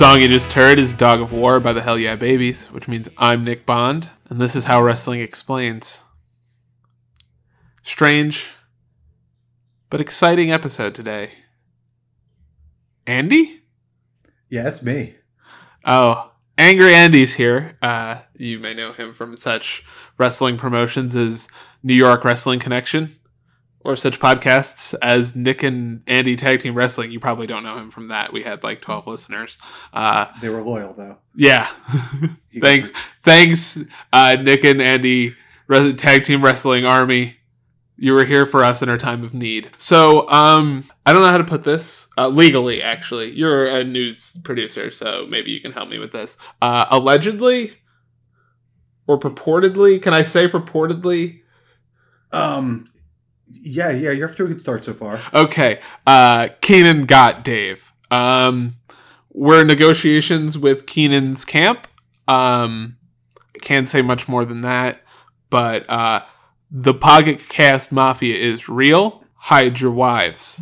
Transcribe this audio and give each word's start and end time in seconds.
song 0.00 0.22
you 0.22 0.28
just 0.28 0.54
heard 0.54 0.78
is 0.78 0.94
Dog 0.94 1.20
of 1.20 1.30
War 1.30 1.60
by 1.60 1.74
the 1.74 1.82
Hell 1.82 1.98
Yeah 1.98 2.16
Babies, 2.16 2.68
which 2.68 2.88
means 2.88 3.10
I'm 3.18 3.44
Nick 3.44 3.66
Bond, 3.66 4.08
and 4.30 4.40
this 4.40 4.56
is 4.56 4.64
how 4.64 4.82
wrestling 4.82 5.20
explains. 5.20 6.04
Strange, 7.82 8.46
but 9.90 10.00
exciting 10.00 10.50
episode 10.50 10.94
today. 10.94 11.32
Andy? 13.06 13.60
Yeah, 14.48 14.68
it's 14.68 14.82
me. 14.82 15.16
Oh, 15.84 16.32
Angry 16.56 16.94
Andy's 16.94 17.34
here. 17.34 17.76
Uh, 17.82 18.20
you 18.34 18.58
may 18.58 18.72
know 18.72 18.94
him 18.94 19.12
from 19.12 19.36
such 19.36 19.84
wrestling 20.16 20.56
promotions 20.56 21.14
as 21.14 21.46
New 21.82 21.92
York 21.92 22.24
Wrestling 22.24 22.58
Connection 22.58 23.19
or 23.82 23.96
such 23.96 24.20
podcasts 24.20 24.94
as 25.00 25.34
Nick 25.34 25.62
and 25.62 26.02
Andy 26.06 26.36
Tag 26.36 26.60
Team 26.60 26.74
Wrestling. 26.74 27.10
You 27.10 27.18
probably 27.20 27.46
don't 27.46 27.62
know 27.62 27.78
him 27.78 27.90
from 27.90 28.06
that. 28.06 28.32
We 28.32 28.42
had 28.42 28.62
like 28.62 28.80
12 28.82 29.06
listeners. 29.06 29.56
Uh, 29.92 30.26
They 30.42 30.48
were 30.50 30.62
loyal 30.62 30.92
though. 30.92 31.16
yeah. 31.34 31.66
Thanks. 32.60 32.92
Thanks, 33.22 33.78
uh, 34.12 34.36
Nick 34.40 34.64
and 34.64 34.82
Andy, 34.82 35.34
Res- 35.66 35.94
Tag 35.96 36.24
Team 36.24 36.44
Wrestling 36.44 36.84
Army. 36.84 37.36
You 38.02 38.14
were 38.14 38.24
here 38.24 38.46
for 38.46 38.64
us 38.64 38.80
in 38.82 38.88
our 38.88 38.96
time 38.96 39.22
of 39.24 39.34
need. 39.34 39.70
So, 39.76 40.26
um, 40.30 40.84
I 41.04 41.12
don't 41.12 41.20
know 41.22 41.28
how 41.28 41.36
to 41.36 41.44
put 41.44 41.64
this 41.64 42.06
uh, 42.16 42.28
legally. 42.28 42.82
Actually, 42.82 43.30
you're 43.32 43.66
a 43.66 43.84
news 43.84 44.38
producer, 44.42 44.90
so 44.90 45.26
maybe 45.28 45.50
you 45.50 45.60
can 45.60 45.72
help 45.72 45.90
me 45.90 45.98
with 45.98 46.10
this. 46.10 46.38
Uh, 46.62 46.86
allegedly, 46.90 47.74
or 49.06 49.18
purportedly, 49.18 50.00
can 50.02 50.14
I 50.14 50.22
say 50.22 50.48
purportedly? 50.48 51.42
Um, 52.32 52.88
yeah, 53.50 53.90
yeah, 53.90 54.10
you're 54.10 54.28
off 54.28 54.36
to 54.36 54.44
a 54.44 54.48
good 54.48 54.60
start 54.60 54.84
so 54.84 54.92
far. 54.94 55.20
Okay, 55.34 55.80
uh, 56.06 56.48
Keenan 56.60 57.06
got 57.06 57.44
Dave. 57.44 57.92
Um, 58.10 58.70
we're 59.32 59.62
in 59.62 59.66
negotiations 59.66 60.58
with 60.58 60.86
Keenan's 60.86 61.44
camp. 61.44 61.86
Um, 62.26 62.96
I 63.54 63.58
can't 63.58 63.88
say 63.88 64.02
much 64.02 64.28
more 64.28 64.44
than 64.44 64.62
that, 64.62 65.02
but 65.50 65.88
uh, 65.88 66.22
the 66.70 66.94
Pocket 66.94 67.48
Cast 67.48 67.92
Mafia 67.92 68.36
is 68.36 68.68
real. 68.68 69.24
Hide 69.34 69.80
your 69.80 69.92
wives. 69.92 70.60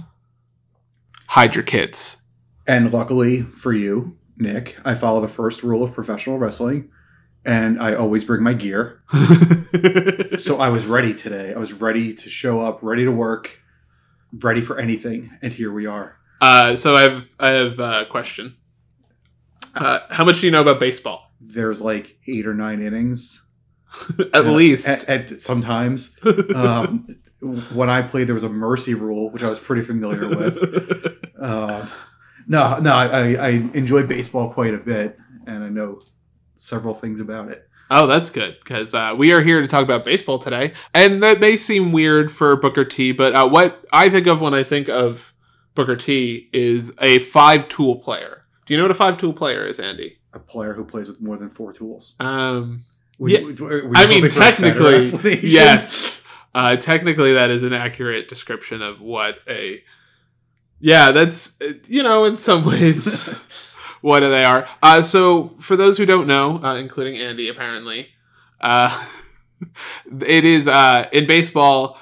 Hide 1.28 1.54
your 1.54 1.64
kids. 1.64 2.18
And 2.66 2.92
luckily 2.92 3.42
for 3.42 3.72
you, 3.72 4.16
Nick, 4.36 4.78
I 4.84 4.94
follow 4.94 5.20
the 5.20 5.28
first 5.28 5.62
rule 5.62 5.82
of 5.82 5.92
professional 5.92 6.38
wrestling, 6.38 6.90
and 7.48 7.80
I 7.80 7.94
always 7.94 8.24
bring 8.24 8.42
my 8.42 8.52
gear. 8.54 9.00
So 10.38 10.60
I 10.60 10.68
was 10.68 10.86
ready 10.86 11.12
today. 11.14 11.52
I 11.52 11.58
was 11.58 11.72
ready 11.72 12.14
to 12.14 12.30
show 12.30 12.60
up, 12.60 12.78
ready 12.82 13.04
to 13.04 13.10
work, 13.12 13.60
ready 14.32 14.60
for 14.60 14.78
anything, 14.78 15.30
and 15.42 15.52
here 15.52 15.72
we 15.72 15.84
are. 15.86 16.16
uh, 16.40 16.76
so 16.76 16.96
I 16.96 17.02
have 17.02 17.34
I 17.40 17.50
have 17.50 17.78
a 17.80 18.06
question. 18.08 18.56
Uh, 19.74 19.98
how 20.10 20.24
much 20.24 20.40
do 20.40 20.46
you 20.46 20.52
know 20.52 20.60
about 20.62 20.78
baseball? 20.80 21.32
There's 21.40 21.80
like 21.80 22.16
eight 22.26 22.46
or 22.46 22.54
nine 22.54 22.80
innings. 22.82 23.42
At 24.32 24.44
Uh, 24.46 24.52
least. 24.52 24.86
At, 24.86 25.08
at 25.08 25.30
sometimes. 25.40 26.16
Um, 26.54 27.06
when 27.74 27.90
I 27.90 28.02
played, 28.02 28.26
there 28.28 28.34
was 28.34 28.44
a 28.44 28.48
mercy 28.48 28.94
rule, 28.94 29.30
which 29.30 29.42
I 29.42 29.48
was 29.50 29.58
pretty 29.58 29.82
familiar 29.82 30.28
with. 30.28 30.56
Um, 31.38 31.88
no, 32.46 32.78
no, 32.78 32.92
I, 32.94 33.34
I 33.34 33.48
enjoy 33.74 34.06
baseball 34.06 34.52
quite 34.52 34.74
a 34.74 34.78
bit, 34.78 35.18
and 35.46 35.62
I 35.64 35.68
know 35.68 36.00
several 36.58 36.94
things 36.94 37.20
about 37.20 37.48
it. 37.50 37.64
Oh, 37.90 38.06
that's 38.06 38.28
good 38.28 38.58
because 38.62 38.92
uh, 38.94 39.14
we 39.16 39.32
are 39.32 39.40
here 39.40 39.62
to 39.62 39.66
talk 39.68 39.82
about 39.82 40.04
baseball 40.04 40.38
today, 40.38 40.74
and 40.92 41.22
that 41.22 41.40
may 41.40 41.56
seem 41.56 41.90
weird 41.92 42.30
for 42.30 42.54
Booker 42.56 42.84
T, 42.84 43.12
but 43.12 43.34
uh, 43.34 43.48
what 43.48 43.82
I 43.92 44.10
think 44.10 44.26
of 44.26 44.40
when 44.42 44.52
I 44.52 44.62
think 44.62 44.88
of 44.90 45.32
Booker 45.74 45.96
T 45.96 46.50
is 46.52 46.92
a 47.00 47.18
five-tool 47.20 47.96
player. 48.00 48.44
Do 48.66 48.74
you 48.74 48.78
know 48.78 48.84
what 48.84 48.90
a 48.90 48.94
five-tool 48.94 49.32
player 49.32 49.66
is, 49.66 49.78
Andy? 49.80 50.18
A 50.34 50.38
player 50.38 50.74
who 50.74 50.84
plays 50.84 51.08
with 51.08 51.22
more 51.22 51.38
than 51.38 51.48
four 51.48 51.72
tools. 51.72 52.14
Um, 52.20 52.84
We- 53.18 53.32
Yeah, 53.38 53.40
we- 53.46 53.52
we- 53.54 53.96
I 53.96 54.06
mean, 54.06 54.22
hoping 54.24 54.30
for 54.30 54.38
a 54.38 54.40
better 54.42 55.00
technically, 55.02 55.40
yes. 55.48 56.22
Uh, 56.54 56.76
technically, 56.76 57.32
that 57.34 57.50
is 57.50 57.62
an 57.62 57.72
accurate 57.72 58.28
description 58.28 58.82
of 58.82 59.00
what 59.00 59.36
a. 59.48 59.82
Yeah, 60.80 61.10
that's 61.12 61.60
uh, 61.62 61.72
you 61.86 62.02
know 62.02 62.24
in 62.26 62.36
some 62.36 62.64
ways 62.64 63.42
what 64.00 64.20
they 64.20 64.44
are. 64.44 64.68
Uh, 64.82 65.02
so 65.02 65.54
for 65.58 65.76
those 65.76 65.98
who 65.98 66.06
don't 66.06 66.26
know, 66.26 66.62
uh, 66.62 66.76
including 66.76 67.16
Andy, 67.20 67.48
apparently, 67.48 68.08
uh, 68.60 69.06
it 70.26 70.44
is 70.44 70.68
uh, 70.68 71.08
in 71.12 71.26
baseball. 71.26 71.98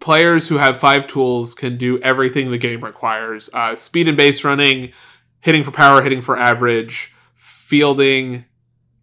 Players 0.00 0.46
who 0.48 0.58
have 0.58 0.78
five 0.78 1.08
tools 1.08 1.54
can 1.54 1.76
do 1.76 1.98
everything 1.98 2.50
the 2.50 2.58
game 2.58 2.84
requires: 2.84 3.50
uh, 3.52 3.74
speed 3.74 4.06
and 4.06 4.16
base 4.16 4.44
running, 4.44 4.92
hitting 5.40 5.64
for 5.64 5.72
power, 5.72 6.02
hitting 6.02 6.20
for 6.20 6.36
average, 6.36 7.12
fielding, 7.34 8.44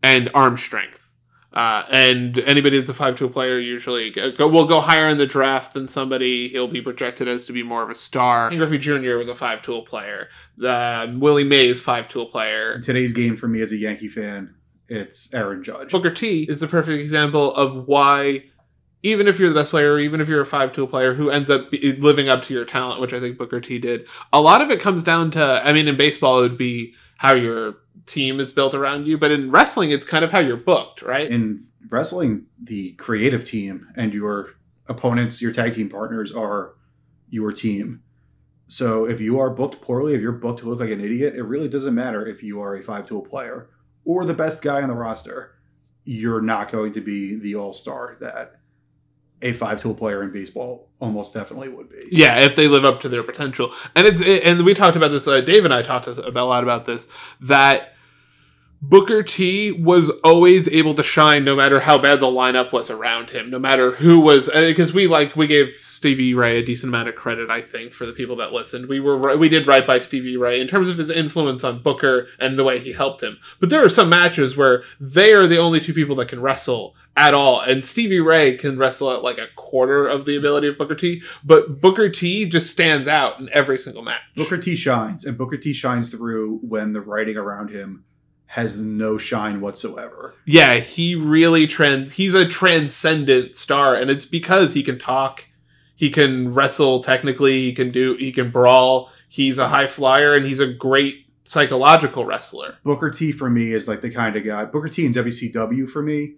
and 0.02 0.29
arm 0.34 0.56
strength. 0.56 1.04
Uh, 1.55 1.85
and 1.89 2.38
anybody 2.39 2.77
that's 2.77 2.89
a 2.89 2.93
five 2.93 3.16
tool 3.16 3.29
player 3.29 3.57
usually 3.57 4.09
go, 4.11 4.47
will 4.47 4.66
go 4.66 4.81
higher 4.81 5.07
in 5.07 5.17
the 5.17 5.25
draft 5.25 5.73
than 5.73 5.88
somebody. 5.88 6.49
He'll 6.49 6.67
be 6.67 6.81
projected 6.81 7.29
as 7.29 7.45
to 7.45 7.53
be 7.53 7.63
more 7.63 7.81
of 7.81 7.89
a 7.89 7.95
star. 7.95 8.49
Ken 8.49 8.57
Griffey 8.57 8.77
Jr. 8.77 9.16
was 9.16 9.29
a 9.29 9.35
five 9.35 9.61
tool 9.61 9.83
player. 9.83 10.27
Uh, 10.61 11.07
Willie 11.13 11.45
Mays 11.45 11.79
five 11.79 12.09
tool 12.09 12.25
player. 12.25 12.73
In 12.73 12.81
today's 12.81 13.13
game 13.13 13.38
for 13.38 13.47
me 13.47 13.61
as 13.61 13.71
a 13.71 13.77
Yankee 13.77 14.09
fan, 14.09 14.53
it's 14.89 15.33
Aaron 15.33 15.63
Judge. 15.63 15.91
Booker 15.91 16.11
T 16.11 16.43
is 16.43 16.59
the 16.59 16.67
perfect 16.67 17.01
example 17.01 17.55
of 17.55 17.87
why, 17.87 18.43
even 19.01 19.25
if 19.25 19.39
you're 19.39 19.47
the 19.47 19.55
best 19.55 19.72
player, 19.72 19.97
even 19.97 20.19
if 20.19 20.27
you're 20.27 20.41
a 20.41 20.45
five 20.45 20.73
tool 20.73 20.87
player 20.87 21.13
who 21.13 21.29
ends 21.29 21.49
up 21.49 21.72
living 21.72 22.27
up 22.27 22.43
to 22.43 22.53
your 22.53 22.66
talent, 22.66 22.99
which 22.99 23.13
I 23.13 23.22
think 23.22 23.37
Booker 23.37 23.61
T 23.61 23.79
did, 23.79 24.07
a 24.33 24.41
lot 24.41 24.61
of 24.61 24.72
it 24.72 24.81
comes 24.81 25.03
down 25.03 25.31
to. 25.31 25.61
I 25.63 25.72
mean, 25.72 25.87
in 25.87 25.95
baseball, 25.95 26.39
it 26.39 26.41
would 26.41 26.57
be 26.57 26.95
how 27.17 27.33
your 27.33 27.77
team 28.06 28.39
is 28.39 28.51
built 28.51 28.73
around 28.73 29.07
you, 29.07 29.17
but 29.17 29.31
in 29.31 29.51
wrestling, 29.51 29.91
it's 29.91 30.06
kind 30.06 30.23
of 30.23 30.31
how 30.31 30.39
you're 30.39 30.57
booked, 30.57 31.01
right? 31.01 31.29
In 31.29 31.59
wrestling, 31.89 32.45
the 32.61 32.94
creative 32.94 33.45
team 33.45 33.88
and 33.95 34.13
your 34.13 34.51
opponents, 34.88 35.41
your 35.41 35.51
tag 35.51 35.73
team 35.73 35.89
partners 35.89 36.31
are 36.31 36.75
your 37.29 37.51
team. 37.51 38.01
So 38.67 39.05
if 39.05 39.22
you 39.22 39.39
are 39.39 39.50
booked 39.50 39.81
poorly, 39.81 40.16
if 40.16 40.22
you're 40.22 40.31
booked 40.31 40.59
to 40.61 40.69
look 40.69 40.79
like 40.79 40.89
an 40.89 41.01
idiot, 41.01 41.35
it 41.35 41.44
really 41.44 41.67
doesn't 41.67 41.94
matter 41.94 42.25
if 42.25 42.41
you 42.41 42.61
are 42.61 42.75
a 42.75 42.81
five 42.81 43.07
tool 43.07 43.22
player 43.22 43.69
or 44.03 44.25
the 44.25 44.34
best 44.34 44.61
guy 44.61 44.81
on 44.81 44.89
the 44.89 44.95
roster. 44.95 45.55
You're 46.03 46.41
not 46.41 46.72
going 46.72 46.94
to 46.94 47.01
be 47.01 47.35
the 47.35 47.55
all 47.55 47.73
star 47.73 48.17
that 48.22 48.59
a 49.41 49.53
five 49.53 49.81
tool 49.81 49.94
player 49.94 50.23
in 50.23 50.31
baseball 50.31 50.88
almost 51.00 51.34
definitely 51.34 51.69
would 51.69 51.90
be. 51.90 52.07
Yeah, 52.12 52.40
if 52.40 52.56
they 52.56 52.68
live 52.68 52.85
up 52.85 53.01
to 53.01 53.09
their 53.09 53.23
potential, 53.23 53.72
and 53.96 54.07
it's 54.07 54.22
and 54.22 54.66
we 54.66 54.73
talked 54.73 54.97
about 54.97 55.09
this. 55.09 55.28
Uh, 55.28 55.41
Dave 55.41 55.66
and 55.66 55.73
I 55.73 55.81
talked 55.81 56.07
about 56.07 56.35
a 56.35 56.46
lot 56.46 56.63
about 56.63 56.85
this. 56.85 57.07
That 57.41 57.96
Booker 58.81 59.23
T 59.23 59.72
was 59.72 60.09
always 60.23 60.68
able 60.69 60.94
to 60.96 61.03
shine, 61.03 61.44
no 61.44 61.56
matter 61.56 61.79
how 61.79 61.97
bad 61.97 62.19
the 62.19 62.28
lineup 62.28 62.72
was 62.72 62.90
around 62.90 63.29
him, 63.31 63.50
no 63.50 63.57
matter 63.57 63.91
who 63.91 64.19
was. 64.19 64.47
Because 64.47 64.94
we 64.94 65.07
like 65.07 65.35
we 65.35 65.47
gave 65.47 65.73
Stevie 65.73 66.34
Ray 66.34 66.59
a 66.59 66.66
decent 66.66 66.90
amount 66.90 67.09
of 67.09 67.16
credit, 67.16 67.50
I 67.50 67.62
think, 67.62 67.94
for 67.94 68.06
the 68.06 68.13
people 68.13 68.35
that 68.38 68.52
listened. 68.52 68.88
We 68.88 69.00
were 69.00 69.38
we 69.38 69.50
did 69.50 69.67
right 69.67 69.85
by 69.85 70.00
Stevie 70.00 70.38
Ray 70.38 70.62
in 70.62 70.67
terms 70.67 70.90
of 70.90 70.97
his 70.97 71.09
influence 71.09 71.63
on 71.63 71.81
Booker 71.81 72.28
and 72.40 72.59
the 72.59 72.63
way 72.63 72.79
he 72.79 72.94
helped 72.94 73.23
him. 73.23 73.38
But 73.59 73.69
there 73.69 73.84
are 73.84 73.90
some 73.90 74.09
matches 74.09 74.56
where 74.56 74.84
they 75.00 75.34
are 75.34 75.47
the 75.47 75.57
only 75.57 75.79
two 75.79 75.94
people 75.94 76.16
that 76.17 76.29
can 76.29 76.41
wrestle 76.41 76.96
at 77.17 77.33
all, 77.33 77.61
and 77.61 77.85
Stevie 77.85 78.19
Ray 78.19 78.57
can 78.57 78.77
wrestle 78.77 79.11
at 79.11 79.23
like 79.23 79.37
a 79.37 79.47
quarter 79.55 80.07
of 80.07 80.25
the 80.25 80.35
ability 80.35 80.67
of 80.67 80.77
Booker 80.77 80.95
T. 80.95 81.21
But 81.43 81.79
Booker 81.79 82.09
T 82.09 82.45
just 82.45 82.69
stands 82.69 83.07
out 83.07 83.39
in 83.39 83.49
every 83.53 83.79
single 83.79 84.03
match. 84.03 84.21
Booker 84.35 84.57
T 84.57 84.75
shines, 84.75 85.23
and 85.23 85.37
Booker 85.37 85.57
T 85.57 85.73
shines 85.73 86.09
through 86.09 86.59
when 86.61 86.93
the 86.93 87.01
writing 87.01 87.37
around 87.37 87.69
him 87.69 88.03
has 88.47 88.79
no 88.79 89.17
shine 89.17 89.59
whatsoever. 89.59 90.34
yeah, 90.45 90.75
he 90.75 91.16
really 91.16 91.67
trans. 91.67 92.13
He's 92.13 92.35
a 92.35 92.47
transcendent 92.47 93.55
star, 93.57 93.95
and 93.95 94.11
it's 94.11 94.25
because 94.25 94.73
he 94.73 94.84
can 94.84 94.99
talk, 94.99 95.45
he 95.95 96.09
can 96.09 96.53
wrestle 96.53 97.01
technically, 97.01 97.63
he 97.63 97.73
can 97.73 97.91
do, 97.91 98.16
he 98.16 98.31
can 98.31 98.51
brawl. 98.51 99.09
He's 99.29 99.57
a 99.57 99.67
high 99.69 99.87
flyer, 99.87 100.34
and 100.34 100.45
he's 100.45 100.59
a 100.59 100.67
great 100.67 101.25
psychological 101.43 102.25
wrestler. 102.25 102.78
Booker 102.84 103.09
T 103.09 103.31
for 103.31 103.49
me 103.49 103.72
is 103.72 103.87
like 103.87 104.01
the 104.01 104.09
kind 104.09 104.35
of 104.35 104.45
guy. 104.45 104.66
Booker 104.66 104.90
T 104.90 105.05
in 105.05 105.13
WCW 105.13 105.90
for 105.90 106.01
me 106.01 106.35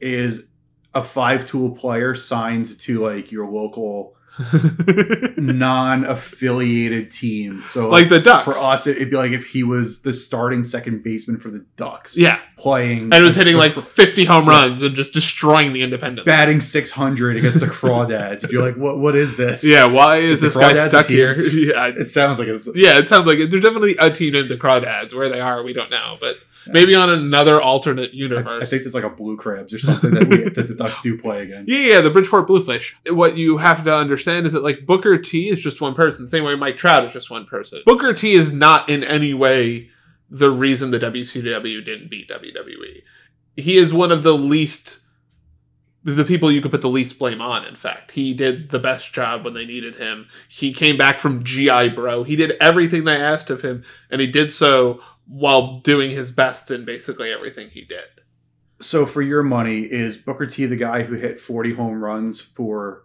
is 0.00 0.48
a 0.94 1.02
five 1.02 1.46
tool 1.46 1.70
player 1.70 2.14
signed 2.14 2.78
to 2.80 3.00
like 3.00 3.30
your 3.30 3.46
local 3.50 4.16
non-affiliated 5.70 7.10
team. 7.10 7.62
So 7.66 7.88
like 7.88 8.08
the 8.08 8.20
Ducks. 8.20 8.44
for 8.44 8.52
us, 8.56 8.86
it- 8.86 8.96
it'd 8.96 9.10
be 9.10 9.16
like 9.16 9.32
if 9.32 9.46
he 9.46 9.62
was 9.62 10.02
the 10.02 10.12
starting 10.12 10.64
second 10.64 11.02
baseman 11.02 11.38
for 11.38 11.50
the 11.50 11.64
Ducks, 11.76 12.16
yeah, 12.16 12.38
playing 12.56 13.12
and 13.12 13.24
was 13.24 13.36
hitting 13.36 13.56
like 13.56 13.72
50 13.72 14.24
home 14.24 14.48
runs 14.48 14.82
and 14.82 14.94
just 14.94 15.12
destroying 15.12 15.72
the 15.72 15.82
Independents. 15.82 16.26
batting 16.26 16.60
six 16.60 16.90
hundred 16.90 17.36
against 17.36 17.60
the 17.60 17.66
Crawdads. 17.66 18.50
You're 18.50 18.62
like, 18.62 18.76
what? 18.76 18.98
What 18.98 19.16
is 19.16 19.36
this? 19.36 19.64
Yeah, 19.64 19.86
why 19.86 20.18
is, 20.18 20.42
Is 20.42 20.54
this 20.54 20.56
guy 20.56 20.74
stuck 20.74 21.06
here? 21.06 21.38
yeah, 21.52 21.88
it 21.88 22.10
sounds 22.10 22.38
like 22.38 22.48
it's 22.48 22.68
yeah, 22.74 22.98
it 22.98 23.08
sounds 23.08 23.26
like 23.26 23.38
it. 23.38 23.50
There's 23.50 23.62
definitely 23.62 23.96
a 23.98 24.10
team 24.10 24.34
in 24.34 24.48
the 24.48 24.56
Crawdads. 24.56 25.14
Where 25.14 25.28
they 25.28 25.40
are, 25.40 25.62
we 25.62 25.72
don't 25.72 25.90
know, 25.90 26.16
but 26.20 26.36
maybe 26.72 26.94
on 26.94 27.10
another 27.10 27.60
alternate 27.60 28.10
I, 28.10 28.14
universe. 28.14 28.62
I 28.62 28.66
think 28.66 28.82
there's 28.82 28.94
like 28.94 29.04
a 29.04 29.10
blue 29.10 29.36
crabs 29.36 29.72
or 29.72 29.78
something 29.78 30.10
that, 30.10 30.28
we, 30.28 30.48
that 30.54 30.68
the 30.68 30.74
Ducks 30.74 31.00
do 31.00 31.18
play 31.18 31.42
against. 31.42 31.70
Yeah, 31.70 31.94
yeah, 31.94 32.00
the 32.00 32.10
Bridgeport 32.10 32.46
Bluefish. 32.46 32.96
What 33.08 33.36
you 33.36 33.58
have 33.58 33.84
to 33.84 33.94
understand 33.94 34.46
is 34.46 34.52
that 34.52 34.62
like 34.62 34.86
Booker 34.86 35.18
T 35.18 35.48
is 35.48 35.60
just 35.60 35.80
one 35.80 35.94
person, 35.94 36.28
same 36.28 36.44
way 36.44 36.54
Mike 36.56 36.78
Trout 36.78 37.04
is 37.06 37.12
just 37.12 37.30
one 37.30 37.46
person. 37.46 37.82
Booker 37.86 38.12
T 38.12 38.32
is 38.32 38.52
not 38.52 38.88
in 38.88 39.04
any 39.04 39.34
way 39.34 39.90
the 40.30 40.50
reason 40.50 40.90
the 40.90 40.98
WCW 40.98 41.84
didn't 41.84 42.08
beat 42.08 42.28
WWE. 42.28 43.02
He 43.56 43.76
is 43.76 43.92
one 43.92 44.12
of 44.12 44.22
the 44.22 44.36
least 44.36 45.00
the 46.02 46.24
people 46.24 46.50
you 46.50 46.62
could 46.62 46.70
put 46.70 46.80
the 46.80 46.88
least 46.88 47.18
blame 47.18 47.40
on 47.40 47.64
in 47.66 47.74
fact 47.74 48.12
he 48.12 48.32
did 48.32 48.70
the 48.70 48.78
best 48.78 49.12
job 49.12 49.44
when 49.44 49.54
they 49.54 49.66
needed 49.66 49.96
him 49.96 50.26
he 50.48 50.72
came 50.72 50.96
back 50.96 51.18
from 51.18 51.44
gi 51.44 51.90
bro 51.90 52.24
he 52.24 52.36
did 52.36 52.52
everything 52.60 53.04
they 53.04 53.16
asked 53.16 53.50
of 53.50 53.60
him 53.60 53.84
and 54.10 54.20
he 54.20 54.26
did 54.26 54.50
so 54.52 55.00
while 55.32 55.78
doing 55.80 56.10
his 56.10 56.32
best 56.32 56.70
in 56.72 56.84
basically 56.84 57.32
everything 57.32 57.70
he 57.70 57.82
did 57.84 58.04
So 58.80 59.06
for 59.06 59.22
your 59.22 59.42
money, 59.44 59.80
is 59.82 60.16
Booker 60.16 60.46
T 60.46 60.66
the 60.66 60.74
guy 60.76 61.02
who 61.04 61.14
hit 61.14 61.40
40 61.40 61.74
home 61.74 62.02
runs 62.02 62.40
for 62.40 63.04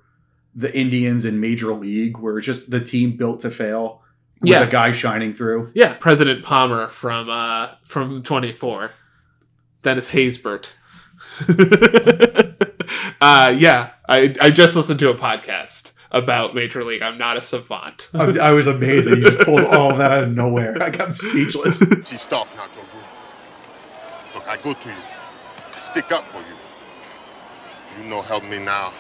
the 0.56 0.76
Indians 0.76 1.24
in 1.26 1.40
Major 1.40 1.74
League, 1.74 2.18
where 2.18 2.38
it's 2.38 2.46
just 2.48 2.72
the 2.72 2.80
team 2.84 3.16
built 3.18 3.42
to 3.42 3.52
fail 3.52 4.02
with 4.42 4.50
Yeah. 4.50 4.64
a 4.64 4.70
guy 4.70 4.92
shining 4.92 5.34
through? 5.34 5.72
yeah 5.76 5.94
president 6.00 6.44
palmer 6.44 6.88
from 6.88 7.30
uh 7.30 7.70
from 7.84 8.22
24 8.24 8.92
dennis 9.84 10.10
haysbert 10.10 10.72
uh 13.22 13.54
yeah 13.58 13.92
i 14.10 14.34
i 14.42 14.50
just 14.50 14.76
listened 14.76 15.00
to 15.00 15.10
a 15.10 15.16
podcast 15.16 15.92
about 16.16 16.56
major 16.56 16.84
league 16.84 17.02
i'm 17.04 17.18
not 17.18 17.38
a 17.38 17.42
savant 17.42 18.10
I, 18.14 18.38
I 18.40 18.52
was 18.54 18.66
amazed. 18.68 19.08
that 19.08 19.18
You 19.18 19.24
just 19.24 19.40
pulled 19.40 19.66
all 19.66 19.92
of 19.92 19.98
that 20.00 20.12
out 20.12 20.24
of 20.24 20.32
nowhere. 20.32 20.82
I 20.82 20.90
got 20.90 21.14
speechless. 21.14 21.84
She's 22.06 22.26
tough 22.26 22.56
now, 22.56 22.66
Jobu. 22.68 24.36
Look, 24.36 24.48
I 24.48 24.58
go 24.58 24.74
to 24.74 24.90
you. 24.90 24.96
I 25.76 25.80
stick 25.80 26.12
up 26.12 26.26
for 26.32 26.40
you. 26.40 26.56
You 28.04 28.10
know 28.10 28.22
help 28.22 28.44
me 28.46 28.60
now. 28.60 28.92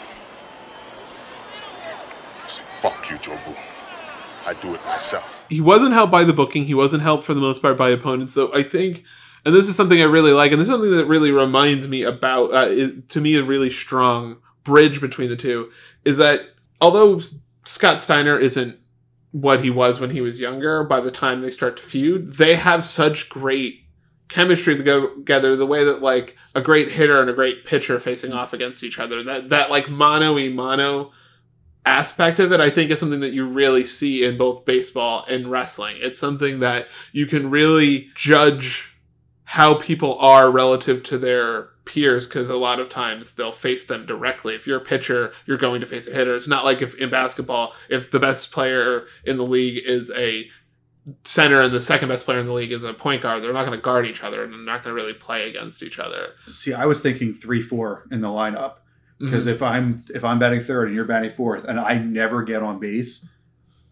So 2.47 2.61
fuck 2.81 3.09
you, 3.09 3.17
Jobu. 3.17 3.55
I 4.45 4.53
do 4.53 4.75
it 4.75 4.83
myself. 4.85 5.45
he 5.49 5.59
wasn't 5.61 5.93
helped 5.93 6.11
by 6.11 6.23
the 6.23 6.33
booking. 6.33 6.65
He 6.65 6.73
wasn't 6.75 7.01
helped 7.03 7.23
for 7.23 7.33
the 7.33 7.41
most 7.41 7.61
part 7.61 7.77
by 7.77 7.89
opponents, 7.89 8.33
though. 8.35 8.53
I 8.53 8.61
think, 8.63 9.03
and 9.43 9.55
this 9.55 9.67
is 9.67 9.75
something 9.75 9.99
I 9.99 10.05
really 10.05 10.33
like, 10.33 10.51
and 10.51 10.61
this 10.61 10.67
is 10.67 10.73
something 10.73 10.91
that 10.91 11.05
really 11.05 11.31
reminds 11.31 11.87
me 11.87 12.03
about, 12.03 12.53
uh, 12.53 12.67
is, 12.67 12.91
to 13.09 13.21
me, 13.21 13.35
a 13.37 13.43
really 13.43 13.69
strong 13.71 14.37
bridge 14.63 15.01
between 15.01 15.29
the 15.29 15.35
two, 15.35 15.71
is 16.03 16.17
that 16.17 16.41
although 16.81 17.21
Scott 17.65 18.01
Steiner 18.01 18.37
isn't 18.37 18.77
what 19.31 19.61
he 19.63 19.69
was 19.69 19.99
when 19.99 20.11
he 20.11 20.21
was 20.21 20.39
younger, 20.39 20.83
by 20.83 21.01
the 21.01 21.11
time 21.11 21.41
they 21.41 21.51
start 21.51 21.77
to 21.77 21.83
feud, 21.83 22.35
they 22.35 22.55
have 22.55 22.85
such 22.85 23.29
great 23.29 23.81
chemistry 24.27 24.75
to 24.75 24.83
go 24.83 25.13
together 25.15 25.55
the 25.55 25.65
way 25.65 25.83
that 25.83 26.01
like 26.01 26.35
a 26.55 26.61
great 26.61 26.91
hitter 26.91 27.21
and 27.21 27.29
a 27.29 27.33
great 27.33 27.65
pitcher 27.65 27.99
facing 27.99 28.33
off 28.33 28.53
against 28.53 28.83
each 28.83 28.97
other 28.97 29.21
that 29.21 29.49
that 29.49 29.69
like 29.69 29.87
mono 29.87 30.39
e 30.39 30.49
mono 30.49 31.11
aspect 31.85 32.39
of 32.39 32.51
it, 32.51 32.59
I 32.59 32.69
think 32.69 32.91
is 32.91 32.99
something 32.99 33.19
that 33.19 33.33
you 33.33 33.47
really 33.47 33.85
see 33.85 34.23
in 34.23 34.37
both 34.37 34.65
baseball 34.65 35.25
and 35.29 35.49
wrestling. 35.49 35.97
It's 35.99 36.19
something 36.19 36.59
that 36.59 36.87
you 37.11 37.25
can 37.25 37.49
really 37.49 38.09
judge 38.15 38.95
how 39.43 39.75
people 39.75 40.17
are 40.17 40.51
relative 40.51 41.03
to 41.03 41.17
their 41.17 41.69
peers 41.85 42.25
because 42.27 42.49
a 42.49 42.57
lot 42.57 42.79
of 42.79 42.89
times 42.89 43.31
they'll 43.35 43.51
face 43.51 43.85
them 43.85 44.05
directly. 44.05 44.55
If 44.55 44.65
you're 44.67 44.77
a 44.77 44.83
pitcher, 44.83 45.31
you're 45.45 45.57
going 45.57 45.81
to 45.81 45.87
face 45.87 46.07
a 46.07 46.13
hitter. 46.13 46.35
It's 46.35 46.47
not 46.47 46.65
like 46.65 46.81
if 46.81 46.95
in 46.99 47.09
basketball, 47.09 47.73
if 47.89 48.11
the 48.11 48.19
best 48.19 48.51
player 48.51 49.05
in 49.23 49.37
the 49.37 49.45
league 49.45 49.83
is 49.85 50.11
a 50.15 50.47
center 51.23 51.61
and 51.61 51.73
the 51.73 51.79
second 51.81 52.09
best 52.09 52.25
player 52.25 52.39
in 52.39 52.47
the 52.47 52.53
league 52.53 52.71
is 52.71 52.83
a 52.83 52.93
point 52.93 53.21
guard, 53.21 53.43
they're 53.43 53.53
not 53.53 53.65
going 53.65 53.77
to 53.77 53.83
guard 53.83 54.07
each 54.07 54.23
other 54.23 54.43
and 54.43 54.51
they're 54.51 54.59
not 54.59 54.83
going 54.83 54.95
to 54.95 54.99
really 55.01 55.13
play 55.13 55.47
against 55.47 55.83
each 55.83 55.99
other. 55.99 56.29
See, 56.47 56.73
I 56.73 56.85
was 56.85 56.99
thinking 57.01 57.33
three 57.33 57.61
four 57.61 58.05
in 58.11 58.21
the 58.21 58.27
lineup 58.29 58.75
Mm-hmm. 59.15 59.27
because 59.27 59.47
if 59.47 59.61
I'm 59.61 60.03
if 60.09 60.25
I'm 60.25 60.39
batting 60.39 60.59
third 60.59 60.87
and 60.87 60.95
you're 60.95 61.05
batting 61.05 61.29
fourth 61.29 61.63
and 61.63 61.79
I 61.79 61.97
never 61.97 62.43
get 62.43 62.61
on 62.61 62.79
base, 62.81 63.25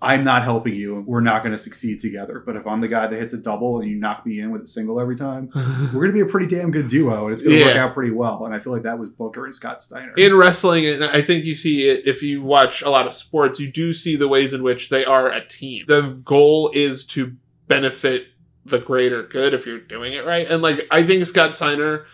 I'm 0.04 0.24
not 0.24 0.44
helping 0.44 0.76
you 0.76 0.98
and 0.98 1.08
we're 1.08 1.22
not 1.22 1.44
going 1.44 1.54
to 1.54 1.58
succeed 1.58 2.00
together. 2.00 2.44
But 2.46 2.56
if 2.56 2.68
I'm 2.68 2.82
the 2.82 2.88
guy 2.88 3.08
that 3.08 3.16
hits 3.18 3.34
a 3.34 3.38
double 3.38 3.80
and 3.80 3.90
you 3.90 3.96
knock 3.98 4.26
me 4.26 4.40
in 4.40 4.52
with 4.52 4.62
a 4.64 4.68
single 4.68 5.00
every 5.00 5.16
time, 5.16 5.50
we're 5.56 5.92
going 6.02 6.08
to 6.08 6.14
be 6.14 6.20
a 6.20 6.26
pretty 6.26 6.48
damn 6.54 6.72
good 6.72 6.88
duo 6.90 7.26
and 7.26 7.34
it's 7.34 7.42
going 7.42 7.58
to 7.58 7.64
work 7.66 7.78
out 7.78 7.94
pretty 7.94 8.12
well. 8.12 8.46
And 8.46 8.54
I 8.54 8.60
feel 8.60 8.74
like 8.74 8.84
that 8.84 9.00
was 9.00 9.10
Booker 9.10 9.46
and 9.46 9.56
Scott 9.56 9.82
Steiner. 9.82 10.14
in 10.18 10.36
wrestling 10.36 10.86
and 10.86 11.04
i 11.04 11.22
think 11.22 11.46
you 11.46 11.56
see 11.56 11.88
it 11.88 12.06
if 12.08 12.22
you 12.22 12.42
watch 12.42 12.82
a 12.82 12.90
lot 12.90 13.06
of 13.08 13.14
sports 13.14 13.60
you 13.60 13.72
do 13.72 13.94
see 13.94 14.16
the 14.16 14.28
ways 14.28 14.54
in 14.54 14.62
which 14.64 14.90
they 14.90 15.06
are 15.06 15.32
a 15.32 15.46
team 15.48 15.86
the 15.88 16.02
goal 16.26 16.70
is 16.74 17.06
to 17.06 17.36
benefit 17.68 18.28
the 18.66 18.80
greater 18.80 19.24
good 19.24 19.54
if 19.54 19.66
you're 19.66 19.80
doing 19.80 20.14
it 20.14 20.26
right 20.26 20.50
and 20.50 20.62
like 20.62 20.86
i 20.92 21.02
think 21.04 21.26
scott 21.26 21.56
steiner 21.56 22.06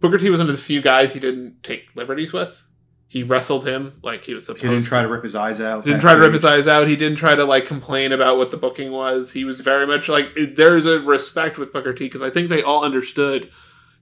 booker 0.00 0.18
t 0.18 0.28
was 0.30 0.40
one 0.40 0.48
of 0.48 0.56
the 0.56 0.62
few 0.62 0.80
guys 0.82 1.12
he 1.12 1.20
didn't 1.20 1.62
take 1.62 1.84
liberties 1.94 2.32
with 2.32 2.62
he 3.10 3.24
wrestled 3.24 3.66
him 3.66 3.98
like 4.04 4.24
he 4.24 4.34
was 4.34 4.46
supposed 4.46 4.62
he 4.62 4.68
didn't 4.68 4.84
to 4.84 4.88
try 4.88 5.02
to 5.02 5.08
rip 5.08 5.24
his 5.24 5.34
eyes 5.34 5.60
out. 5.60 5.84
didn't 5.84 6.00
try 6.00 6.14
to 6.14 6.20
rip 6.20 6.32
his 6.32 6.44
eyes 6.44 6.68
out. 6.68 6.86
He 6.86 6.94
didn't 6.94 7.18
try 7.18 7.34
to 7.34 7.44
like 7.44 7.66
complain 7.66 8.12
about 8.12 8.38
what 8.38 8.52
the 8.52 8.56
booking 8.56 8.92
was. 8.92 9.32
He 9.32 9.44
was 9.44 9.60
very 9.60 9.84
much 9.84 10.08
like 10.08 10.28
there's 10.54 10.86
a 10.86 11.00
respect 11.00 11.58
with 11.58 11.72
Booker 11.72 11.92
T 11.92 12.04
because 12.04 12.22
I 12.22 12.30
think 12.30 12.48
they 12.48 12.62
all 12.62 12.84
understood 12.84 13.50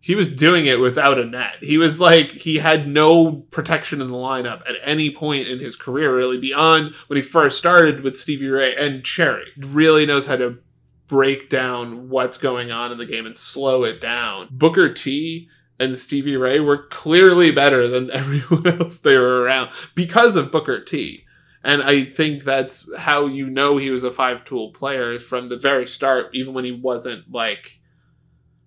he 0.03 0.15
was 0.15 0.29
doing 0.29 0.67
it 0.67 0.79
without 0.79 1.19
a 1.19 1.25
net. 1.25 1.57
He 1.63 1.79
was 1.79 1.99
like 1.99 2.33
he 2.33 2.59
had 2.59 2.87
no 2.87 3.47
protection 3.51 4.03
in 4.03 4.09
the 4.09 4.17
lineup 4.17 4.61
at 4.69 4.77
any 4.85 5.11
point 5.11 5.49
in 5.49 5.59
his 5.59 5.75
career, 5.75 6.15
really 6.15 6.39
beyond 6.39 6.95
when 7.07 7.17
he 7.17 7.23
first 7.23 7.57
started 7.57 8.03
with 8.03 8.21
Stevie 8.21 8.49
Ray 8.49 8.77
and 8.77 9.03
Cherry. 9.03 9.47
Really 9.57 10.05
knows 10.05 10.27
how 10.27 10.37
to 10.37 10.59
break 11.07 11.49
down 11.49 12.11
what's 12.11 12.37
going 12.37 12.71
on 12.71 12.93
in 12.93 12.99
the 12.99 13.07
game 13.07 13.25
and 13.25 13.39
slow 13.39 13.85
it 13.85 14.03
down. 14.03 14.49
Booker 14.51 14.93
T 14.93 15.49
and 15.79 15.99
Stevie 15.99 16.37
Ray 16.37 16.61
were 16.61 16.87
clearly 16.89 17.51
better 17.51 17.89
than 17.89 18.11
everyone 18.13 18.67
else 18.67 18.99
they 18.99 19.17
were 19.17 19.43
around 19.43 19.71
because 19.95 20.37
of 20.37 20.53
Booker 20.53 20.83
T. 20.83 21.25
And 21.63 21.83
I 21.83 22.05
think 22.05 22.45
that's 22.45 22.89
how 22.97 23.27
you 23.27 23.51
know 23.51 23.77
he 23.77 23.91
was 23.91 24.05
a 24.05 24.11
five 24.11 24.45
tool 24.45 24.73
player 24.73 25.19
from 25.19 25.49
the 25.49 25.57
very 25.57 25.87
start, 25.87 26.31
even 26.33 26.55
when 26.55 26.65
he 26.65 26.73
wasn't 26.73 27.31
like 27.33 27.81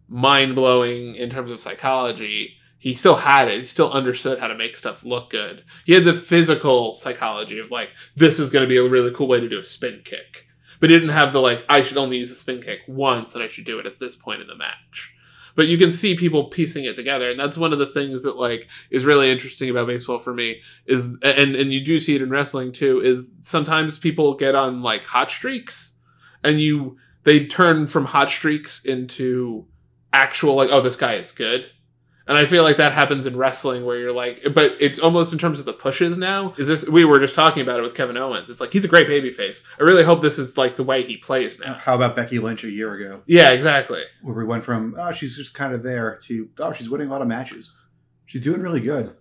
mind 0.08 0.56
blowing 0.56 1.16
in 1.16 1.30
terms 1.30 1.52
of 1.52 1.60
psychology. 1.60 2.56
He 2.78 2.96
still 2.96 3.16
had 3.16 3.48
it. 3.48 3.62
He 3.62 3.68
still 3.68 3.92
understood 3.92 4.40
how 4.40 4.48
to 4.48 4.56
make 4.56 4.76
stuff 4.76 5.06
look 5.06 5.30
good. 5.30 5.64
He 5.86 5.94
had 5.94 6.04
the 6.04 6.14
physical 6.14 6.96
psychology 6.96 7.60
of 7.60 7.72
like, 7.72 7.90
this 8.16 8.40
is 8.40 8.50
going 8.50 8.64
to 8.64 8.70
be 8.70 8.78
a 8.78 8.90
really 8.90 9.14
cool 9.14 9.28
way 9.28 9.40
to 9.40 9.48
do 9.48 9.60
a 9.60 9.64
spin 9.64 10.02
kick. 10.04 10.48
But 10.80 10.90
he 10.90 10.96
didn't 10.96 11.10
have 11.10 11.32
the 11.32 11.40
like, 11.40 11.64
I 11.70 11.84
should 11.84 11.98
only 11.98 12.18
use 12.18 12.32
a 12.32 12.36
spin 12.36 12.62
kick 12.62 12.80
once 12.88 13.36
and 13.36 13.44
I 13.44 13.48
should 13.48 13.66
do 13.66 13.78
it 13.78 13.86
at 13.86 14.00
this 14.00 14.16
point 14.16 14.42
in 14.42 14.48
the 14.48 14.56
match. 14.56 15.14
But 15.56 15.68
you 15.68 15.78
can 15.78 15.92
see 15.92 16.16
people 16.16 16.46
piecing 16.46 16.86
it 16.86 16.96
together. 16.96 17.30
And 17.30 17.40
that's 17.40 17.58
one 17.58 17.74
of 17.74 17.80
the 17.80 17.88
things 17.88 18.24
that 18.24 18.38
like 18.38 18.68
is 18.90 19.06
really 19.06 19.32
interesting 19.32 19.70
about 19.70 19.88
baseball 19.88 20.20
for 20.20 20.34
me 20.34 20.62
is 20.86 21.06
and 21.22 21.56
and 21.56 21.74
you 21.74 21.84
do 21.84 22.00
see 22.00 22.16
it 22.16 22.22
in 22.22 22.30
wrestling 22.30 22.72
too 22.72 23.02
is 23.02 23.32
sometimes 23.42 23.98
people 23.98 24.36
get 24.36 24.56
on 24.56 24.82
like 24.82 25.06
hot 25.06 25.32
streaks 25.32 25.94
and 26.44 26.60
you 26.60 26.98
they 27.24 27.46
turn 27.46 27.88
from 27.88 28.06
hot 28.06 28.30
streaks 28.30 28.86
into 28.86 29.66
actual 30.14 30.56
like 30.56 30.70
oh 30.72 30.82
this 30.82 30.96
guy 30.96 31.16
is 31.16 31.32
good 31.32 31.70
and 32.28 32.38
i 32.38 32.46
feel 32.46 32.64
like 32.64 32.78
that 32.78 32.92
happens 32.92 33.26
in 33.26 33.36
wrestling 33.36 33.86
where 33.86 33.98
you're 33.98 34.12
like 34.12 34.42
but 34.54 34.76
it's 34.80 35.00
almost 35.00 35.34
in 35.34 35.40
terms 35.40 35.60
of 35.60 35.66
the 35.66 35.74
pushes 35.74 36.18
now 36.18 36.54
is 36.58 36.68
this 36.68 36.88
we 36.88 37.04
were 37.06 37.20
just 37.20 37.36
talking 37.36 37.62
about 37.62 37.80
it 37.80 37.84
with 37.84 37.96
kevin 37.96 38.18
owens 38.18 38.50
it's 38.50 38.62
like 38.62 38.72
he's 38.72 38.86
a 38.86 38.88
great 38.88 39.08
babyface 39.08 39.62
i 39.80 39.84
really 39.84 40.04
hope 40.04 40.22
this 40.22 40.38
is 40.38 40.58
like 40.58 40.76
the 40.76 40.84
way 40.84 41.04
he 41.04 41.18
plays 41.18 41.60
now 41.60 41.74
How 41.74 41.96
about 41.96 42.16
Becky 42.16 42.40
Lynch 42.40 42.64
a 42.64 42.70
year 42.70 42.94
ago, 42.94 43.22
yeah 43.26 43.52
exactly 43.52 44.04
where 44.22 44.36
we 44.36 44.46
went 44.46 44.64
from 44.64 44.96
oh 44.98 45.12
she's 45.12 45.36
just 45.36 45.54
kind 45.54 45.74
of 45.74 45.84
there 45.84 46.18
to 46.24 46.50
oh 46.60 46.74
she's 46.74 46.90
winning 46.90 47.08
a 47.08 47.12
lot 47.12 47.22
of 47.22 47.28
matches, 47.28 47.76
she's 48.26 48.42
doing 48.42 48.62
really 48.62 48.80
good. 48.80 49.16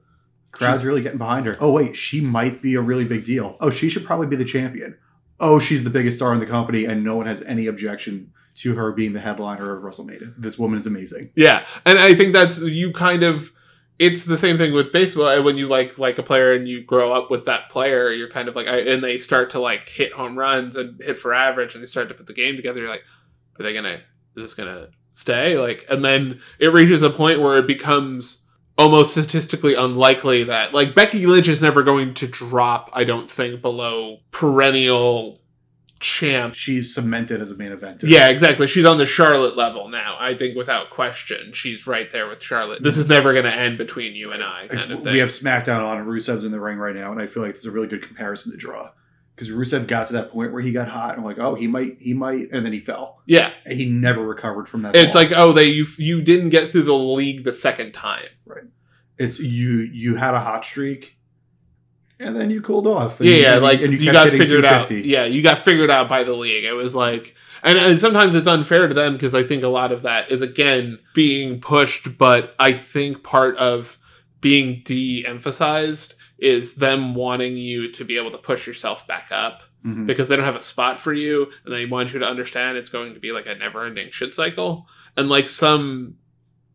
Crowd's 0.53 0.85
really 0.85 1.01
getting 1.01 1.19
behind 1.19 1.47
her. 1.47 1.57
Oh 1.61 1.71
wait, 1.71 1.95
she 1.95 2.21
might 2.21 2.61
be 2.61 2.75
a 2.75 2.81
really 2.81 3.05
big 3.05 3.25
deal. 3.25 3.57
Oh, 3.61 3.71
she 3.71 3.89
should 3.89 4.05
probably 4.05 4.27
be 4.27 4.37
the 4.37 4.45
champion. 4.45 4.99
Oh, 5.39 5.59
she's 5.61 5.85
the 5.85 5.91
biggest 5.91 6.19
star 6.19 6.35
in 6.35 6.41
the 6.41 6.47
company, 6.47 6.85
and 6.85 7.05
no 7.05 7.17
one 7.17 7.27
has 7.27 7.41
any 7.43 7.67
objection 7.69 8.33
to 8.57 8.75
her 8.75 8.93
being 8.93 9.13
the 9.13 9.21
headliner 9.21 9.75
of 9.75 9.83
WrestleMania. 9.83 10.35
This 10.37 10.59
woman 10.59 10.79
is 10.79 10.87
amazing. 10.87 11.31
Yeah, 11.35 11.67
and 11.87 11.99
I 11.99 12.15
think 12.15 12.33
that's 12.33 12.59
you 12.59 12.93
kind 12.93 13.23
of. 13.23 13.53
It's 13.99 14.25
the 14.25 14.39
same 14.39 14.57
thing 14.57 14.73
with 14.73 14.95
baseball. 14.95 15.29
and 15.29 15.45
When 15.45 15.59
you 15.59 15.69
like 15.69 15.99
like 15.99 16.17
a 16.19 16.23
player 16.23 16.55
and 16.55 16.67
you 16.67 16.83
grow 16.83 17.13
up 17.13 17.31
with 17.31 17.45
that 17.45 17.69
player, 17.69 18.11
you're 18.11 18.31
kind 18.31 18.49
of 18.49 18.57
like, 18.57 18.67
and 18.67 19.05
they 19.05 19.19
start 19.19 19.51
to 19.51 19.61
like 19.61 19.89
hit 19.89 20.13
home 20.13 20.39
runs 20.39 20.77
and 20.77 21.01
hit 21.03 21.19
for 21.19 21.35
average, 21.35 21.75
and 21.75 21.83
they 21.83 21.87
start 21.87 22.09
to 22.09 22.15
put 22.15 22.27
the 22.27 22.33
game 22.33 22.57
together. 22.57 22.81
You're 22.81 22.89
like, 22.89 23.05
are 23.59 23.63
they 23.63 23.75
gonna? 23.75 24.01
Is 24.37 24.43
this 24.43 24.55
gonna 24.55 24.89
stay? 25.13 25.59
Like, 25.59 25.85
and 25.91 26.05
then 26.05 26.41
it 26.59 26.73
reaches 26.73 27.03
a 27.03 27.11
point 27.11 27.41
where 27.41 27.59
it 27.59 27.67
becomes 27.67 28.39
almost 28.79 29.11
statistically 29.13 29.75
unlikely 29.75 30.45
that 30.45 30.73
like 30.73 30.95
Becky 30.95 31.27
Lynch 31.27 31.49
is 31.49 31.61
never 31.61 31.83
going 31.83 32.15
to 32.15 32.27
drop. 32.27 32.89
I 32.95 33.05
don't 33.05 33.31
think 33.31 33.61
below 33.61 34.21
perennial 34.31 35.43
champ 36.01 36.55
She's 36.55 36.95
cemented 36.95 37.41
as 37.41 37.51
a 37.51 37.55
main 37.55 37.71
eventer. 37.71 38.05
yeah, 38.05 38.29
exactly. 38.29 38.67
She's 38.67 38.85
on 38.85 38.99
the 38.99 39.07
Charlotte 39.07 39.57
level 39.57 39.89
now. 39.89 40.17
I 40.19 40.35
think 40.35 40.57
without 40.57 40.91
question, 40.91 41.53
she's 41.53 41.87
right 41.87 42.11
there 42.11 42.27
with 42.29 42.43
Charlotte. 42.43 42.83
This 42.83 42.97
is 42.97 43.09
never 43.09 43.33
going 43.33 43.45
to 43.45 43.55
end 43.55 43.79
between 43.79 44.15
you 44.15 44.33
and 44.33 44.43
I, 44.43 44.67
kind 44.67 44.91
of 44.91 45.03
thing. 45.03 45.13
we 45.13 45.19
have 45.19 45.29
SmackDown 45.29 45.81
on, 45.85 45.99
and 45.99 46.07
Rusev's 46.09 46.45
in 46.45 46.53
the 46.53 46.61
ring 46.61 46.79
right 46.79 46.97
now, 46.97 47.13
and 47.13 47.21
I 47.21 47.27
feel 47.27 47.43
like 47.43 47.55
it's 47.55 47.67
a 47.67 47.71
really 47.71 47.87
good 47.87 48.03
comparison 48.03 48.51
to 48.53 48.59
draw 48.59 48.91
because 49.37 49.55
Rusev 49.55 49.87
got 49.87 50.09
to 50.09 50.13
that 50.15 50.31
point 50.31 50.53
where 50.53 50.61
he 50.61 50.73
got 50.73 50.89
hot, 50.89 51.11
and 51.11 51.21
I'm 51.21 51.25
like, 51.25 51.39
oh, 51.39 51.55
he 51.55 51.67
might, 51.67 51.97
he 51.99 52.13
might, 52.13 52.51
and 52.53 52.65
then 52.65 52.73
he 52.73 52.81
fell, 52.81 53.23
yeah, 53.27 53.53
and 53.65 53.79
he 53.79 53.87
never 53.87 54.27
recovered 54.27 54.69
from 54.69 54.83
that. 54.83 54.97
it's 54.97 55.13
fall. 55.13 55.23
like 55.23 55.33
oh, 55.35 55.53
they 55.53 55.65
you 55.65 55.87
you 55.97 56.23
didn't 56.23 56.51
get 56.51 56.71
through 56.71 56.83
the 56.83 56.95
league 56.95 57.45
the 57.45 57.53
second 57.53 57.93
time. 57.93 58.27
Right. 58.45 58.65
It's 59.19 59.39
you, 59.39 59.81
you 59.93 60.17
had 60.17 60.33
a 60.35 60.41
hot 60.41 60.65
streak, 60.65 61.19
and 62.21 62.37
then 62.37 62.51
you 62.51 62.61
cooled 62.61 62.87
off. 62.87 63.19
And 63.21 63.29
Yeah, 63.29 63.55
you, 63.57 63.61
like 63.61 63.81
and 63.83 63.93
you, 63.93 63.99
kept 63.99 64.13
got 64.13 64.29
figured 64.31 64.65
out. 64.65 64.91
Yeah, 64.91 65.25
you 65.25 65.43
got 65.43 65.59
figured 65.59 65.91
out 65.91 66.09
by 66.09 66.23
the 66.23 66.35
league. 66.35 66.65
It 66.65 66.73
was 66.75 66.95
like, 66.95 67.35
And, 67.63 67.77
and 67.79 67.99
sometimes 68.01 68.35
it's 68.35 68.47
unfair 68.47 68.87
to 68.89 68.95
them 68.95 69.15
because 69.15 69.35
I 69.35 69.43
think 69.43 69.63
a 69.65 69.69
lot 69.69 69.91
of 69.91 70.03
that 70.03 70.31
is 70.31 70.43
again 70.43 70.99
being 71.15 71.61
pushed, 71.61 72.17
but 72.19 72.55
I 72.59 72.73
think 72.75 73.23
part 73.25 73.57
of 73.57 73.99
being 74.41 74.83
de-emphasized 74.85 76.15
is 76.39 76.75
them 76.77 77.15
wanting 77.15 77.57
you 77.57 77.93
to 77.93 78.05
be 78.05 78.17
able 78.17 78.31
to 78.31 78.39
push 78.39 78.67
yourself 78.67 79.07
back 79.07 79.29
up 79.31 79.63
Mhm. 79.85 80.07
because 80.07 80.29
they 80.29 80.37
don't 80.37 80.45
have 80.45 80.57
a 80.57 80.61
spot 80.61 80.99
for 80.99 81.13
you 81.13 81.47
and 81.65 81.75
they 81.75 81.87
want 81.87 82.13
you 82.13 82.19
to 82.19 82.27
understand 82.27 82.77
it's 82.79 82.91
going 82.91 83.15
to 83.15 83.21
be 83.21 83.33
like 83.33 83.47
a 83.47 83.55
never-ending 83.55 84.11
shit 84.11 84.35
cycle 84.35 84.87
and 85.17 85.29
like 85.29 85.49
some 85.49 86.15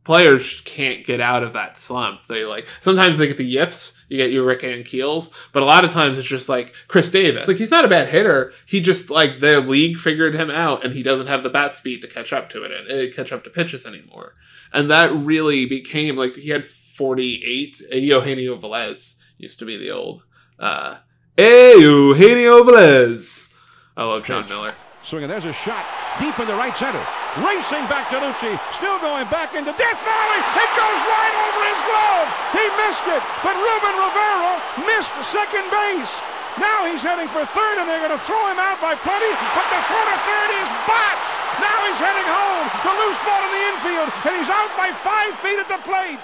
players 0.06 0.48
just 0.48 0.64
can't 0.66 1.06
get 1.06 1.20
out 1.20 1.44
of 1.44 1.52
that 1.54 1.78
slump. 1.78 2.28
They 2.28 2.46
like 2.46 2.68
sometimes 2.80 3.18
they 3.18 3.28
get 3.28 3.38
the 3.38 3.44
yips 3.44 4.00
you 4.08 4.18
get 4.18 4.32
your 4.32 4.46
Rick 4.46 4.62
Ankiels 4.62 5.32
but 5.52 5.64
a 5.64 5.66
lot 5.66 5.84
of 5.84 5.92
times 5.92 6.18
it's 6.18 6.28
just 6.28 6.48
like 6.48 6.74
chris 6.88 7.12
davis. 7.12 7.48
Like 7.48 7.58
he's 7.58 7.72
not 7.72 7.84
a 7.84 7.90
bad 7.90 8.08
hitter. 8.08 8.54
He 8.66 8.80
just 8.80 9.10
like 9.10 9.42
the 9.42 9.60
league 9.60 9.98
figured 9.98 10.36
him 10.36 10.50
out 10.50 10.86
and 10.86 10.94
he 10.94 11.04
doesn't 11.04 11.28
have 11.28 11.44
the 11.44 11.50
bat 11.50 11.76
speed 11.76 12.02
to 12.02 12.08
catch 12.08 12.32
up 12.32 12.50
to 12.52 12.64
it 12.64 12.72
and 12.72 12.90
uh, 12.90 13.14
catch 13.14 13.34
up 13.34 13.44
to 13.44 13.50
pitches 13.50 13.86
anymore. 13.86 14.36
And 14.72 14.90
that 14.90 15.12
really 15.14 15.66
became 15.66 16.16
like 16.16 16.36
he 16.36 16.50
had 16.50 16.64
48 16.64 17.82
eugenio 17.92 18.58
velez 18.58 19.18
used 19.38 19.60
to 19.60 19.66
be 19.66 19.76
the 19.76 19.92
old 19.92 20.24
uh 20.60 20.98
Hey, 21.38 21.74
Eugenio 21.78 22.64
Velez. 22.64 23.54
I 23.98 24.06
love 24.06 24.24
Jon 24.24 24.48
Miller. 24.48 24.72
Swinging, 25.06 25.30
there's 25.30 25.46
a 25.46 25.54
shot 25.54 25.86
deep 26.18 26.34
in 26.42 26.50
the 26.50 26.58
right 26.58 26.74
center. 26.74 26.98
Racing 27.38 27.86
back 27.86 28.10
to 28.10 28.18
Lucci, 28.18 28.58
still 28.74 28.98
going 28.98 29.30
back 29.30 29.54
into 29.54 29.70
Death 29.78 30.02
Valley. 30.02 30.42
It 30.58 30.72
goes 30.74 31.02
right 31.06 31.36
over 31.46 31.62
his 31.62 31.82
glove. 31.86 32.28
He 32.58 32.66
missed 32.74 33.06
it, 33.14 33.22
but 33.46 33.54
Ruben 33.54 33.96
Rivera 34.02 34.54
missed 34.82 35.14
second 35.30 35.70
base. 35.70 36.10
Now 36.58 36.90
he's 36.90 37.06
heading 37.06 37.30
for 37.30 37.46
third, 37.54 37.76
and 37.78 37.86
they're 37.86 38.02
going 38.02 38.18
to 38.18 38.26
throw 38.26 38.50
him 38.50 38.58
out 38.58 38.82
by 38.82 38.98
plenty. 38.98 39.30
But 39.54 39.68
the 39.70 39.82
throw 39.86 40.04
to 40.10 40.18
third 40.26 40.50
is 40.58 40.70
botched. 40.90 41.30
Now 41.62 41.78
he's 41.86 42.02
heading 42.02 42.26
home. 42.26 42.66
The 42.82 42.94
loose 42.98 43.22
ball 43.22 43.46
in 43.46 43.52
the 43.54 43.64
infield, 43.78 44.10
and 44.10 44.34
he's 44.42 44.50
out 44.50 44.74
by 44.74 44.90
five 45.06 45.38
feet 45.38 45.62
at 45.62 45.70
the 45.70 45.86
plate. 45.86 46.18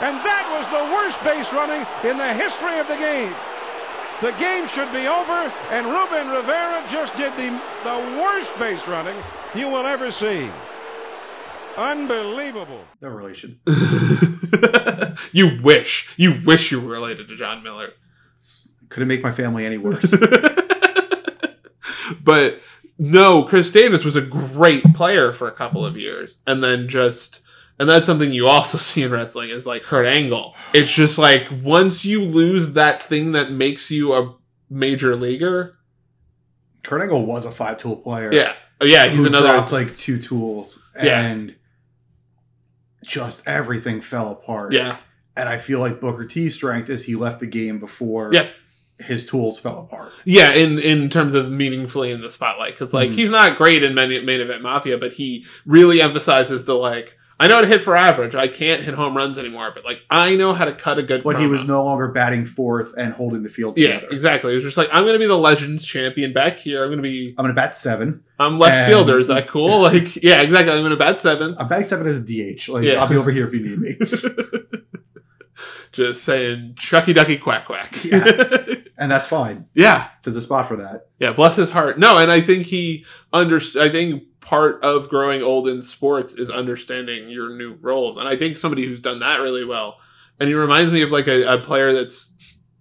And 0.00 0.16
that 0.24 0.44
was 0.56 0.64
the 0.72 0.88
worst 0.88 1.20
base 1.20 1.52
running 1.52 1.84
in 2.00 2.16
the 2.16 2.32
history 2.32 2.80
of 2.80 2.88
the 2.88 2.96
game. 2.96 3.36
The 4.22 4.32
game 4.32 4.66
should 4.66 4.90
be 4.92 5.06
over, 5.06 5.52
and 5.70 5.86
Ruben 5.86 6.28
Rivera 6.30 6.82
just 6.88 7.14
did 7.16 7.32
the, 7.36 7.50
the 7.84 8.18
worst 8.18 8.58
base 8.58 8.86
running 8.88 9.16
you 9.54 9.68
will 9.68 9.84
ever 9.84 10.10
see. 10.10 10.50
Unbelievable. 11.76 12.80
No 13.02 13.08
relation. 13.08 13.60
you 15.32 15.60
wish. 15.62 16.08
You 16.16 16.40
wish 16.46 16.72
you 16.72 16.80
were 16.80 16.88
related 16.88 17.28
to 17.28 17.36
Jon 17.36 17.62
Miller. 17.62 17.90
Couldn't 18.88 19.08
make 19.08 19.22
my 19.22 19.32
family 19.32 19.66
any 19.66 19.76
worse. 19.78 20.14
but 22.24 22.60
no, 22.98 23.44
Chris 23.44 23.70
Davis 23.70 24.04
was 24.04 24.16
a 24.16 24.22
great 24.22 24.94
player 24.94 25.34
for 25.34 25.46
a 25.48 25.52
couple 25.52 25.84
of 25.84 25.98
years. 25.98 26.38
And 26.46 26.64
then 26.64 26.88
just 26.88 27.40
and 27.78 27.88
that's 27.88 28.06
something 28.06 28.32
you 28.32 28.46
also 28.46 28.78
see 28.88 29.02
in 29.02 29.10
wrestling 29.10 29.50
is 29.50 29.66
like 29.66 29.82
Kurt 29.82 30.06
Angle. 30.06 30.54
It's 30.72 30.92
just 30.92 31.18
like 31.18 31.46
once 31.62 32.04
you 32.04 32.22
lose 32.24 32.72
that 32.72 33.02
thing 33.02 33.32
that 33.32 33.50
makes 33.50 33.90
you 33.90 34.12
a 34.14 34.34
major 34.70 35.14
leaguer, 35.16 35.76
Kurt 36.82 37.02
Angle 37.02 37.26
was 37.26 37.44
a 37.44 37.50
five 37.50 37.78
tool 37.78 37.96
player. 37.96 38.32
yeah. 38.32 38.54
Oh, 38.80 38.84
yeah, 38.84 39.06
he's 39.08 39.24
another 39.24 39.46
dropped 39.48 39.72
like 39.72 39.96
two 39.96 40.18
tools 40.18 40.86
Yeah. 41.02 41.20
and 41.22 41.54
just 43.04 43.46
everything 43.48 44.00
fell 44.00 44.30
apart. 44.32 44.72
Yeah. 44.72 44.96
And 45.36 45.48
I 45.48 45.58
feel 45.58 45.80
like 45.80 46.00
Booker 46.00 46.24
T's 46.24 46.54
strength 46.54 46.90
is 46.90 47.04
he 47.04 47.14
left 47.14 47.40
the 47.40 47.46
game 47.46 47.78
before 47.78 48.30
Yeah. 48.32 48.48
his 48.98 49.26
tools 49.26 49.60
fell 49.60 49.78
apart. 49.78 50.12
Yeah, 50.24 50.52
in 50.52 50.78
in 50.78 51.08
terms 51.10 51.34
of 51.34 51.50
meaningfully 51.50 52.10
in 52.10 52.20
the 52.22 52.30
spotlight, 52.30 52.76
because 52.78 52.92
like 52.94 53.10
Mhm. 53.10 53.14
he's 53.14 53.30
not 53.30 53.56
great 53.56 53.82
in 53.82 53.94
main, 53.94 54.24
main 54.24 54.40
event 54.40 54.62
mafia, 54.62 54.98
but 54.98 55.12
he 55.14 55.44
really 55.66 56.00
emphasizes 56.00 56.64
the 56.64 56.74
like. 56.74 57.15
I 57.38 57.48
know 57.48 57.56
how 57.56 57.60
to 57.60 57.66
hit 57.66 57.82
for 57.84 57.94
average. 57.94 58.34
I 58.34 58.48
can't 58.48 58.82
hit 58.82 58.94
home 58.94 59.14
runs 59.14 59.38
anymore, 59.38 59.70
but 59.74 59.84
like 59.84 60.02
I 60.08 60.36
know 60.36 60.54
how 60.54 60.64
to 60.64 60.72
cut 60.74 60.98
a 60.98 61.02
good. 61.02 61.22
But 61.22 61.38
he 61.38 61.46
was 61.46 61.64
no 61.64 61.84
longer 61.84 62.08
batting 62.08 62.46
fourth 62.46 62.94
and 62.96 63.12
holding 63.12 63.42
the 63.42 63.50
field 63.50 63.76
Yeah, 63.76 63.96
together. 63.96 64.08
exactly. 64.14 64.52
It 64.52 64.54
was 64.56 64.64
just 64.64 64.78
like 64.78 64.88
I'm 64.90 65.02
going 65.02 65.12
to 65.12 65.18
be 65.18 65.26
the 65.26 65.36
Legends 65.36 65.84
champion 65.84 66.32
back 66.32 66.58
here. 66.58 66.82
I'm 66.82 66.88
going 66.88 66.96
to 66.96 67.02
be. 67.02 67.34
I'm 67.36 67.44
gonna 67.44 67.52
bat 67.52 67.74
seven. 67.74 68.24
I'm 68.38 68.58
left 68.58 68.74
And- 68.74 68.90
fielder. 68.92 69.18
Is 69.18 69.28
that 69.28 69.48
cool? 69.48 69.80
Like, 69.82 70.16
yeah, 70.16 70.40
exactly. 70.40 70.72
I'm 70.72 70.80
going 70.80 70.90
to 70.90 70.96
bat 70.96 71.20
seven. 71.20 71.54
I'm 71.58 71.68
batting 71.68 71.86
seven 71.86 72.06
as 72.06 72.18
a 72.18 72.22
DH. 72.22 72.68
Like 72.68 72.84
Yeah. 72.84 73.02
I'll 73.02 73.08
be 73.08 73.16
over 73.16 73.30
here 73.30 73.46
if 73.46 73.52
you 73.52 73.60
need 73.60 73.78
me. 73.80 73.98
just 75.92 76.24
saying, 76.24 76.74
Chucky 76.78 77.12
Ducky 77.12 77.38
Quack 77.38 77.66
Quack. 77.66 77.94
Yeah. 78.04 78.24
and 78.98 79.10
that's 79.10 79.26
fine. 79.26 79.66
yeah, 79.74 80.08
There's 80.22 80.36
a 80.36 80.40
spot 80.40 80.68
for 80.68 80.76
that. 80.76 81.08
Yeah, 81.18 81.32
bless 81.32 81.56
his 81.56 81.70
heart. 81.70 81.98
No, 81.98 82.16
and 82.18 82.30
I 82.30 82.40
think 82.40 82.64
he 82.66 83.04
understood. 83.32 83.82
I 83.82 83.90
think 83.90 84.22
part 84.46 84.80
of 84.84 85.08
growing 85.08 85.42
old 85.42 85.66
in 85.66 85.82
sports 85.82 86.34
is 86.34 86.50
understanding 86.50 87.28
your 87.28 87.50
new 87.50 87.74
roles, 87.80 88.16
and 88.16 88.28
I 88.28 88.36
think 88.36 88.56
somebody 88.56 88.86
who's 88.86 89.00
done 89.00 89.18
that 89.18 89.40
really 89.40 89.64
well. 89.64 89.98
And 90.38 90.48
he 90.48 90.54
reminds 90.54 90.92
me 90.92 91.02
of 91.02 91.10
like 91.10 91.26
a, 91.26 91.54
a 91.54 91.58
player 91.58 91.92
that's 91.92 92.32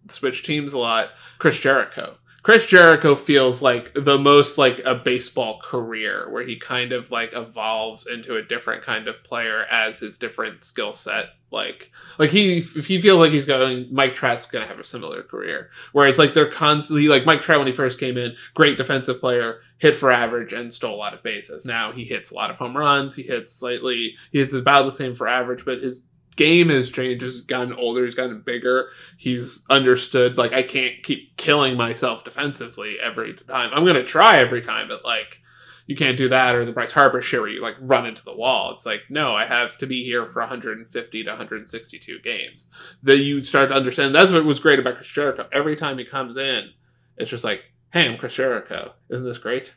switched 0.07 0.45
teams 0.45 0.73
a 0.73 0.77
lot, 0.77 1.09
Chris 1.39 1.57
Jericho. 1.57 2.17
Chris 2.45 2.67
Jericho 2.67 3.15
feels 3.15 3.63
like 3.63 3.91
the 3.95 4.19
most 4.19 4.59
like 4.59 4.79
a 4.85 4.93
baseball 4.93 5.59
career 5.63 6.29
where 6.29 6.45
he 6.45 6.55
kind 6.55 6.91
of 6.91 7.09
like 7.09 7.31
evolves 7.33 8.05
into 8.05 8.35
a 8.35 8.43
different 8.43 8.83
kind 8.83 9.07
of 9.07 9.23
player 9.23 9.65
as 9.71 9.97
his 9.97 10.19
different 10.19 10.63
skill 10.63 10.93
set. 10.93 11.29
Like 11.49 11.91
like 12.19 12.29
he 12.29 12.59
if 12.59 12.85
he 12.85 13.01
feels 13.01 13.17
like 13.17 13.31
he's 13.31 13.45
going 13.45 13.87
Mike 13.91 14.13
Trout's 14.13 14.45
gonna 14.45 14.67
have 14.67 14.77
a 14.77 14.83
similar 14.83 15.23
career 15.23 15.71
where 15.91 16.07
it's 16.07 16.19
like 16.19 16.35
they're 16.35 16.47
constantly 16.47 17.07
like 17.07 17.25
Mike 17.25 17.41
Trout 17.41 17.57
when 17.57 17.67
he 17.67 17.73
first 17.73 17.99
came 17.99 18.15
in 18.15 18.35
great 18.53 18.77
defensive 18.77 19.19
player 19.19 19.61
hit 19.79 19.95
for 19.95 20.11
average 20.11 20.53
and 20.53 20.71
stole 20.71 20.93
a 20.93 20.97
lot 20.97 21.15
of 21.15 21.23
bases. 21.23 21.65
Now 21.65 21.93
he 21.93 22.05
hits 22.05 22.29
a 22.29 22.35
lot 22.35 22.51
of 22.51 22.59
home 22.59 22.77
runs. 22.77 23.15
He 23.15 23.23
hits 23.23 23.53
slightly 23.53 24.17
he 24.31 24.37
hits 24.37 24.53
about 24.53 24.83
the 24.83 24.91
same 24.91 25.15
for 25.15 25.27
average 25.27 25.65
but 25.65 25.81
his 25.81 26.05
game 26.35 26.69
has 26.69 26.89
changed 26.89 27.23
he's 27.23 27.41
gotten 27.41 27.73
older 27.73 28.05
he's 28.05 28.15
gotten 28.15 28.41
bigger 28.41 28.89
he's 29.17 29.65
understood 29.69 30.37
like 30.37 30.53
I 30.53 30.63
can't 30.63 31.01
keep 31.03 31.37
killing 31.37 31.77
myself 31.77 32.23
defensively 32.23 32.97
every 33.01 33.33
time 33.33 33.71
I'm 33.73 33.85
gonna 33.85 34.03
try 34.03 34.39
every 34.39 34.61
time 34.61 34.87
but 34.87 35.05
like 35.05 35.41
you 35.87 35.95
can't 35.95 36.17
do 36.17 36.29
that 36.29 36.55
or 36.55 36.65
the 36.65 36.71
Bryce 36.71 36.91
Harper 36.91 37.21
shit 37.21 37.39
where 37.39 37.49
you 37.49 37.61
like 37.61 37.75
run 37.79 38.05
into 38.05 38.23
the 38.23 38.35
wall. 38.35 38.73
It's 38.73 38.85
like, 38.85 39.01
no, 39.09 39.35
I 39.35 39.45
have 39.45 39.77
to 39.77 39.85
be 39.85 40.03
here 40.03 40.25
for 40.25 40.39
150 40.39 41.23
to 41.23 41.29
162 41.29 42.19
games. 42.23 42.69
Then 43.03 43.19
you 43.19 43.43
start 43.43 43.69
to 43.69 43.75
understand 43.75 44.15
that's 44.15 44.31
what 44.31 44.45
was 44.45 44.59
great 44.59 44.79
about 44.79 44.95
Chris 44.95 45.07
Jericho. 45.07 45.47
Every 45.51 45.75
time 45.75 45.97
he 45.97 46.05
comes 46.05 46.37
in, 46.37 46.71
it's 47.17 47.29
just 47.29 47.43
like, 47.43 47.65
hey, 47.93 48.09
I'm 48.09 48.17
Chris 48.17 48.33
Jericho. 48.33 48.93
Isn't 49.09 49.25
this 49.25 49.37
great? 49.37 49.75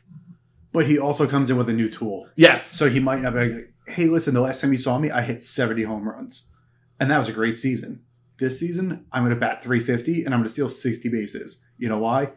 But 0.71 0.87
he 0.87 0.99
also 0.99 1.27
comes 1.27 1.49
in 1.49 1.57
with 1.57 1.69
a 1.69 1.73
new 1.73 1.89
tool. 1.89 2.27
Yes. 2.35 2.65
So 2.65 2.89
he 2.89 2.99
might 2.99 3.21
not 3.21 3.33
be 3.33 3.65
hey, 3.89 4.05
listen, 4.05 4.33
the 4.33 4.41
last 4.41 4.61
time 4.61 4.71
you 4.71 4.77
saw 4.77 4.97
me, 4.97 5.11
I 5.11 5.21
hit 5.21 5.41
70 5.41 5.83
home 5.83 6.07
runs. 6.07 6.51
And 6.99 7.09
that 7.09 7.17
was 7.17 7.29
a 7.29 7.33
great 7.33 7.57
season. 7.57 8.03
This 8.37 8.59
season, 8.59 9.05
I'm 9.11 9.23
going 9.23 9.33
to 9.33 9.39
bat 9.39 9.61
350 9.61 10.23
and 10.23 10.33
I'm 10.33 10.39
going 10.39 10.47
to 10.47 10.53
steal 10.53 10.69
60 10.69 11.09
bases. 11.09 11.63
You 11.77 11.89
know 11.89 11.99
why? 11.99 12.31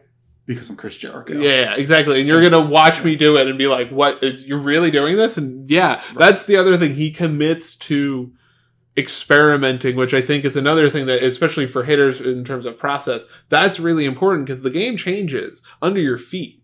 Because 0.45 0.69
I'm 0.69 0.75
Chris 0.75 0.97
Jericho. 0.97 1.33
Yeah, 1.33 1.75
exactly. 1.75 2.19
And 2.19 2.27
you're 2.27 2.41
gonna 2.41 2.65
watch 2.69 3.01
me 3.01 3.15
do 3.15 3.37
it 3.37 3.47
and 3.47 3.57
be 3.57 3.67
like, 3.67 3.89
"What? 3.89 4.21
You're 4.41 4.59
really 4.59 4.91
doing 4.91 5.15
this?" 5.15 5.37
And 5.37 5.69
yeah, 5.69 6.01
that's 6.15 6.43
the 6.43 6.57
other 6.57 6.75
thing. 6.75 6.95
He 6.95 7.11
commits 7.11 7.77
to 7.77 8.33
experimenting, 8.97 9.95
which 9.95 10.13
I 10.13 10.21
think 10.21 10.45
is 10.45 10.57
another 10.57 10.89
thing 10.89 11.05
that, 11.07 11.23
especially 11.23 11.65
for 11.65 11.83
hitters 11.83 12.21
in 12.21 12.43
terms 12.43 12.65
of 12.65 12.77
process, 12.77 13.23
that's 13.49 13.79
really 13.79 14.05
important 14.05 14.45
because 14.45 14.61
the 14.61 14.69
game 14.69 14.97
changes 14.97 15.61
under 15.81 15.99
your 15.99 16.17
feet. 16.17 16.62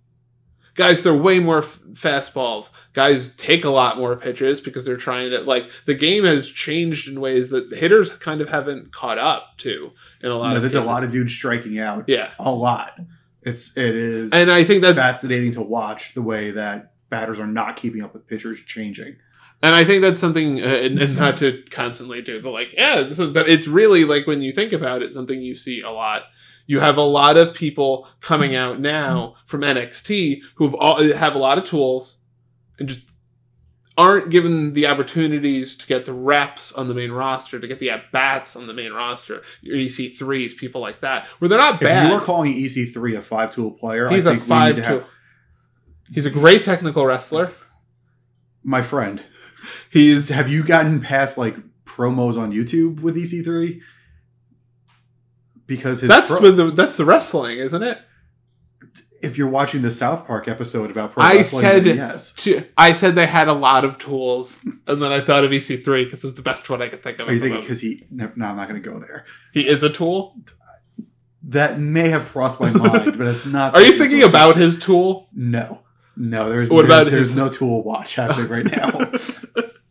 Guys 0.80 1.02
throw 1.02 1.18
way 1.18 1.40
more 1.40 1.58
f- 1.58 1.78
fastballs. 1.92 2.70
Guys 2.94 3.36
take 3.36 3.66
a 3.66 3.70
lot 3.70 3.98
more 3.98 4.16
pitches 4.16 4.62
because 4.62 4.86
they're 4.86 4.96
trying 4.96 5.30
to 5.32 5.42
like 5.42 5.70
the 5.86 5.94
game 5.94 6.24
has 6.24 6.48
changed 6.50 7.10
in 7.10 7.20
ways 7.20 7.50
that 7.50 7.74
hitters 7.74 8.12
kind 8.16 8.40
of 8.40 8.48
haven't 8.48 8.94
caught 8.94 9.18
up 9.18 9.58
to 9.58 9.92
in 10.22 10.32
a 10.32 10.36
lot 10.36 10.52
No, 10.52 10.56
of 10.56 10.62
there's 10.62 10.76
cases. 10.76 10.88
a 10.88 10.90
lot 10.90 11.04
of 11.04 11.12
dudes 11.12 11.34
striking 11.34 11.80
out. 11.80 12.06
yeah, 12.08 12.32
A 12.40 12.50
lot. 12.50 12.98
It's 13.44 13.76
it 13.78 13.94
is 13.94 14.32
and 14.32 14.50
I 14.50 14.64
think 14.64 14.82
that's 14.82 14.98
fascinating 14.98 15.52
to 15.54 15.62
watch 15.62 16.14
the 16.14 16.22
way 16.22 16.52
that 16.52 16.94
batters 17.10 17.42
are 17.42 17.48
not 17.48 17.76
keeping 17.76 18.02
up 18.02 18.14
with 18.14 18.26
pitchers 18.26 18.62
changing. 18.66 19.18
And 19.62 19.76
I 19.76 19.84
think 19.84 20.02
that's 20.02 20.22
something, 20.22 20.62
uh, 20.62 20.66
and, 20.66 20.98
and 21.00 21.18
not 21.18 21.36
to 21.40 21.62
constantly 21.72 22.22
do 22.22 22.40
the 22.40 22.50
like, 22.50 22.72
yeah, 22.72 23.02
this 23.02 23.20
is, 23.20 23.34
but 23.34 23.50
it's 23.50 23.68
really 23.68 24.06
like 24.06 24.26
when 24.28 24.42
you 24.42 24.54
think 24.54 24.72
about 24.72 25.02
it, 25.02 25.12
something 25.12 25.42
you 25.42 25.56
see 25.56 25.82
a 25.82 25.90
lot. 25.90 26.22
You 26.70 26.80
have 26.82 26.98
a 26.98 27.02
lot 27.02 27.36
of 27.36 27.56
people 27.56 28.08
coming 28.22 28.54
out 28.54 28.80
now 28.80 29.34
from 29.48 29.62
NXT 29.62 30.42
all, 30.76 31.02
have 31.02 31.34
a 31.34 31.40
lot 31.40 31.58
of 31.58 31.64
tools 31.64 32.20
and 32.78 32.88
just 32.88 33.02
aren't 33.98 34.30
given 34.30 34.74
the 34.74 34.86
opportunities 34.86 35.76
to 35.78 35.88
get 35.88 36.06
the 36.06 36.14
reps 36.14 36.72
on 36.72 36.88
the 36.88 36.94
main 36.94 37.12
roster, 37.12 37.60
to 37.60 37.68
get 37.68 37.80
the 37.80 37.90
at 37.90 38.12
bats 38.12 38.56
on 38.56 38.68
the 38.68 38.74
main 38.76 38.92
roster. 38.94 39.42
Your 39.62 39.78
EC3s, 39.78 40.56
people 40.58 40.80
like 40.80 41.02
that, 41.02 41.26
where 41.40 41.50
they're 41.50 41.58
not 41.58 41.82
bad. 41.82 42.06
If 42.06 42.12
you 42.12 42.16
are 42.18 42.22
calling 42.22 42.54
EC3 42.54 43.18
a 43.18 43.22
five 43.24 43.52
tool 43.52 43.72
player, 43.72 44.08
He's 44.08 44.28
I 44.28 44.34
a 44.34 44.36
think 44.36 44.48
we 44.48 44.56
need 44.56 44.60
five 44.60 44.76
to 44.76 44.82
tool. 44.84 45.00
have 45.00 45.08
He's 46.14 46.26
a 46.28 46.32
great 46.32 46.64
technical 46.64 47.04
wrestler. 47.04 47.52
my 48.64 48.84
friend. 48.84 49.24
He's 49.90 50.30
Have 50.30 50.50
you 50.50 50.64
gotten 50.64 51.02
past 51.02 51.36
like 51.36 51.56
promos 51.86 52.38
on 52.38 52.52
YouTube 52.52 53.00
with 53.02 53.16
EC3? 53.16 53.82
Because 55.70 56.02
his 56.02 56.10
that's 56.10 56.30
pro- 56.38 56.52
the 56.52 56.72
that's 56.72 56.98
the 56.98 57.06
wrestling, 57.06 57.60
isn't 57.60 57.84
it? 57.84 57.98
If 59.22 59.38
you're 59.38 59.50
watching 59.50 59.82
the 59.82 59.92
South 59.92 60.26
Park 60.26 60.48
episode 60.48 60.90
about 60.92 61.12
pro 61.14 61.22
I 61.24 61.42
said 61.44 61.86
yes. 61.86 62.32
to, 62.34 62.66
I 62.78 62.94
said 62.94 63.16
they 63.16 63.28
had 63.28 63.48
a 63.48 63.54
lot 63.54 63.86
of 63.86 63.98
tools, 64.00 64.60
and 64.88 65.02
then 65.02 65.12
I 65.12 65.20
thought 65.22 65.44
of 65.44 65.52
EC3 65.52 66.06
because 66.06 66.24
it's 66.24 66.34
the 66.34 66.42
best 66.42 66.70
one 66.70 66.82
I 66.82 66.88
could 66.90 67.04
think 67.04 67.20
of. 67.20 67.28
Are 67.28 67.34
you 67.34 67.40
thinking 67.40 67.62
because 67.62 67.82
he? 67.82 68.06
No, 68.10 68.32
no, 68.36 68.46
I'm 68.48 68.56
not 68.56 68.68
going 68.68 68.82
to 68.82 68.90
go 68.90 68.98
there. 68.98 69.26
he 69.54 69.68
is 69.68 69.84
a 69.84 69.90
tool? 69.90 70.36
That 71.44 71.80
may 71.80 72.10
have 72.10 72.26
crossed 72.26 72.60
my 72.60 72.72
mind, 72.72 73.18
but 73.18 73.28
it's 73.28 73.46
not. 73.46 73.74
Are 73.76 73.82
you 73.82 73.98
thinking 73.98 74.24
about 74.24 74.56
his 74.58 74.80
tool? 74.80 75.30
No, 75.34 75.82
no. 76.18 76.50
There's 76.50 76.70
What 76.72 76.88
there- 76.88 77.02
about 77.02 77.12
there's 77.12 77.30
his- 77.30 77.36
no 77.38 77.48
tool 77.50 77.84
watch 77.84 78.16
happening 78.16 78.48
right 78.50 78.66
now. 78.66 79.12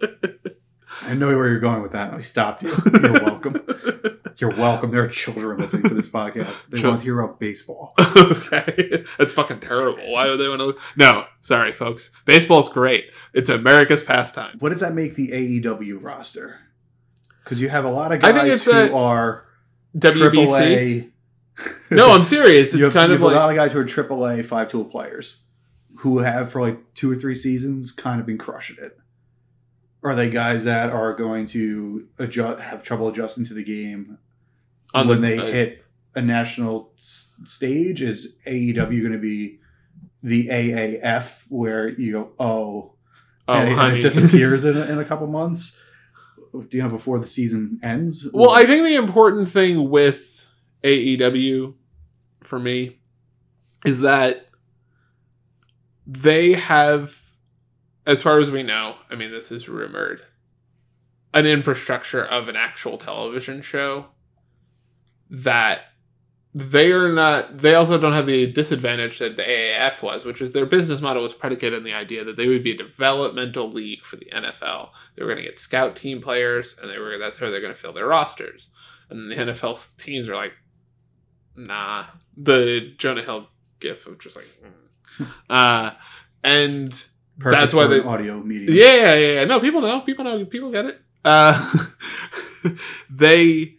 I 1.02 1.14
know 1.14 1.28
where 1.28 1.48
you're 1.48 1.60
going 1.60 1.82
with 1.82 1.92
that. 1.92 2.12
I 2.12 2.20
stopped 2.20 2.62
you. 2.62 2.72
You're 3.00 3.12
welcome. 3.12 3.60
You're 4.38 4.50
welcome. 4.50 4.90
There 4.92 5.02
are 5.02 5.08
children 5.08 5.58
listening 5.58 5.88
to 5.88 5.94
this 5.94 6.08
podcast. 6.12 6.66
They 6.68 6.78
Chil- 6.78 6.90
want 6.90 7.00
to 7.00 7.04
hear 7.04 7.20
about 7.20 7.40
baseball. 7.40 7.94
okay, 8.16 9.04
that's 9.18 9.32
fucking 9.32 9.60
terrible. 9.60 10.10
Why 10.12 10.28
would 10.28 10.36
they 10.38 10.48
want 10.48 10.60
to? 10.60 10.76
No, 10.96 11.24
sorry, 11.40 11.72
folks. 11.72 12.10
Baseball's 12.24 12.68
great. 12.68 13.06
It's 13.34 13.48
America's 13.50 14.02
pastime. 14.02 14.56
What 14.60 14.68
does 14.70 14.80
that 14.80 14.94
make 14.94 15.14
the 15.16 15.28
AEW 15.62 16.02
roster? 16.02 16.60
Because 17.42 17.60
you 17.60 17.68
have 17.68 17.84
a 17.84 17.90
lot 17.90 18.12
of 18.12 18.22
I 18.22 18.32
guys 18.32 18.40
think 18.42 18.54
it's 18.54 18.64
who 18.66 18.72
a- 18.72 18.94
are 18.96 19.44
WBC. 19.96 21.10
AAA. 21.10 21.10
No, 21.90 22.12
I'm 22.12 22.22
serious. 22.22 22.72
you 22.72 22.78
It's 22.86 22.86
have, 22.86 22.92
kind 22.92 23.08
you 23.10 23.16
of 23.16 23.20
have 23.20 23.26
like 23.30 23.36
a 23.36 23.40
lot 23.40 23.50
of 23.50 23.56
guys 23.56 23.72
who 23.72 23.80
are 23.80 23.84
AAA 23.84 24.44
five 24.44 24.68
tool 24.68 24.84
players 24.84 25.42
who 25.96 26.18
have 26.18 26.52
for 26.52 26.60
like 26.62 26.94
two 26.94 27.10
or 27.10 27.16
three 27.16 27.34
seasons 27.34 27.90
kind 27.90 28.20
of 28.20 28.26
been 28.26 28.38
crushing 28.38 28.76
it. 28.80 28.96
Are 30.04 30.14
they 30.14 30.30
guys 30.30 30.62
that 30.62 30.90
are 30.90 31.12
going 31.14 31.46
to 31.46 32.06
adjust, 32.20 32.60
have 32.62 32.84
trouble 32.84 33.08
adjusting 33.08 33.44
to 33.46 33.54
the 33.54 33.64
game 33.64 34.18
on 34.94 35.08
when 35.08 35.20
the, 35.20 35.28
they 35.28 35.38
uh, 35.38 35.46
hit 35.46 35.84
a 36.14 36.22
national 36.22 36.92
s- 36.98 37.34
stage? 37.44 38.02
Is 38.02 38.36
AEW 38.46 39.00
going 39.02 39.12
to 39.12 39.18
be 39.18 39.60
the 40.22 40.48
AAF 40.48 41.44
where 41.48 41.88
you 41.88 42.12
go, 42.12 42.32
oh, 42.38 42.94
Oh, 43.50 43.54
and, 43.54 43.68
it- 43.70 43.78
and 43.78 43.96
it 43.98 44.02
disappears 44.02 44.64
in 44.64 44.76
a, 44.76 44.82
in 44.82 44.98
a 44.98 45.04
couple 45.06 45.26
months? 45.26 45.78
You 46.70 46.82
know, 46.82 46.88
before 46.88 47.18
the 47.18 47.26
season 47.26 47.78
ends. 47.82 48.26
Well, 48.32 48.50
I 48.50 48.64
think 48.66 48.84
the 48.84 48.94
important 48.96 49.48
thing 49.48 49.90
with 49.90 50.46
AEW 50.82 51.74
for 52.42 52.58
me 52.58 52.98
is 53.84 54.00
that 54.00 54.48
they 56.06 56.52
have, 56.54 57.20
as 58.06 58.22
far 58.22 58.40
as 58.40 58.50
we 58.50 58.62
know, 58.62 58.96
I 59.10 59.14
mean, 59.14 59.30
this 59.30 59.52
is 59.52 59.68
rumored, 59.68 60.22
an 61.34 61.46
infrastructure 61.46 62.24
of 62.24 62.48
an 62.48 62.56
actual 62.56 62.96
television 62.98 63.60
show 63.62 64.06
that 65.30 65.82
they 66.54 66.90
are 66.92 67.12
not 67.12 67.58
they 67.58 67.74
also 67.74 67.98
don't 67.98 68.14
have 68.14 68.26
the 68.26 68.50
disadvantage 68.50 69.18
that 69.18 69.36
the 69.36 69.42
AAF 69.42 70.02
was, 70.02 70.24
which 70.24 70.40
is 70.40 70.52
their 70.52 70.66
business 70.66 71.00
model 71.00 71.22
was 71.22 71.34
predicated 71.34 71.78
on 71.78 71.84
the 71.84 71.92
idea 71.92 72.24
that 72.24 72.36
they 72.36 72.46
would 72.46 72.64
be 72.64 72.72
a 72.72 72.76
developmental 72.76 73.70
league 73.70 74.04
for 74.04 74.16
the 74.16 74.26
NFL. 74.26 74.90
They 75.14 75.22
were 75.22 75.28
going 75.28 75.44
to 75.44 75.48
get 75.48 75.58
scout 75.58 75.94
team 75.94 76.20
players 76.20 76.76
and 76.80 76.90
they 76.90 76.98
were 76.98 77.18
that's 77.18 77.38
how 77.38 77.50
they're 77.50 77.60
going 77.60 77.74
to 77.74 77.78
fill 77.78 77.92
their 77.92 78.06
rosters. 78.06 78.68
And 79.10 79.30
the 79.30 79.36
NFL 79.36 79.96
teams 79.98 80.28
are 80.28 80.34
like 80.34 80.52
nah. 81.56 82.06
The 82.36 82.94
Jonah 82.96 83.22
Hill 83.22 83.48
gif 83.80 84.06
of 84.06 84.18
just 84.18 84.36
like 84.36 84.46
mm. 84.64 85.26
uh 85.50 85.90
and 86.42 87.04
Perfect 87.38 87.60
that's 87.60 87.74
why 87.74 87.86
the 87.86 88.04
audio 88.04 88.42
media. 88.42 88.70
yeah, 88.70 88.94
yeah, 88.94 89.14
yeah, 89.14 89.32
yeah. 89.34 89.44
No, 89.44 89.60
people 89.60 89.80
know. 89.80 90.00
People 90.00 90.24
know. 90.24 90.44
People 90.44 90.72
get 90.72 90.86
it. 90.86 91.00
Uh, 91.24 91.72
they. 93.10 93.77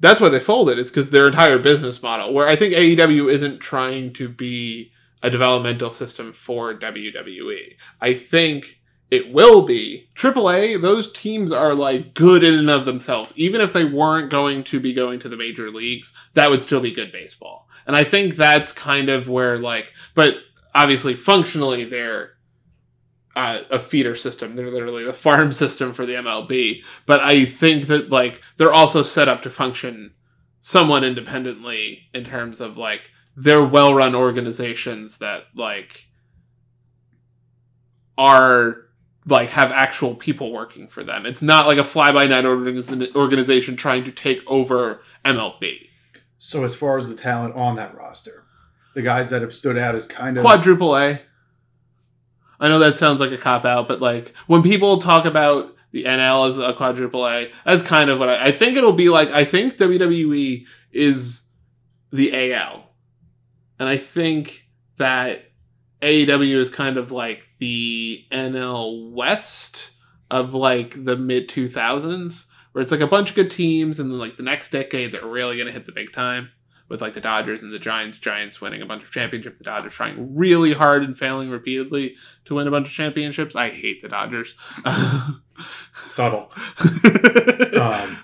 That's 0.00 0.20
why 0.20 0.28
they 0.28 0.40
folded. 0.40 0.78
It's 0.78 0.90
because 0.90 1.10
their 1.10 1.26
entire 1.26 1.58
business 1.58 2.02
model, 2.02 2.32
where 2.32 2.48
I 2.48 2.56
think 2.56 2.74
AEW 2.74 3.32
isn't 3.32 3.58
trying 3.58 4.12
to 4.14 4.28
be 4.28 4.92
a 5.22 5.30
developmental 5.30 5.90
system 5.90 6.32
for 6.32 6.74
WWE. 6.74 7.76
I 8.00 8.14
think 8.14 8.80
it 9.10 9.32
will 9.32 9.62
be 9.62 10.08
AAA. 10.14 10.80
Those 10.80 11.12
teams 11.12 11.50
are 11.50 11.74
like 11.74 12.14
good 12.14 12.44
in 12.44 12.54
and 12.54 12.70
of 12.70 12.84
themselves. 12.84 13.32
Even 13.36 13.60
if 13.60 13.72
they 13.72 13.84
weren't 13.84 14.30
going 14.30 14.64
to 14.64 14.80
be 14.80 14.92
going 14.92 15.18
to 15.20 15.28
the 15.28 15.36
major 15.36 15.70
leagues, 15.70 16.12
that 16.34 16.50
would 16.50 16.62
still 16.62 16.80
be 16.80 16.92
good 16.92 17.10
baseball. 17.10 17.68
And 17.86 17.96
I 17.96 18.04
think 18.04 18.36
that's 18.36 18.72
kind 18.72 19.08
of 19.08 19.28
where 19.28 19.58
like, 19.58 19.92
but 20.14 20.36
obviously 20.74 21.14
functionally 21.14 21.84
they're 21.84 22.34
uh, 23.38 23.62
a 23.70 23.78
feeder 23.78 24.16
system. 24.16 24.56
They're 24.56 24.68
literally 24.68 25.04
the 25.04 25.12
farm 25.12 25.52
system 25.52 25.92
for 25.92 26.04
the 26.04 26.14
MLB. 26.14 26.82
But 27.06 27.20
I 27.20 27.44
think 27.44 27.86
that 27.86 28.10
like 28.10 28.42
they're 28.56 28.72
also 28.72 29.04
set 29.04 29.28
up 29.28 29.42
to 29.42 29.50
function 29.50 30.12
somewhat 30.60 31.04
independently 31.04 32.08
in 32.12 32.24
terms 32.24 32.60
of 32.60 32.76
like 32.76 33.02
they're 33.36 33.64
well-run 33.64 34.16
organizations 34.16 35.18
that 35.18 35.44
like 35.54 36.08
are 38.18 38.78
like 39.24 39.50
have 39.50 39.70
actual 39.70 40.16
people 40.16 40.50
working 40.52 40.88
for 40.88 41.04
them. 41.04 41.24
It's 41.24 41.42
not 41.42 41.68
like 41.68 41.78
a 41.78 41.84
fly-by-night 41.84 42.44
organization 42.44 43.76
trying 43.76 44.02
to 44.02 44.10
take 44.10 44.40
over 44.48 45.02
MLB. 45.24 45.86
So 46.38 46.64
as 46.64 46.74
far 46.74 46.98
as 46.98 47.08
the 47.08 47.14
talent 47.14 47.54
on 47.54 47.76
that 47.76 47.94
roster, 47.96 48.46
the 48.94 49.02
guys 49.02 49.30
that 49.30 49.42
have 49.42 49.54
stood 49.54 49.78
out 49.78 49.94
as 49.94 50.08
kind 50.08 50.38
of 50.38 50.42
quadruple 50.42 50.96
A. 50.96 51.20
I 52.60 52.68
know 52.68 52.78
that 52.80 52.96
sounds 52.96 53.20
like 53.20 53.30
a 53.30 53.38
cop 53.38 53.64
out, 53.64 53.88
but 53.88 54.00
like 54.00 54.32
when 54.46 54.62
people 54.62 55.00
talk 55.00 55.24
about 55.24 55.74
the 55.92 56.04
NL 56.04 56.50
as 56.50 56.58
a 56.58 56.74
quadruple 56.74 57.26
A, 57.26 57.50
that's 57.64 57.82
kind 57.82 58.10
of 58.10 58.18
what 58.18 58.28
I, 58.28 58.46
I 58.46 58.52
think 58.52 58.76
it'll 58.76 58.92
be 58.92 59.08
like. 59.08 59.28
I 59.30 59.44
think 59.44 59.76
WWE 59.76 60.64
is 60.92 61.42
the 62.12 62.54
AL, 62.54 62.90
and 63.78 63.88
I 63.88 63.96
think 63.96 64.66
that 64.96 65.50
AEW 66.02 66.56
is 66.56 66.70
kind 66.70 66.96
of 66.96 67.12
like 67.12 67.48
the 67.58 68.24
NL 68.30 69.12
West 69.12 69.90
of 70.30 70.52
like 70.54 71.04
the 71.04 71.16
mid 71.16 71.48
two 71.48 71.68
thousands, 71.68 72.48
where 72.72 72.82
it's 72.82 72.90
like 72.90 73.00
a 73.00 73.06
bunch 73.06 73.30
of 73.30 73.36
good 73.36 73.50
teams, 73.50 74.00
and 74.00 74.10
then 74.10 74.18
like 74.18 74.36
the 74.36 74.42
next 74.42 74.70
decade 74.70 75.12
they're 75.12 75.26
really 75.26 75.56
gonna 75.56 75.72
hit 75.72 75.86
the 75.86 75.92
big 75.92 76.12
time 76.12 76.50
with 76.88 77.02
like 77.02 77.14
the 77.14 77.20
Dodgers 77.20 77.62
and 77.62 77.72
the 77.72 77.78
Giants, 77.78 78.18
Giants 78.18 78.60
winning 78.60 78.80
a 78.80 78.86
bunch 78.86 79.02
of 79.02 79.10
championships, 79.10 79.58
the 79.58 79.64
Dodgers 79.64 79.92
trying 79.92 80.36
really 80.36 80.72
hard 80.72 81.02
and 81.02 81.16
failing 81.16 81.50
repeatedly 81.50 82.16
to 82.46 82.54
win 82.54 82.66
a 82.66 82.70
bunch 82.70 82.88
of 82.88 82.94
championships. 82.94 83.54
I 83.54 83.68
hate 83.70 84.02
the 84.02 84.08
Dodgers. 84.08 84.56
subtle. 86.04 86.52
Um, 87.78 88.18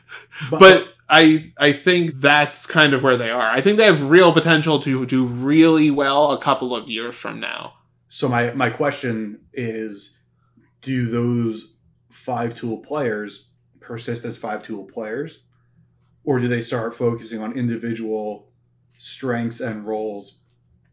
but 0.50 0.94
I 1.08 1.52
I 1.58 1.72
think 1.72 2.14
that's 2.14 2.66
kind 2.66 2.92
of 2.92 3.04
where 3.04 3.16
they 3.16 3.30
are. 3.30 3.40
I 3.40 3.60
think 3.60 3.78
they 3.78 3.84
have 3.84 4.10
real 4.10 4.32
potential 4.32 4.80
to 4.80 5.06
do 5.06 5.26
really 5.26 5.92
well 5.92 6.32
a 6.32 6.40
couple 6.40 6.74
of 6.74 6.90
years 6.90 7.14
from 7.14 7.38
now. 7.38 7.74
so 8.08 8.28
my 8.28 8.52
my 8.54 8.68
question 8.68 9.44
is, 9.52 10.18
do 10.80 11.06
those 11.06 11.76
five 12.10 12.56
tool 12.56 12.78
players 12.78 13.52
persist 13.80 14.24
as 14.24 14.36
five 14.36 14.62
tool 14.62 14.84
players, 14.84 15.44
or 16.24 16.40
do 16.40 16.48
they 16.48 16.60
start 16.60 16.94
focusing 16.94 17.40
on 17.40 17.56
individual 17.56 18.50
strengths 19.04 19.60
and 19.60 19.86
roles? 19.86 20.40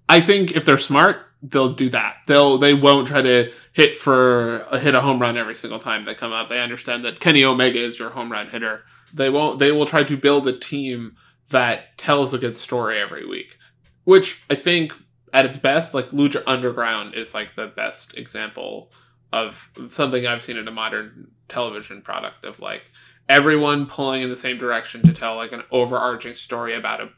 I 0.09 0.21
think 0.21 0.55
if 0.55 0.65
they're 0.65 0.77
smart, 0.77 1.25
they'll 1.41 1.73
do 1.73 1.89
that. 1.89 2.17
They'll 2.27 2.57
they 2.57 2.73
won't 2.73 3.07
try 3.07 3.21
to 3.21 3.51
hit 3.73 3.95
for 3.95 4.59
a 4.63 4.79
hit 4.79 4.95
a 4.95 5.01
home 5.01 5.19
run 5.19 5.37
every 5.37 5.55
single 5.55 5.79
time 5.79 6.05
they 6.05 6.15
come 6.15 6.33
out. 6.33 6.49
They 6.49 6.61
understand 6.61 7.05
that 7.05 7.19
Kenny 7.19 7.43
Omega 7.43 7.79
is 7.79 7.97
your 7.97 8.09
home 8.09 8.31
run 8.31 8.49
hitter. 8.49 8.83
They 9.13 9.29
won't. 9.29 9.59
They 9.59 9.71
will 9.71 9.85
try 9.85 10.03
to 10.03 10.17
build 10.17 10.47
a 10.47 10.57
team 10.57 11.15
that 11.49 11.97
tells 11.97 12.33
a 12.33 12.37
good 12.37 12.57
story 12.57 12.99
every 12.99 13.25
week, 13.25 13.57
which 14.03 14.43
I 14.49 14.55
think 14.55 14.93
at 15.33 15.45
its 15.45 15.57
best, 15.57 15.93
like 15.93 16.09
Lucha 16.09 16.43
Underground 16.45 17.15
is 17.15 17.33
like 17.33 17.55
the 17.55 17.67
best 17.67 18.17
example 18.17 18.91
of 19.31 19.71
something 19.89 20.27
I've 20.27 20.43
seen 20.43 20.57
in 20.57 20.67
a 20.67 20.71
modern 20.71 21.31
television 21.47 22.01
product 22.01 22.43
of 22.43 22.59
like 22.59 22.83
everyone 23.29 23.85
pulling 23.85 24.21
in 24.21 24.29
the 24.29 24.35
same 24.35 24.57
direction 24.57 25.01
to 25.03 25.13
tell 25.13 25.35
like 25.37 25.53
an 25.53 25.63
overarching 25.71 26.35
story 26.35 26.75
about 26.75 27.01
a 27.01 27.09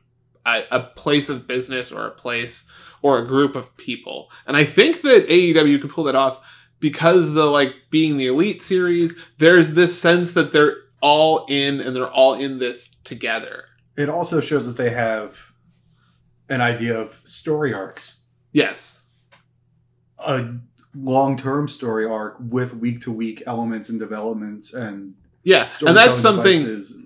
a, 0.45 0.63
a 0.71 0.79
place 0.81 1.29
of 1.29 1.47
business 1.47 1.91
or 1.91 2.05
a 2.05 2.11
place 2.11 2.65
or 3.01 3.19
a 3.19 3.27
group 3.27 3.55
of 3.55 3.75
people. 3.77 4.29
And 4.47 4.55
I 4.57 4.63
think 4.63 5.01
that 5.01 5.27
AEW 5.27 5.81
could 5.81 5.91
pull 5.91 6.05
that 6.05 6.15
off 6.15 6.39
because 6.79 7.33
the 7.33 7.45
like 7.45 7.73
being 7.89 8.17
the 8.17 8.27
elite 8.27 8.61
series, 8.61 9.13
there's 9.37 9.73
this 9.73 9.99
sense 9.99 10.33
that 10.33 10.51
they're 10.53 10.77
all 11.01 11.45
in 11.49 11.81
and 11.81 11.95
they're 11.95 12.09
all 12.09 12.33
in 12.33 12.59
this 12.59 12.89
together. 13.03 13.65
It 13.97 14.09
also 14.09 14.41
shows 14.41 14.65
that 14.67 14.81
they 14.81 14.89
have 14.89 15.51
an 16.49 16.61
idea 16.61 16.99
of 16.99 17.19
story 17.23 17.73
arcs, 17.73 18.25
Yes. 18.51 19.01
a 20.19 20.55
long 20.95 21.37
term 21.37 21.67
story 21.67 22.05
arc 22.05 22.37
with 22.39 22.73
week 22.75 23.01
to 23.01 23.11
week 23.11 23.43
elements 23.47 23.89
and 23.89 23.99
developments 23.99 24.73
and 24.73 25.15
Yeah. 25.43 25.69
And 25.85 25.95
that's 25.97 26.19
something 26.19 26.59
devices. 26.63 26.97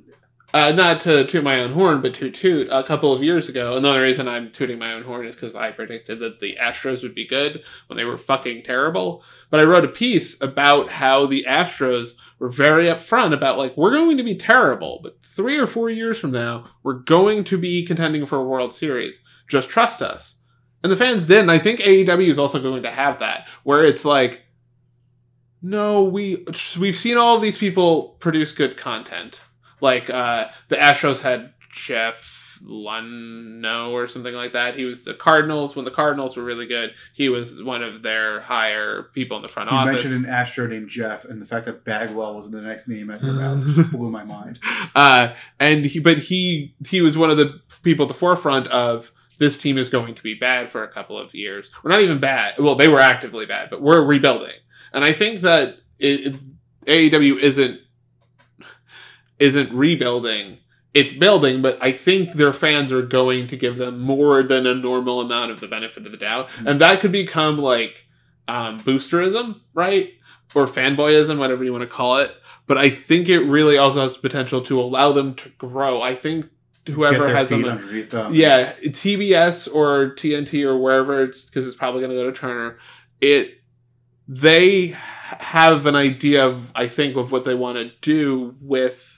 Uh, 0.57 0.71
not 0.71 1.01
to 1.01 1.25
toot 1.25 1.43
my 1.43 1.59
own 1.59 1.73
horn, 1.73 2.01
but 2.01 2.13
to 2.15 2.31
toot 2.31 2.67
a 2.71 2.83
couple 2.83 3.13
of 3.13 3.21
years 3.21 3.47
ago. 3.47 3.77
Another 3.77 4.01
reason 4.01 4.27
I'm 4.27 4.51
tooting 4.51 4.79
my 4.79 4.93
own 4.93 5.03
horn 5.03 5.27
is 5.27 5.35
because 5.35 5.55
I 5.55 5.71
predicted 5.71 6.19
that 6.19 6.39
the 6.39 6.57
Astros 6.59 7.03
would 7.03 7.13
be 7.13 7.27
good 7.27 7.63
when 7.87 7.97
they 7.97 8.05
were 8.05 8.17
fucking 8.17 8.63
terrible. 8.63 9.23
But 9.51 9.59
I 9.59 9.63
wrote 9.63 9.85
a 9.85 9.89
piece 9.89 10.41
about 10.41 10.89
how 10.89 11.27
the 11.27 11.45
Astros 11.47 12.15
were 12.39 12.49
very 12.49 12.85
upfront 12.85 13.33
about 13.33 13.57
like 13.57 13.77
we're 13.77 13.91
going 13.91 14.17
to 14.17 14.23
be 14.23 14.35
terrible, 14.35 14.99
but 15.03 15.23
three 15.23 15.57
or 15.57 15.67
four 15.67 15.89
years 15.89 16.17
from 16.17 16.31
now 16.31 16.69
we're 16.81 16.93
going 16.93 17.43
to 17.45 17.57
be 17.57 17.85
contending 17.85 18.25
for 18.25 18.39
a 18.39 18.43
World 18.43 18.73
Series. 18.73 19.21
Just 19.47 19.69
trust 19.69 20.01
us. 20.01 20.41
And 20.81 20.91
the 20.91 20.97
fans 20.97 21.25
did, 21.25 21.39
and 21.39 21.51
I 21.51 21.59
think 21.59 21.81
AEW 21.81 22.29
is 22.29 22.39
also 22.39 22.61
going 22.61 22.83
to 22.83 22.91
have 22.91 23.19
that, 23.19 23.47
where 23.63 23.83
it's 23.83 24.05
like, 24.05 24.43
no, 25.61 26.03
we 26.03 26.45
we've 26.79 26.95
seen 26.95 27.17
all 27.17 27.39
these 27.39 27.57
people 27.57 28.17
produce 28.19 28.51
good 28.51 28.77
content. 28.77 29.41
Like 29.81 30.09
uh, 30.09 30.47
the 30.69 30.75
Astros 30.75 31.21
had 31.21 31.53
Jeff 31.71 32.59
Luhnow 32.65 33.91
or 33.91 34.07
something 34.07 34.33
like 34.33 34.53
that. 34.53 34.75
He 34.75 34.85
was 34.85 35.03
the 35.03 35.13
Cardinals 35.13 35.75
when 35.75 35.85
the 35.85 35.91
Cardinals 35.91 36.35
were 36.37 36.43
really 36.43 36.65
good. 36.65 36.91
He 37.13 37.29
was 37.29 37.61
one 37.61 37.83
of 37.83 38.01
their 38.01 38.41
higher 38.41 39.03
people 39.13 39.37
in 39.37 39.43
the 39.43 39.49
front 39.49 39.69
office. 39.69 39.85
You 39.85 39.91
office. 39.91 40.03
mentioned 40.05 40.25
an 40.25 40.31
Astro 40.33 40.67
named 40.67 40.89
Jeff, 40.89 41.25
and 41.25 41.41
the 41.41 41.45
fact 41.45 41.65
that 41.67 41.83
Bagwell 41.83 42.35
was 42.35 42.49
the 42.51 42.61
next 42.61 42.87
name 42.87 43.09
at 43.11 43.23
your 43.23 43.33
mouth 43.33 43.63
just 43.75 43.91
blew 43.91 44.09
my 44.09 44.23
mind. 44.23 44.59
uh, 44.95 45.33
and 45.59 45.85
he, 45.85 45.99
but 45.99 46.17
he 46.17 46.73
he 46.87 47.01
was 47.01 47.17
one 47.17 47.29
of 47.29 47.37
the 47.37 47.59
people 47.83 48.05
at 48.05 48.07
the 48.07 48.13
forefront 48.15 48.67
of 48.67 49.11
this 49.37 49.61
team 49.61 49.77
is 49.77 49.89
going 49.89 50.15
to 50.15 50.23
be 50.23 50.33
bad 50.33 50.71
for 50.71 50.83
a 50.83 50.87
couple 50.87 51.17
of 51.17 51.35
years. 51.35 51.69
We're 51.83 51.91
not 51.91 52.01
even 52.01 52.19
bad. 52.19 52.55
Well, 52.57 52.75
they 52.75 52.87
were 52.87 52.99
actively 52.99 53.45
bad, 53.45 53.69
but 53.69 53.81
we're 53.83 54.03
rebuilding. 54.03 54.55
And 54.93 55.03
I 55.03 55.13
think 55.13 55.41
that 55.41 55.77
it, 55.99 56.33
it- 56.87 57.11
AEW 57.11 57.37
isn't 57.39 57.81
isn't 59.39 59.71
rebuilding. 59.71 60.57
It's 60.93 61.13
building, 61.13 61.61
but 61.61 61.77
I 61.81 61.91
think 61.91 62.33
their 62.33 62.53
fans 62.53 62.91
are 62.91 63.03
going 63.03 63.47
to 63.47 63.57
give 63.57 63.77
them 63.77 63.99
more 63.99 64.41
than 64.41 64.65
a 64.65 64.73
normal 64.73 65.21
amount 65.21 65.51
of 65.51 65.59
the 65.59 65.67
benefit 65.67 66.05
of 66.05 66.11
the 66.11 66.17
doubt, 66.17 66.49
and 66.65 66.81
that 66.81 67.01
could 67.01 67.11
become 67.11 67.57
like 67.59 68.07
um, 68.47 68.81
boosterism, 68.81 69.61
right? 69.73 70.13
Or 70.55 70.65
fanboyism, 70.65 71.37
whatever 71.37 71.63
you 71.63 71.71
want 71.71 71.83
to 71.83 71.89
call 71.89 72.17
it 72.17 72.35
but 72.67 72.77
I 72.77 72.89
think 72.89 73.29
it 73.29 73.39
really 73.39 73.77
also 73.77 74.01
has 74.01 74.17
potential 74.17 74.61
to 74.63 74.79
allow 74.79 75.13
them 75.13 75.33
to 75.35 75.49
grow. 75.49 76.01
I 76.01 76.13
think 76.13 76.49
whoever 76.85 77.33
has 77.33 77.49
them, 77.49 77.63
underneath 77.63 78.11
them. 78.11 78.33
yeah, 78.33 78.73
TBS 78.73 79.73
or 79.73 80.13
TNT 80.15 80.63
or 80.63 80.77
wherever 80.77 81.23
it's 81.23 81.45
because 81.45 81.65
it's 81.65 81.77
probably 81.77 82.01
going 82.01 82.11
to 82.11 82.17
go 82.17 82.29
to 82.29 82.37
Turner. 82.37 82.77
It 83.21 83.61
they 84.27 84.87
have 84.97 85.85
an 85.85 85.95
idea 85.95 86.45
of 86.45 86.71
I 86.75 86.87
think 86.87 87.15
of 87.15 87.31
what 87.31 87.45
they 87.45 87.55
want 87.55 87.77
to 87.77 87.91
do 88.01 88.55
with 88.61 89.16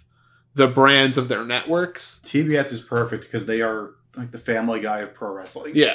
the 0.55 0.67
brands 0.67 1.17
of 1.17 1.27
their 1.27 1.43
networks. 1.45 2.19
TBS 2.23 2.71
is 2.73 2.81
perfect 2.81 3.23
because 3.23 3.45
they 3.45 3.61
are 3.61 3.91
like 4.17 4.31
the 4.31 4.37
Family 4.37 4.79
Guy 4.81 4.99
of 4.99 5.13
pro 5.13 5.31
wrestling. 5.31 5.73
Yeah. 5.75 5.93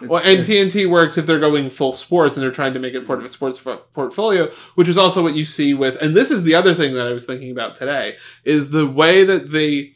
It's- 0.00 0.08
Well, 0.08 0.22
and 0.24 0.44
TNT 0.44 0.86
works 0.88 1.18
if 1.18 1.26
they're 1.26 1.40
going 1.40 1.70
full 1.70 1.92
sports 1.92 2.36
and 2.36 2.42
they're 2.44 2.52
trying 2.52 2.74
to 2.74 2.78
make 2.78 2.94
it 2.94 3.06
part 3.06 3.18
of 3.18 3.24
a 3.24 3.28
sports 3.28 3.58
fo- 3.58 3.82
portfolio, 3.94 4.52
which 4.76 4.88
is 4.88 4.96
also 4.96 5.22
what 5.24 5.34
you 5.34 5.44
see 5.44 5.74
with. 5.74 6.00
And 6.00 6.14
this 6.16 6.30
is 6.30 6.44
the 6.44 6.54
other 6.54 6.72
thing 6.74 6.94
that 6.94 7.06
I 7.08 7.12
was 7.12 7.26
thinking 7.26 7.50
about 7.50 7.76
today 7.76 8.16
is 8.44 8.70
the 8.70 8.86
way 8.86 9.24
that 9.24 9.50
they. 9.50 9.94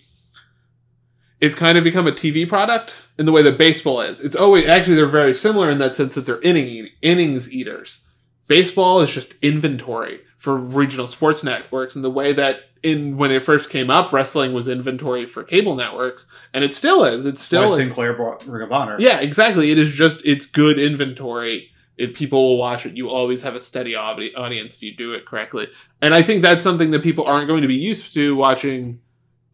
It's 1.41 1.57
kind 1.57 1.77
of 1.77 1.83
become 1.85 2.07
a 2.07 2.13
TV 2.13 2.49
product 2.49 2.95
in 3.19 3.27
the 3.27 3.33
way 3.33 3.43
that 3.43 3.59
baseball 3.59 4.01
is. 4.01 4.21
It's 4.21 4.37
always 4.37 4.67
actually 4.67 4.95
they're 4.95 5.07
very 5.07 5.35
similar 5.35 5.71
in 5.71 5.79
that 5.79 5.95
sense 5.95 6.15
that 6.15 6.25
they're 6.27 6.41
inning 6.41 6.89
innings 7.03 7.53
eaters. 7.53 8.01
Baseball 8.47 9.01
is 9.01 9.11
just 9.11 9.35
inventory 9.43 10.21
for 10.43 10.57
regional 10.57 11.07
sports 11.07 11.45
networks, 11.45 11.95
in 11.95 12.03
the 12.03 12.11
way 12.11 12.33
that 12.33 12.63
in 12.83 13.17
when 13.17 13.31
it 13.31 13.45
first 13.45 13.71
came 13.71 13.91
up, 13.91 14.13
wrestling 14.13 14.53
was 14.53 14.67
inventory 14.67 15.25
for 15.25 15.45
cable 15.45 15.77
networks, 15.77 16.27
and 16.53 16.65
it 16.65 16.75
still 16.75 17.05
is. 17.05 17.25
It's 17.27 17.41
Why 17.43 17.67
still 17.67 17.69
Sinclair 17.71 18.13
brought 18.15 18.45
Ring 18.45 18.63
of 18.65 18.73
Honor. 18.73 18.97
yeah, 18.99 19.21
exactly. 19.21 19.71
It 19.71 19.79
is 19.79 19.93
just 19.93 20.21
it's 20.25 20.45
good 20.45 20.81
inventory. 20.81 21.71
If 21.97 22.15
people 22.15 22.43
will 22.49 22.59
watch 22.59 22.85
it, 22.87 22.97
you 22.97 23.09
always 23.09 23.43
have 23.43 23.55
a 23.55 23.61
steady 23.61 23.95
audience 23.95 24.75
if 24.75 24.83
you 24.83 24.97
do 24.97 25.13
it 25.13 25.27
correctly. 25.27 25.69
And 26.01 26.13
I 26.13 26.23
think 26.23 26.43
that's 26.43 26.65
something 26.65 26.91
that 26.91 27.05
people 27.05 27.25
aren't 27.25 27.47
going 27.47 27.63
to 27.63 27.69
be 27.69 27.77
used 27.77 28.13
to 28.15 28.35
watching 28.35 29.01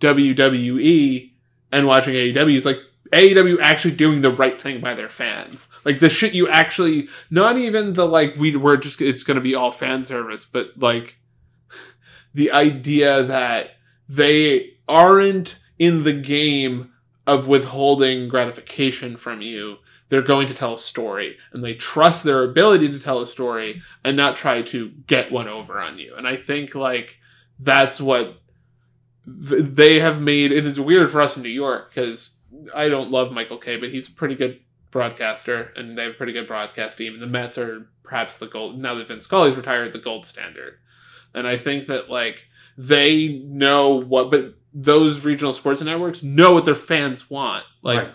WWE 0.00 1.32
and 1.70 1.86
watching 1.86 2.14
AEW. 2.14 2.56
It's 2.56 2.64
like 2.64 2.78
AEW 3.12 3.58
actually 3.60 3.94
doing 3.94 4.20
the 4.20 4.30
right 4.30 4.60
thing 4.60 4.80
by 4.80 4.94
their 4.94 5.08
fans. 5.08 5.68
Like 5.84 6.00
the 6.00 6.08
shit 6.08 6.34
you 6.34 6.48
actually 6.48 7.08
not 7.30 7.56
even 7.56 7.94
the 7.94 8.06
like 8.06 8.36
we 8.36 8.54
we're 8.56 8.76
just 8.76 9.00
it's 9.00 9.24
to 9.24 9.40
be 9.40 9.54
all 9.54 9.70
fan 9.70 10.04
service, 10.04 10.44
but 10.44 10.70
like 10.76 11.18
the 12.34 12.50
idea 12.50 13.22
that 13.22 13.70
they 14.08 14.78
aren't 14.88 15.58
in 15.78 16.02
the 16.02 16.12
game 16.12 16.92
of 17.26 17.46
withholding 17.46 18.28
gratification 18.28 19.16
from 19.16 19.42
you. 19.42 19.76
They're 20.08 20.22
going 20.22 20.46
to 20.46 20.54
tell 20.54 20.74
a 20.74 20.78
story 20.78 21.36
and 21.52 21.62
they 21.62 21.74
trust 21.74 22.24
their 22.24 22.42
ability 22.42 22.90
to 22.90 22.98
tell 22.98 23.20
a 23.20 23.28
story 23.28 23.82
and 24.02 24.16
not 24.16 24.38
try 24.38 24.62
to 24.62 24.88
get 25.06 25.30
one 25.30 25.48
over 25.48 25.78
on 25.78 25.98
you. 25.98 26.14
And 26.16 26.26
I 26.26 26.36
think 26.36 26.74
like 26.74 27.18
that's 27.58 28.00
what 28.00 28.38
they 29.26 30.00
have 30.00 30.22
made. 30.22 30.52
And 30.52 30.66
it's 30.66 30.78
weird 30.78 31.10
for 31.10 31.20
us 31.20 31.36
in 31.36 31.42
New 31.42 31.50
York 31.50 31.90
because 31.94 32.37
I 32.74 32.88
don't 32.88 33.10
love 33.10 33.32
Michael 33.32 33.58
Kay, 33.58 33.76
but 33.76 33.90
he's 33.90 34.08
a 34.08 34.12
pretty 34.12 34.34
good 34.34 34.60
broadcaster 34.90 35.72
and 35.76 35.96
they 35.98 36.04
have 36.04 36.12
a 36.12 36.16
pretty 36.16 36.32
good 36.32 36.48
broadcast 36.48 36.98
team. 36.98 37.12
And 37.14 37.22
the 37.22 37.26
Mets 37.26 37.58
are 37.58 37.88
perhaps 38.02 38.38
the 38.38 38.46
gold, 38.46 38.78
now 38.78 38.94
that 38.94 39.08
Vince 39.08 39.24
Scully's 39.24 39.56
retired, 39.56 39.92
the 39.92 39.98
gold 39.98 40.24
standard. 40.26 40.78
And 41.34 41.46
I 41.46 41.58
think 41.58 41.86
that 41.86 42.08
like 42.10 42.46
they 42.76 43.28
know 43.44 43.96
what, 43.96 44.30
but 44.30 44.54
those 44.72 45.24
regional 45.24 45.52
sports 45.52 45.82
networks 45.82 46.22
know 46.22 46.52
what 46.54 46.64
their 46.64 46.74
fans 46.74 47.28
want. 47.30 47.64
Like 47.82 47.98
Right. 48.04 48.14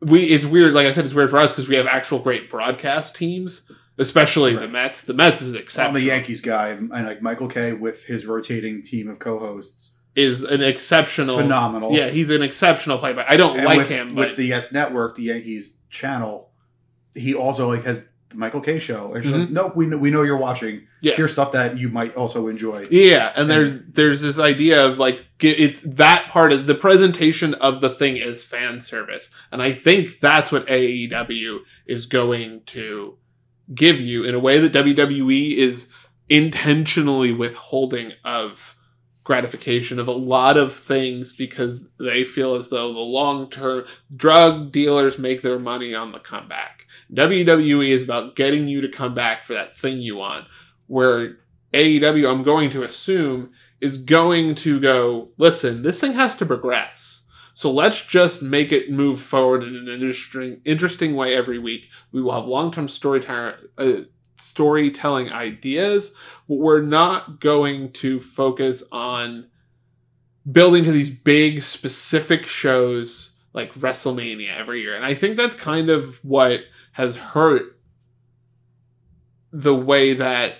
we, 0.00 0.24
it's 0.24 0.44
weird. 0.44 0.74
Like 0.74 0.86
I 0.86 0.92
said, 0.92 1.04
it's 1.04 1.14
weird 1.14 1.30
for 1.30 1.38
us 1.38 1.52
because 1.52 1.68
we 1.68 1.76
have 1.76 1.86
actual 1.86 2.18
great 2.18 2.50
broadcast 2.50 3.14
teams, 3.16 3.70
especially 3.98 4.56
the 4.56 4.68
Mets. 4.68 5.02
The 5.02 5.14
Mets 5.14 5.40
is 5.42 5.54
I'm 5.54 5.60
exceptional. 5.60 5.96
a 6.02 6.04
Yankees 6.04 6.40
guy, 6.40 6.68
and 6.70 6.90
like 6.90 7.22
Michael 7.22 7.48
Kay 7.48 7.72
with 7.72 8.04
his 8.04 8.26
rotating 8.26 8.82
team 8.82 9.08
of 9.08 9.18
co-hosts, 9.18 9.96
Is 10.16 10.44
an 10.44 10.62
exceptional. 10.62 11.36
phenomenal. 11.38 11.92
Yeah, 11.92 12.08
he's 12.10 12.30
an 12.30 12.42
exceptional 12.42 12.98
play. 12.98 13.12
But 13.14 13.28
I 13.28 13.36
don't 13.36 13.56
And 13.56 13.64
like 13.66 13.78
with, 13.78 13.88
him. 13.88 14.14
with 14.14 14.28
But 14.28 14.36
the 14.36 14.44
Yes 14.46 14.72
Network, 14.72 15.16
the 15.16 15.24
Yankees 15.24 15.78
channel. 15.90 16.50
He 17.14 17.34
also 17.34 17.68
like 17.68 17.84
has 17.84 18.06
the 18.28 18.36
Michael 18.36 18.60
Kay 18.60 18.78
show. 18.78 19.14
It's 19.14 19.26
Mhm. 19.26 19.40
like, 19.40 19.50
nope, 19.50 19.76
we 19.76 19.86
know, 19.86 19.96
we 19.98 20.10
know 20.10 20.22
you're 20.22 20.36
watching. 20.36 20.82
Yeah. 21.00 21.14
Here's 21.16 21.32
stuff 21.32 21.52
that 21.52 21.78
you 21.78 21.88
might 21.88 22.14
also 22.14 22.46
enjoy. 22.48 22.84
Yeah, 22.90 23.32
and 23.34 23.50
there's 23.50 23.72
there's 23.92 24.20
this 24.20 24.38
idea 24.38 24.84
of 24.86 24.98
like 24.98 25.20
it's 25.40 25.82
that 25.82 26.28
part 26.30 26.52
of 26.52 26.66
the 26.68 26.74
presentation 26.76 27.54
of 27.54 27.80
the 27.80 27.90
thing 27.90 28.16
is 28.16 28.44
fan 28.44 28.80
service, 28.82 29.30
and 29.52 29.60
I 29.60 29.72
think 29.72 30.20
that's 30.20 30.50
what 30.52 30.66
AEW 30.68 31.58
is 31.86 32.06
going 32.06 32.62
to 32.66 33.16
give 33.74 34.00
you 34.00 34.22
in 34.24 34.34
a 34.34 34.38
way 34.38 34.58
that 34.60 34.72
WWE 34.72 35.56
is 35.56 35.88
intentionally 36.28 37.32
withholding 37.32 38.12
of 38.24 38.76
gratification 39.24 39.98
of 39.98 40.06
a 40.06 40.12
lot 40.12 40.56
of 40.56 40.74
things 40.74 41.32
because 41.32 41.88
they 41.98 42.24
feel 42.24 42.54
as 42.54 42.68
though 42.68 42.92
the 42.92 42.98
long 43.00 43.50
term 43.50 43.84
drug 44.14 44.70
dealers 44.70 45.18
make 45.18 45.42
their 45.42 45.58
money 45.58 45.94
on 45.94 46.12
the 46.12 46.20
comeback. 46.20 46.86
WWE 47.12 47.90
is 47.90 48.04
about 48.04 48.36
getting 48.36 48.68
you 48.68 48.80
to 48.82 48.88
come 48.88 49.14
back 49.14 49.44
for 49.44 49.54
that 49.54 49.76
thing 49.76 49.98
you 49.98 50.16
want. 50.16 50.46
Where 50.86 51.38
AEW, 51.72 52.30
I'm 52.30 52.42
going 52.42 52.70
to 52.70 52.82
assume, 52.82 53.50
is 53.80 53.96
going 53.96 54.54
to 54.56 54.78
go, 54.78 55.30
listen, 55.38 55.82
this 55.82 56.00
thing 56.00 56.12
has 56.12 56.36
to 56.36 56.46
progress. 56.46 57.26
So 57.54 57.70
let's 57.70 58.04
just 58.04 58.42
make 58.42 58.72
it 58.72 58.90
move 58.90 59.20
forward 59.20 59.62
in 59.62 59.76
an 59.76 59.88
interesting, 59.88 60.60
interesting 60.64 61.14
way 61.14 61.34
every 61.34 61.58
week. 61.58 61.88
We 62.12 62.20
will 62.20 62.32
have 62.32 62.46
long-term 62.46 62.88
storytelling, 62.88 63.54
uh, 63.78 63.92
storytelling 64.36 65.30
ideas, 65.30 66.12
but 66.48 66.56
we're 66.56 66.82
not 66.82 67.40
going 67.40 67.92
to 67.92 68.18
focus 68.20 68.82
on 68.92 69.48
building 70.50 70.84
to 70.84 70.92
these 70.92 71.10
big 71.10 71.62
specific 71.62 72.44
shows 72.46 73.32
like 73.52 73.72
WrestleMania 73.74 74.54
every 74.58 74.80
year. 74.80 74.94
And 74.96 75.04
I 75.04 75.14
think 75.14 75.36
that's 75.36 75.56
kind 75.56 75.88
of 75.90 76.16
what 76.24 76.60
has 76.92 77.16
hurt 77.16 77.78
the 79.52 79.74
way 79.74 80.14
that 80.14 80.56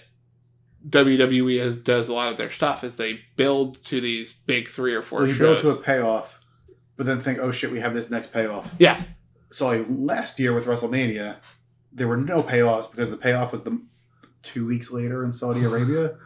WWE 0.88 1.58
has 1.60 1.76
does 1.76 2.08
a 2.08 2.14
lot 2.14 2.30
of 2.30 2.36
their 2.38 2.50
stuff 2.50 2.84
is 2.84 2.94
they 2.96 3.20
build 3.36 3.82
to 3.86 4.00
these 4.00 4.32
big 4.32 4.68
three 4.68 4.94
or 4.94 5.02
four 5.02 5.20
Well, 5.20 5.28
you 5.28 5.34
shows. 5.34 5.62
build 5.62 5.76
to 5.76 5.80
a 5.80 5.82
payoff, 5.82 6.40
but 6.96 7.06
then 7.06 7.20
think, 7.20 7.38
oh 7.40 7.50
shit, 7.50 7.72
we 7.72 7.80
have 7.80 7.94
this 7.94 8.10
next 8.10 8.32
payoff. 8.32 8.72
yeah, 8.78 9.02
So 9.50 9.66
like 9.66 9.86
last 9.88 10.38
year 10.38 10.52
with 10.52 10.66
WrestleMania, 10.66 11.36
there 11.94 12.08
were 12.08 12.16
no 12.16 12.42
payoffs 12.42 12.90
because 12.90 13.10
the 13.10 13.16
payoff 13.16 13.52
was 13.52 13.62
the 13.62 13.80
two 14.42 14.66
weeks 14.66 14.90
later 14.90 15.24
in 15.24 15.32
Saudi 15.32 15.64
Arabia, 15.70 16.16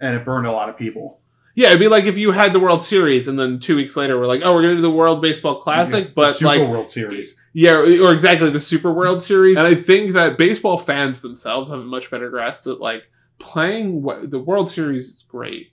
and 0.00 0.14
it 0.14 0.24
burned 0.24 0.46
a 0.46 0.52
lot 0.52 0.68
of 0.68 0.76
people. 0.76 1.20
yeah. 1.54 1.68
It'd 1.68 1.80
be 1.80 1.88
like 1.88 2.04
if 2.04 2.16
you 2.18 2.30
had 2.30 2.52
the 2.52 2.60
World 2.60 2.84
Series 2.84 3.26
and 3.26 3.38
then 3.38 3.58
two 3.58 3.74
weeks 3.74 3.96
later 3.96 4.18
we're 4.18 4.26
like, 4.26 4.42
oh, 4.44 4.54
we're 4.54 4.62
gonna 4.62 4.76
do 4.76 4.82
the 4.82 4.90
World 4.90 5.20
Baseball 5.20 5.60
Classic, 5.60 6.06
The 6.06 6.12
but 6.14 6.32
Super 6.34 6.46
like 6.58 6.68
World 6.68 6.88
Series. 6.88 7.40
Yeah, 7.52 7.78
or 7.78 8.12
exactly 8.12 8.50
the 8.50 8.60
Super 8.60 8.92
World 8.92 9.22
Series. 9.22 9.56
And 9.56 9.66
I 9.66 9.74
think 9.74 10.12
that 10.12 10.38
baseball 10.38 10.78
fans 10.78 11.20
themselves 11.20 11.70
have 11.70 11.80
a 11.80 11.84
much 11.84 12.10
better 12.10 12.30
grasp 12.30 12.64
that 12.64 12.80
like 12.80 13.02
playing 13.40 14.02
the 14.30 14.38
World 14.38 14.70
Series 14.70 15.08
is 15.08 15.24
great, 15.26 15.72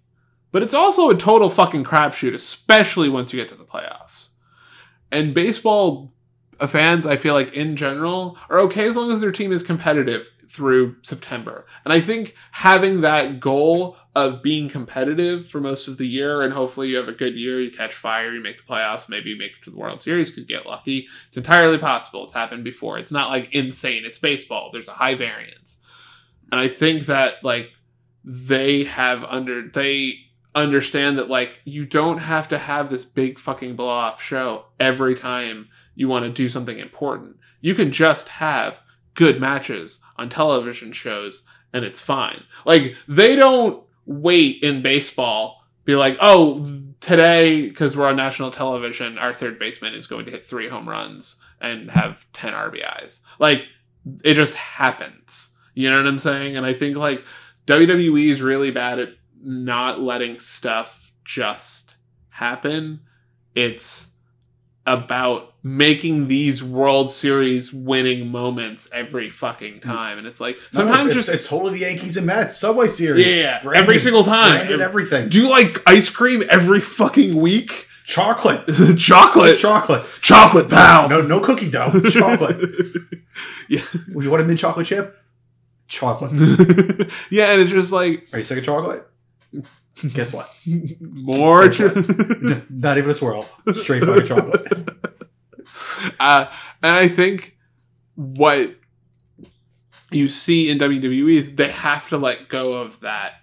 but 0.51 0.63
it's 0.63 0.73
also 0.73 1.09
a 1.09 1.15
total 1.17 1.49
fucking 1.49 1.83
crapshoot, 1.83 2.33
especially 2.33 3.09
once 3.09 3.31
you 3.33 3.39
get 3.39 3.49
to 3.49 3.55
the 3.55 3.65
playoffs. 3.65 4.29
And 5.11 5.33
baseball 5.35 6.13
Uh, 6.59 6.67
fans, 6.67 7.05
I 7.05 7.17
feel 7.17 7.33
like 7.33 7.53
in 7.53 7.75
general, 7.75 8.37
are 8.49 8.59
okay 8.61 8.87
as 8.87 8.95
long 8.95 9.11
as 9.11 9.21
their 9.21 9.31
team 9.31 9.51
is 9.51 9.63
competitive. 9.63 10.29
through 10.49 10.95
September. 11.01 11.65
And 11.83 11.93
I 11.93 11.99
think 11.99 12.33
having 12.51 13.01
that 13.01 13.39
goal 13.41 13.97
of 14.15 14.41
being 14.41 14.69
competitive 14.69 15.49
for 15.49 15.59
most 15.59 15.89
of 15.89 15.97
the 15.97 16.07
year 16.07 16.41
and 16.41 16.53
hopefully 16.53 16.87
you 16.87 16.95
have 16.95 17.09
a 17.09 17.13
good 17.13 17.35
year, 17.35 17.59
you 17.59 17.71
catch 17.71 17.93
fire, 17.93 18.33
you 18.33 18.41
make 18.41 18.57
the 18.57 18.63
playoffs, 18.63 19.09
maybe 19.09 19.31
you 19.31 19.37
make 19.37 19.51
it 19.51 19.63
to 19.65 19.71
the 19.71 19.77
World 19.77 20.01
Series, 20.01 20.31
could 20.31 20.47
get 20.47 20.65
lucky. 20.65 21.07
It's 21.27 21.35
entirely 21.35 21.77
possible. 21.77 22.23
It's 22.23 22.33
happened 22.33 22.63
before. 22.63 22.97
It's 22.97 23.11
not 23.11 23.29
like 23.29 23.49
insane. 23.53 24.05
It's 24.05 24.17
baseball. 24.17 24.69
There's 24.71 24.87
a 24.87 24.93
high 24.93 25.15
variance. 25.15 25.79
And 26.51 26.61
I 26.61 26.69
think 26.69 27.07
that 27.07 27.43
like 27.43 27.71
they 28.23 28.85
have 28.85 29.25
under 29.25 29.67
they 29.67 30.19
understand 30.53 31.17
that 31.17 31.29
like 31.29 31.59
you 31.65 31.85
don't 31.85 32.19
have 32.19 32.47
to 32.49 32.57
have 32.57 32.89
this 32.89 33.03
big 33.03 33.39
fucking 33.39 33.75
blow 33.75 33.89
off 33.89 34.21
show 34.21 34.65
every 34.79 35.15
time 35.15 35.67
you 35.95 36.07
want 36.07 36.25
to 36.25 36.31
do 36.31 36.49
something 36.49 36.77
important. 36.77 37.37
You 37.61 37.73
can 37.73 37.91
just 37.91 38.27
have 38.27 38.81
good 39.13 39.39
matches 39.39 39.99
on 40.17 40.29
television 40.29 40.91
shows 40.93 41.43
and 41.73 41.83
it's 41.83 41.99
fine. 41.99 42.43
Like 42.65 42.95
they 43.07 43.35
don't 43.35 43.83
wait 44.05 44.61
in 44.61 44.81
baseball 44.81 45.61
be 45.83 45.95
like, 45.95 46.17
"Oh, 46.19 46.65
today 46.99 47.69
cuz 47.69 47.95
we're 47.95 48.07
on 48.07 48.15
national 48.15 48.51
television, 48.51 49.17
our 49.17 49.33
third 49.33 49.59
baseman 49.59 49.93
is 49.93 50.07
going 50.07 50.25
to 50.25 50.31
hit 50.31 50.45
3 50.45 50.67
home 50.69 50.89
runs 50.89 51.35
and 51.61 51.91
have 51.91 52.25
10 52.33 52.53
RBIs." 52.53 53.19
Like 53.39 53.67
it 54.23 54.35
just 54.35 54.55
happens. 54.55 55.55
You 55.73 55.89
know 55.89 55.97
what 55.97 56.07
I'm 56.07 56.19
saying? 56.19 56.57
And 56.57 56.65
I 56.65 56.73
think 56.73 56.97
like 56.97 57.23
WWE 57.67 58.29
is 58.29 58.41
really 58.41 58.71
bad 58.71 58.99
at 58.99 59.09
not 59.41 60.01
letting 60.01 60.39
stuff 60.39 61.13
just 61.23 61.95
happen. 62.29 63.01
It's 63.53 64.14
about 64.85 65.53
making 65.63 66.27
these 66.27 66.63
World 66.63 67.09
Series 67.09 67.73
winning 67.73 68.31
moments 68.31 68.87
every 68.93 69.29
fucking 69.29 69.75
mm. 69.75 69.81
time. 69.81 70.17
And 70.17 70.27
it's 70.27 70.39
like 70.39 70.57
No, 70.73 70.81
sometimes 70.81 71.07
it's, 71.07 71.25
just 71.25 71.29
it's 71.29 71.47
totally 71.47 71.73
the 71.73 71.85
Yankees 71.85 72.17
and 72.17 72.27
Mets 72.27 72.57
Subway 72.57 72.87
Series. 72.87 73.25
Yeah, 73.25 73.33
yeah, 73.33 73.63
Branded- 73.63 73.83
every 73.83 73.99
single 73.99 74.23
time. 74.23 74.57
branded 74.57 74.81
everything. 74.81 75.29
do 75.29 75.41
you 75.41 75.49
like 75.49 75.81
ice 75.87 76.09
cream 76.09 76.43
every 76.49 76.81
fucking 76.81 77.35
week? 77.35 77.87
chocolate, 78.05 78.65
chocolate. 78.97 79.57
Chocolate. 79.57 80.05
chocolate 80.21 80.69
pal. 80.69 81.09
No, 81.09 81.21
no 81.21 81.39
cookie 81.41 81.69
dough. 81.69 81.99
Chocolate. 82.09 82.59
yeah. 83.67 83.81
You 84.07 84.29
want 84.29 84.43
a 84.43 84.45
mint 84.45 84.59
chocolate 84.59 84.85
chip? 84.85 85.17
Chocolate. 85.87 86.31
yeah, 87.29 87.51
and 87.51 87.61
it's 87.61 87.71
just 87.71 87.91
like 87.91 88.27
Are 88.31 88.37
you 88.37 88.43
sick 88.43 88.59
of 88.59 88.63
chocolate? 88.63 89.07
Guess 90.13 90.33
what? 90.33 90.49
more 90.99 91.67
Guess 91.67 91.79
what? 91.95 92.69
Not 92.69 92.97
even 92.97 93.09
a 93.09 93.13
swirl. 93.13 93.49
Straight 93.71 94.03
fucking 94.03 94.25
chocolate. 94.25 94.67
uh, 96.19 96.47
and 96.83 96.95
I 96.95 97.07
think 97.07 97.57
what 98.15 98.75
you 100.11 100.27
see 100.27 100.69
in 100.69 100.77
WWE 100.77 101.37
is 101.37 101.55
they 101.55 101.69
have 101.69 102.09
to 102.09 102.17
let 102.17 102.49
go 102.49 102.73
of 102.73 102.99
that 103.01 103.33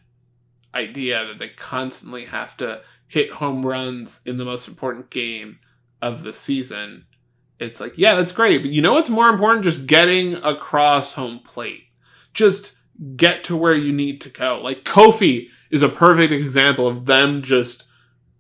idea 0.74 1.26
that 1.26 1.38
they 1.38 1.48
constantly 1.48 2.26
have 2.26 2.56
to 2.58 2.80
hit 3.08 3.30
home 3.30 3.64
runs 3.64 4.22
in 4.24 4.38
the 4.38 4.44
most 4.44 4.68
important 4.68 5.10
game 5.10 5.58
of 6.00 6.22
the 6.22 6.32
season. 6.32 7.04
It's 7.58 7.80
like, 7.80 7.94
yeah, 7.96 8.14
that's 8.14 8.32
great, 8.32 8.58
but 8.58 8.70
you 8.70 8.82
know 8.82 8.94
what's 8.94 9.10
more 9.10 9.28
important? 9.28 9.64
Just 9.64 9.86
getting 9.86 10.34
across 10.36 11.12
home 11.12 11.40
plate. 11.40 11.84
Just 12.34 12.74
get 13.16 13.44
to 13.44 13.56
where 13.56 13.74
you 13.74 13.92
need 13.92 14.20
to 14.22 14.30
go. 14.30 14.60
Like 14.62 14.84
Kofi 14.84 15.48
is 15.72 15.82
a 15.82 15.88
perfect 15.88 16.32
example 16.32 16.86
of 16.86 17.06
them 17.06 17.42
just 17.42 17.84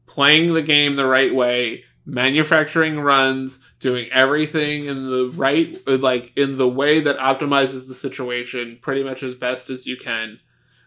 playing 0.06 0.52
the 0.52 0.62
game 0.62 0.94
the 0.94 1.06
right 1.06 1.34
way, 1.34 1.82
manufacturing 2.06 3.00
runs, 3.00 3.58
doing 3.82 4.08
everything 4.12 4.84
in 4.84 5.10
the 5.10 5.32
right 5.34 5.76
like 5.88 6.32
in 6.36 6.56
the 6.56 6.68
way 6.68 7.00
that 7.00 7.18
optimizes 7.18 7.88
the 7.88 7.94
situation 7.96 8.78
pretty 8.80 9.02
much 9.02 9.24
as 9.24 9.34
best 9.34 9.70
as 9.70 9.86
you 9.86 9.96
can 9.96 10.38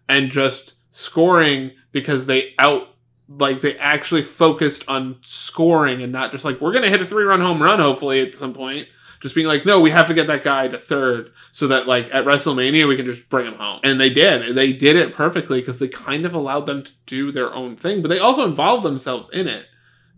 and 0.08 0.31
just 0.31 0.75
scoring 0.91 1.71
because 1.91 2.25
they 2.25 2.53
out 2.58 2.88
like 3.27 3.60
they 3.60 3.77
actually 3.79 4.21
focused 4.21 4.88
on 4.88 5.17
scoring 5.23 6.01
and 6.01 6.13
not 6.13 6.31
just 6.31 6.45
like 6.45 6.62
we're 6.62 6.71
going 6.71 6.86
to 6.86 6.89
hit 6.89 7.01
a 7.01 7.05
three 7.05 7.25
run 7.25 7.41
home 7.41 7.62
run 7.62 7.79
hopefully 7.79 8.21
at 8.21 8.34
some 8.34 8.53
point 8.53 8.88
just 9.25 9.33
being 9.35 9.47
like 9.47 9.65
no 9.65 9.79
we 9.81 9.89
have 9.89 10.07
to 10.07 10.13
get 10.13 10.27
that 10.27 10.43
guy 10.43 10.67
to 10.67 10.77
third 10.77 11.31
so 11.51 11.67
that 11.67 11.88
like 11.88 12.07
at 12.13 12.23
WrestleMania 12.25 12.88
we 12.88 12.95
can 12.95 13.05
just 13.07 13.27
bring 13.27 13.47
him 13.47 13.55
home 13.55 13.79
and 13.83 13.99
they 13.99 14.09
did 14.09 14.55
they 14.55 14.71
did 14.71 14.95
it 14.95 15.13
perfectly 15.13 15.59
because 15.59 15.79
they 15.79 15.88
kind 15.88 16.25
of 16.25 16.33
allowed 16.35 16.65
them 16.67 16.83
to 16.83 16.91
do 17.07 17.31
their 17.31 17.51
own 17.53 17.75
thing 17.75 18.01
but 18.03 18.09
they 18.09 18.19
also 18.19 18.45
involved 18.45 18.83
themselves 18.83 19.29
in 19.31 19.47
it 19.47 19.65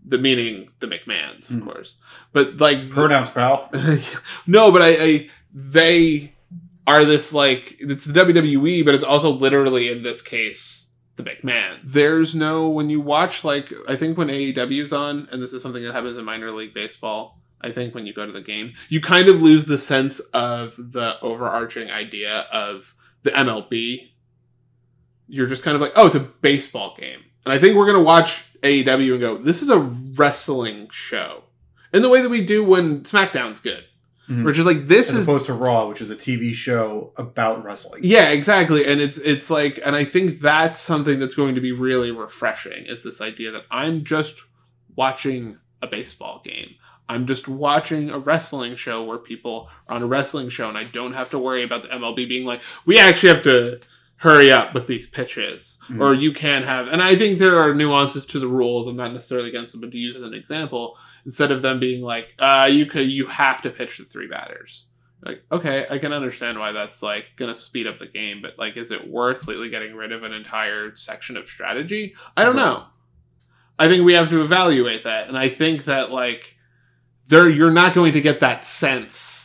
the 0.04 0.18
meaning 0.18 0.68
the 0.80 0.86
McMahons 0.86 1.48
of 1.50 1.56
Mhm. 1.56 1.64
course 1.64 1.96
but 2.32 2.58
like 2.58 2.90
Pronouns, 2.90 3.30
pal. 3.30 3.70
no, 4.46 4.70
but 4.70 4.82
I, 4.82 4.88
I 5.02 5.30
they 5.54 6.34
are 6.86 7.04
this 7.04 7.32
like 7.32 7.76
it's 7.80 8.04
the 8.04 8.12
WWE, 8.12 8.84
but 8.84 8.94
it's 8.94 9.04
also 9.04 9.30
literally 9.30 9.88
in 9.90 10.02
this 10.02 10.20
case 10.22 10.88
the 11.16 11.22
McMahon. 11.24 11.78
There's 11.82 12.34
no 12.34 12.68
when 12.68 12.90
you 12.90 13.00
watch 13.00 13.44
like 13.44 13.72
I 13.88 13.96
think 13.96 14.16
when 14.18 14.28
AEW's 14.28 14.92
on, 14.92 15.28
and 15.32 15.42
this 15.42 15.52
is 15.52 15.62
something 15.62 15.82
that 15.82 15.92
happens 15.94 16.16
in 16.16 16.24
minor 16.24 16.50
league 16.52 16.74
baseball. 16.74 17.40
I 17.60 17.72
think 17.72 17.94
when 17.94 18.06
you 18.06 18.12
go 18.14 18.24
to 18.26 18.32
the 18.32 18.40
game, 18.40 18.74
you 18.88 19.00
kind 19.00 19.28
of 19.28 19.42
lose 19.42 19.64
the 19.64 19.78
sense 19.78 20.20
of 20.32 20.76
the 20.76 21.20
overarching 21.20 21.90
idea 21.90 22.46
of 22.52 22.94
the 23.24 23.30
MLB. 23.30 24.10
You're 25.26 25.46
just 25.46 25.62
kind 25.62 25.74
of 25.74 25.80
like, 25.80 25.92
oh, 25.96 26.06
it's 26.06 26.16
a 26.16 26.20
baseball 26.20 26.96
game. 26.98 27.20
And 27.44 27.52
I 27.52 27.58
think 27.58 27.76
we're 27.76 27.86
gonna 27.86 28.02
watch 28.02 28.44
AEW 28.62 29.12
and 29.12 29.20
go, 29.20 29.38
this 29.38 29.62
is 29.62 29.68
a 29.70 29.78
wrestling 29.78 30.88
show. 30.90 31.44
In 31.92 32.02
the 32.02 32.08
way 32.08 32.22
that 32.22 32.28
we 32.28 32.44
do 32.44 32.64
when 32.64 33.00
SmackDown's 33.02 33.60
good. 33.60 33.84
Mhm. 34.28 34.44
Which 34.44 34.58
is 34.58 34.66
like 34.66 34.88
this 34.88 35.08
As 35.08 35.16
is 35.16 35.22
opposed 35.24 35.46
to 35.46 35.54
Raw, 35.54 35.88
which 35.88 36.02
is 36.02 36.10
a 36.10 36.16
TV 36.16 36.52
show 36.54 37.14
about 37.16 37.64
wrestling. 37.64 38.02
yeah, 38.04 38.28
exactly. 38.28 38.84
And 38.84 39.00
it's 39.00 39.16
it's 39.18 39.48
like 39.48 39.80
and 39.84 39.96
I 39.96 40.04
think 40.04 40.40
that's 40.40 40.78
something 40.80 41.18
that's 41.18 41.34
going 41.34 41.54
to 41.54 41.62
be 41.62 41.72
really 41.72 42.10
refreshing 42.10 42.84
is 42.86 43.02
this 43.02 43.22
idea 43.22 43.50
that 43.52 43.62
I'm 43.70 44.04
just 44.04 44.42
watching 44.96 45.56
a 45.80 45.86
baseball 45.86 46.42
game. 46.44 46.74
I'm 47.08 47.26
just 47.26 47.48
watching 47.48 48.10
a 48.10 48.18
wrestling 48.18 48.76
show 48.76 49.02
where 49.04 49.18
people 49.18 49.68
are 49.88 49.96
on 49.96 50.02
a 50.02 50.06
wrestling 50.06 50.48
show 50.50 50.68
and 50.68 50.76
I 50.76 50.84
don't 50.84 51.14
have 51.14 51.30
to 51.30 51.38
worry 51.38 51.64
about 51.64 51.82
the 51.82 51.88
MLB 51.88 52.28
being 52.28 52.44
like, 52.46 52.60
we 52.84 52.98
actually 52.98 53.30
have 53.30 53.42
to 53.42 53.80
hurry 54.16 54.50
up 54.50 54.74
with 54.74 54.86
these 54.86 55.06
pitches. 55.06 55.78
Mhm. 55.88 56.00
Or 56.00 56.12
you 56.14 56.32
can 56.32 56.64
have 56.64 56.88
and 56.88 57.00
I 57.02 57.16
think 57.16 57.38
there 57.38 57.58
are 57.58 57.74
nuances 57.74 58.26
to 58.26 58.38
the 58.38 58.48
rules. 58.48 58.86
I'm 58.88 58.96
not 58.96 59.12
necessarily 59.12 59.48
against 59.48 59.72
them, 59.72 59.80
but 59.80 59.92
to 59.92 59.98
use 59.98 60.16
as 60.16 60.22
an 60.22 60.34
example, 60.34 60.96
instead 61.24 61.50
of 61.52 61.62
them 61.62 61.78
being 61.80 62.02
like, 62.02 62.34
uh, 62.38 62.68
you 62.70 62.86
could 62.86 63.10
you 63.10 63.26
have 63.26 63.62
to 63.62 63.70
pitch 63.70 63.98
the 63.98 64.04
three 64.04 64.28
batters 64.28 64.86
like 65.24 65.42
okay 65.50 65.84
i 65.90 65.98
can 65.98 66.12
understand 66.12 66.56
why 66.60 66.70
that's 66.70 67.02
like 67.02 67.24
gonna 67.36 67.52
speed 67.52 67.88
up 67.88 67.98
the 67.98 68.06
game 68.06 68.40
but 68.40 68.56
like 68.56 68.76
is 68.76 68.92
it 68.92 69.10
worth 69.10 69.48
lately 69.48 69.68
getting 69.68 69.96
rid 69.96 70.12
of 70.12 70.22
an 70.22 70.32
entire 70.32 70.94
section 70.94 71.36
of 71.36 71.48
strategy 71.48 72.14
i 72.36 72.44
don't 72.44 72.54
know 72.54 72.84
i 73.80 73.88
think 73.88 74.04
we 74.04 74.12
have 74.12 74.28
to 74.28 74.40
evaluate 74.40 75.02
that 75.02 75.26
and 75.26 75.36
i 75.36 75.48
think 75.48 75.86
that 75.86 76.12
like 76.12 76.56
there 77.28 77.48
you're 77.48 77.70
not 77.70 77.94
going 77.94 78.12
to 78.12 78.20
get 78.20 78.40
that 78.40 78.64
sense 78.64 79.36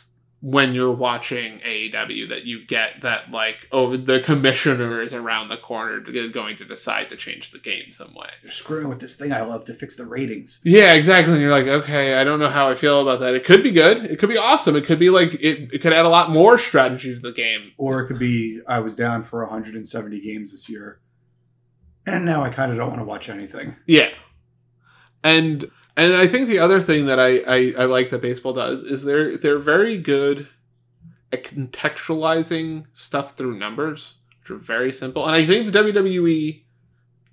when 0.42 0.74
you're 0.74 0.92
watching 0.92 1.60
AEW 1.60 2.28
that 2.28 2.44
you 2.44 2.66
get 2.68 3.02
that 3.02 3.32
like 3.32 3.66
oh 3.72 3.96
the 3.96 4.20
commissioner 4.20 5.02
is 5.02 5.14
around 5.14 5.48
the 5.48 5.56
corner 5.56 6.02
to, 6.02 6.30
going 6.32 6.58
to 6.58 6.66
decide 6.66 7.10
to 7.10 7.16
change 7.16 7.52
the 7.52 7.60
game 7.60 7.92
some 7.92 8.14
way 8.14 8.28
They're 8.42 8.52
screwing 8.52 8.90
with 8.90 9.00
this 9.00 9.16
thing 9.16 9.32
I 9.32 9.44
love 9.44 9.64
to 9.66 9.74
fix 9.74 9.96
the 9.96 10.06
ratings. 10.06 10.62
yeah, 10.66 10.96
exactly. 10.96 11.32
And 11.34 11.42
you're 11.42 11.50
like, 11.50 11.68
okay, 11.68 12.16
I 12.16 12.26
don't 12.26 12.40
know 12.40 12.50
how 12.50 12.70
I 12.70 12.76
feel 12.76 13.02
about 13.02 13.22
that. 13.22 13.36
It 13.36 13.46
could 13.46 13.64
be 13.64 13.72
good. 13.72 14.06
It 14.06 14.20
could 14.20 14.28
be 14.28 14.38
awesome. 14.38 14.76
It 14.76 14.86
could 14.86 15.00
be 15.00 15.10
like 15.10 15.34
it, 15.36 15.74
it 15.74 15.82
could 15.82 15.94
add 15.94 16.06
a 16.06 16.10
lot 16.10 16.30
more 16.30 16.58
strategy 16.58 17.16
to 17.16 17.22
the 17.22 17.32
game. 17.32 17.72
Or 17.78 18.02
it 18.02 18.08
could 18.08 18.20
be 18.20 18.60
I 18.68 18.80
was 18.80 18.98
down 18.98 19.24
for 19.24 19.44
170 19.44 20.20
games 20.20 20.52
this 20.52 20.70
year. 20.70 21.00
And 22.06 22.26
now 22.26 22.44
I 22.44 22.50
kind 22.50 22.70
of 22.70 22.78
don't 22.78 22.90
want 22.90 23.00
to 23.00 23.06
watch 23.06 23.30
anything. 23.30 23.78
Yeah. 23.88 24.10
And 25.24 25.72
and 25.96 26.14
I 26.14 26.28
think 26.28 26.48
the 26.48 26.60
other 26.60 26.82
thing 26.82 27.06
that 27.06 27.20
I, 27.20 27.38
I, 27.48 27.74
I 27.80 27.86
like 27.86 28.10
that 28.10 28.22
baseball 28.22 28.54
does 28.54 28.82
is 28.82 29.04
they're 29.04 29.38
they're 29.38 29.60
very 29.60 29.98
good 29.98 30.48
at 31.32 31.44
contextualizing 31.44 32.86
stuff 32.94 33.36
through 33.36 33.58
numbers, 33.58 34.16
which 34.42 34.52
are 34.52 34.58
very 34.58 34.94
simple. 34.94 35.26
And 35.26 35.36
I 35.36 35.46
think 35.46 35.72
the 35.72 35.80
WWE 35.80 36.64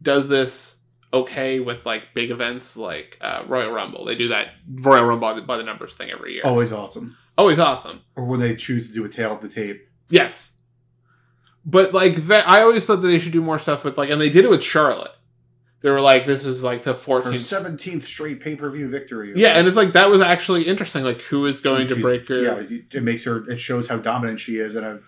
does 0.02 0.28
this 0.28 0.76
okay 1.12 1.60
with 1.60 1.84
like 1.84 2.04
big 2.14 2.30
events 2.30 2.76
like 2.76 3.18
uh, 3.20 3.42
Royal 3.46 3.72
Rumble. 3.72 4.04
They 4.04 4.14
do 4.14 4.28
that 4.28 4.48
Royal 4.70 5.04
Rumble 5.04 5.28
by 5.28 5.34
the, 5.34 5.42
by 5.42 5.56
the 5.56 5.64
numbers 5.64 5.94
thing 5.94 6.10
every 6.10 6.34
year. 6.34 6.42
Always 6.44 6.72
awesome. 6.72 7.16
Always 7.36 7.58
awesome. 7.58 8.02
Or 8.16 8.24
when 8.24 8.40
they 8.40 8.56
choose 8.56 8.88
to 8.88 8.94
do 8.94 9.04
a 9.04 9.08
tale 9.08 9.32
of 9.32 9.40
the 9.40 9.48
tape. 9.48 9.88
Yes. 10.08 10.52
But 11.64 11.92
like 11.92 12.26
that 12.26 12.48
I 12.48 12.62
always 12.62 12.86
thought 12.86 13.00
that 13.00 13.08
they 13.08 13.18
should 13.18 13.32
do 13.32 13.42
more 13.42 13.58
stuff 13.58 13.84
with 13.84 13.98
like 13.98 14.10
and 14.10 14.20
they 14.20 14.30
did 14.30 14.44
it 14.44 14.50
with 14.50 14.62
Charlotte. 14.62 15.12
They 15.82 15.90
were 15.90 16.00
like 16.00 16.26
this 16.26 16.44
is 16.44 16.62
like 16.62 16.82
the 16.82 16.92
Her 16.92 16.98
14th 16.98 17.76
17th 17.78 18.02
straight 18.02 18.40
pay 18.40 18.54
per 18.54 18.70
view 18.70 18.88
victory. 18.88 19.32
Yeah, 19.34 19.58
and 19.58 19.66
it's 19.66 19.76
like 19.76 19.92
that 19.92 20.10
was 20.10 20.20
actually 20.20 20.66
interesting 20.66 21.04
like 21.04 21.22
who 21.22 21.46
is 21.46 21.60
going 21.60 21.86
to 21.88 21.96
break 21.96 22.28
her 22.28 22.42
Yeah, 22.42 22.78
it 22.92 23.02
makes 23.02 23.24
her. 23.24 23.48
It 23.50 23.58
shows 23.58 23.88
how 23.88 23.96
dominant 23.96 24.40
she 24.40 24.58
is, 24.58 24.76
and 24.76 24.84
a 24.84 25.00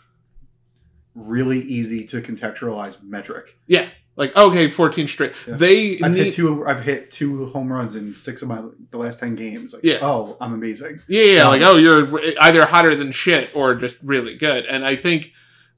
really 1.15 1.61
easy 1.61 2.05
to 2.07 2.23
contextualize 2.23 3.03
metric. 3.03 3.57
Yeah. 3.67 3.89
Like 4.15 4.37
okay, 4.37 4.69
14 4.69 5.09
straight. 5.09 5.33
Yeah. 5.47 5.57
They 5.57 5.99
I've 6.01 6.13
need 6.13 6.25
hit 6.25 6.35
two. 6.35 6.67
I've 6.67 6.83
hit 6.83 7.11
two 7.11 7.47
home 7.47 7.73
runs 7.73 7.95
in 7.95 8.15
six 8.15 8.43
of 8.43 8.49
my 8.49 8.63
the 8.91 8.99
last 8.99 9.21
ten 9.21 9.37
games. 9.37 9.73
Like, 9.73 9.85
Yeah. 9.85 9.99
Oh, 10.03 10.37
I'm 10.39 10.53
amazing. 10.53 11.01
Yeah, 11.09 11.23
yeah, 11.23 11.43
Um, 11.43 11.49
like 11.49 11.63
oh, 11.63 11.77
you're 11.77 12.37
either 12.41 12.67
hotter 12.67 12.95
than 12.95 13.11
shit 13.13 13.51
or 13.55 13.75
just 13.75 13.97
really 14.03 14.37
good. 14.37 14.67
And 14.67 14.85
I 14.85 14.97
think 14.97 15.33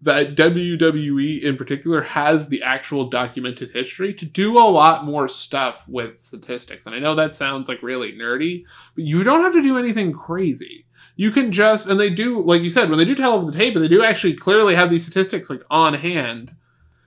that 0.04 0.36
WWE 0.36 1.42
in 1.42 1.56
particular 1.56 2.02
has 2.02 2.48
the 2.48 2.62
actual 2.62 3.08
documented 3.08 3.70
history 3.70 4.12
to 4.14 4.26
do 4.26 4.58
a 4.58 4.68
lot 4.68 5.04
more 5.04 5.28
stuff 5.28 5.86
with 5.88 6.20
statistics. 6.20 6.86
And 6.86 6.94
I 6.94 6.98
know 6.98 7.14
that 7.14 7.34
sounds 7.34 7.68
like 7.68 7.82
really 7.82 8.12
nerdy, 8.12 8.64
but 8.94 9.04
you 9.04 9.24
don't 9.24 9.42
have 9.42 9.54
to 9.54 9.62
do 9.62 9.78
anything 9.78 10.12
crazy. 10.12 10.84
You 11.16 11.30
can 11.30 11.52
just, 11.52 11.88
and 11.88 11.98
they 11.98 12.10
do, 12.10 12.42
like 12.42 12.62
you 12.62 12.70
said, 12.70 12.90
when 12.90 12.98
they 12.98 13.04
do 13.04 13.14
tell 13.14 13.32
over 13.32 13.50
the 13.50 13.56
tape, 13.56 13.74
they 13.74 13.88
do 13.88 14.04
actually 14.04 14.34
clearly 14.34 14.74
have 14.74 14.90
these 14.90 15.02
statistics 15.04 15.48
like 15.48 15.62
on 15.70 15.94
hand 15.94 16.54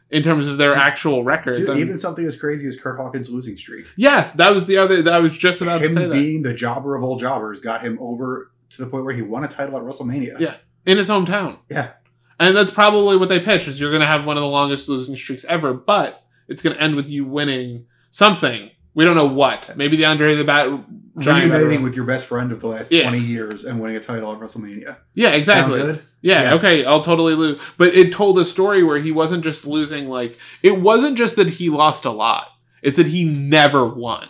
in 0.10 0.23
terms 0.23 0.47
of 0.47 0.57
their 0.57 0.73
actual 0.73 1.23
records. 1.23 1.60
Dude, 1.60 1.77
even 1.77 1.97
something 1.97 2.25
as 2.25 2.38
crazy 2.38 2.67
as 2.67 2.75
Curt 2.79 2.97
Hawkins' 2.97 3.29
losing 3.29 3.57
streak. 3.57 3.86
yes, 3.95 4.31
that 4.33 4.55
was 4.55 4.65
the 4.65 4.77
other. 4.77 5.01
That 5.01 5.17
was 5.17 5.38
just 5.38 5.62
about 5.62 5.79
to 5.79 5.88
him 5.88 5.93
say 5.93 6.07
that 6.07 6.13
being 6.13 6.41
the 6.41 6.53
jobber 6.53 6.95
of 6.95 7.03
all 7.03 7.17
jobbers 7.17 7.62
got 7.62 7.83
him 7.83 7.97
over 8.01 8.51
to 8.69 8.77
the 8.81 8.88
point 8.88 9.05
where 9.05 9.13
he 9.13 9.21
won 9.21 9.43
a 9.43 9.47
title 9.47 9.77
at 9.77 9.83
WrestleMania. 9.83 10.39
Yeah. 10.39 10.55
in 10.86 10.97
his 10.97 11.10
hometown. 11.10 11.57
Yeah. 11.69 11.91
And 12.39 12.56
that's 12.56 12.71
probably 12.71 13.17
what 13.17 13.30
they 13.30 13.39
pitch 13.39 13.67
is 13.67 13.80
you're 13.80 13.89
going 13.89 14.02
to 14.02 14.08
have 14.08 14.26
one 14.26 14.38
of 14.38 14.41
the 14.41 14.47
longest 14.47 14.88
losing 14.89 15.15
streaks 15.15 15.43
ever, 15.45 15.73
but 15.73 16.23
it's 16.47 16.62
going 16.62 16.76
to 16.76 16.82
end 16.82 16.95
with 16.95 17.10
you 17.10 17.26
winning 17.26 17.88
something. 18.12 18.69
We 18.93 19.04
don't 19.06 19.15
know 19.15 19.26
what. 19.28 19.76
Maybe 19.76 19.97
the 19.97 20.06
Andre 20.06 20.36
the 20.36 20.43
Bat 20.43 20.84
giant 21.19 21.52
Reuniting 21.52 21.82
with 21.84 21.95
your 21.95 22.06
best 22.06 22.26
friend 22.28 22.52
of 22.52 22.60
the 22.62 22.67
last 22.67 22.91
Yeah. 22.91 23.10
20 23.10 23.19
years 23.26 23.63
and 23.65 23.80
winning 23.80 23.97
a 23.97 24.00
title 24.00 24.32
at 24.34 24.39
WrestleMania. 24.39 24.97
Yeah, 25.15 25.30
exactly. 25.30 25.80
Yeah, 26.21 26.43
Yeah. 26.43 26.54
okay, 26.56 26.86
I'll 26.86 27.02
totally 27.04 27.34
lose. 27.36 27.60
But 27.78 27.89
it 27.95 28.12
told 28.13 28.38
a 28.39 28.45
story 28.45 28.84
where 28.84 29.00
he 29.00 29.12
wasn't 29.12 29.43
just 29.43 29.65
losing 29.67 30.08
like 30.10 30.38
it 30.63 30.82
wasn't 30.82 31.17
just 31.17 31.36
that 31.38 31.50
he 31.50 31.69
lost 31.69 32.06
a 32.06 32.12
lot. 32.12 32.47
It's 32.84 32.97
that 32.97 33.08
he 33.08 33.23
never 33.23 33.88
won. 33.88 34.30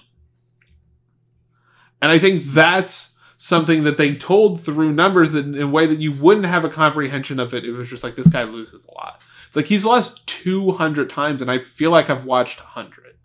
And 2.01 2.11
I 2.11 2.19
think 2.19 2.43
that's 2.43 3.15
something 3.37 3.83
that 3.83 3.97
they 3.97 4.15
told 4.15 4.61
through 4.61 4.91
numbers 4.91 5.35
in 5.35 5.59
a 5.61 5.67
way 5.67 5.85
that 5.85 5.99
you 5.99 6.11
wouldn't 6.11 6.47
have 6.47 6.65
a 6.65 6.69
comprehension 6.69 7.39
of 7.39 7.53
it. 7.53 7.65
It 7.65 7.71
was 7.71 7.89
just 7.89 8.03
like 8.03 8.15
this 8.15 8.27
guy 8.27 8.43
loses 8.43 8.85
a 8.85 8.93
lot. 8.93 9.21
It's 9.47 9.55
like 9.55 9.67
he's 9.67 9.85
lost 9.85 10.25
200 10.27 11.09
times 11.09 11.41
and 11.41 11.51
I 11.51 11.59
feel 11.59 11.91
like 11.91 12.09
I've 12.09 12.25
watched 12.25 12.59
100. 12.59 13.15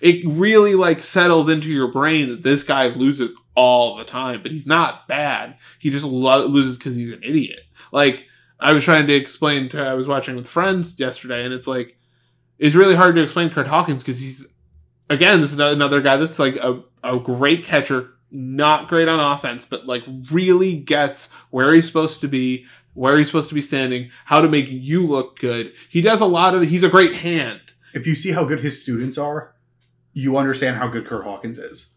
It 0.00 0.24
really 0.26 0.74
like 0.74 1.02
settles 1.02 1.48
into 1.48 1.68
your 1.68 1.90
brain 1.90 2.28
that 2.28 2.42
this 2.42 2.62
guy 2.62 2.88
loses 2.88 3.34
all 3.54 3.96
the 3.96 4.04
time, 4.04 4.42
but 4.42 4.52
he's 4.52 4.66
not 4.66 5.06
bad. 5.08 5.56
He 5.78 5.90
just 5.90 6.04
lo- 6.04 6.46
loses 6.46 6.76
because 6.76 6.94
he's 6.94 7.12
an 7.12 7.22
idiot. 7.22 7.60
Like 7.92 8.26
I 8.60 8.72
was 8.72 8.84
trying 8.84 9.06
to 9.06 9.14
explain 9.14 9.68
to 9.70 9.82
I 9.82 9.94
was 9.94 10.06
watching 10.06 10.36
with 10.36 10.48
friends 10.48 10.98
yesterday, 10.98 11.44
and 11.44 11.54
it's 11.54 11.66
like 11.66 11.96
it's 12.58 12.74
really 12.74 12.94
hard 12.94 13.16
to 13.16 13.22
explain 13.22 13.50
Curt 13.50 13.66
Hawkins 13.66 14.02
because 14.02 14.20
he's 14.20 14.54
again 15.10 15.40
this 15.40 15.52
is 15.52 15.58
another 15.58 16.00
guy 16.00 16.16
that's 16.16 16.38
like 16.38 16.56
a, 16.56 16.82
a 17.02 17.18
great 17.18 17.64
catcher, 17.64 18.13
not 18.34 18.88
great 18.88 19.08
on 19.08 19.20
offense, 19.20 19.64
but 19.64 19.86
like 19.86 20.02
really 20.30 20.76
gets 20.76 21.32
where 21.50 21.72
he's 21.72 21.86
supposed 21.86 22.20
to 22.20 22.28
be, 22.28 22.66
where 22.92 23.16
he's 23.16 23.28
supposed 23.28 23.48
to 23.48 23.54
be 23.54 23.62
standing, 23.62 24.10
how 24.24 24.40
to 24.40 24.48
make 24.48 24.66
you 24.68 25.06
look 25.06 25.38
good. 25.38 25.72
He 25.88 26.00
does 26.00 26.20
a 26.20 26.26
lot 26.26 26.54
of. 26.54 26.62
He's 26.62 26.82
a 26.82 26.88
great 26.88 27.14
hand. 27.14 27.60
If 27.94 28.06
you 28.06 28.14
see 28.16 28.32
how 28.32 28.44
good 28.44 28.60
his 28.60 28.82
students 28.82 29.16
are, 29.16 29.54
you 30.12 30.36
understand 30.36 30.76
how 30.76 30.88
good 30.88 31.06
Curt 31.06 31.24
Hawkins 31.24 31.58
is. 31.58 31.94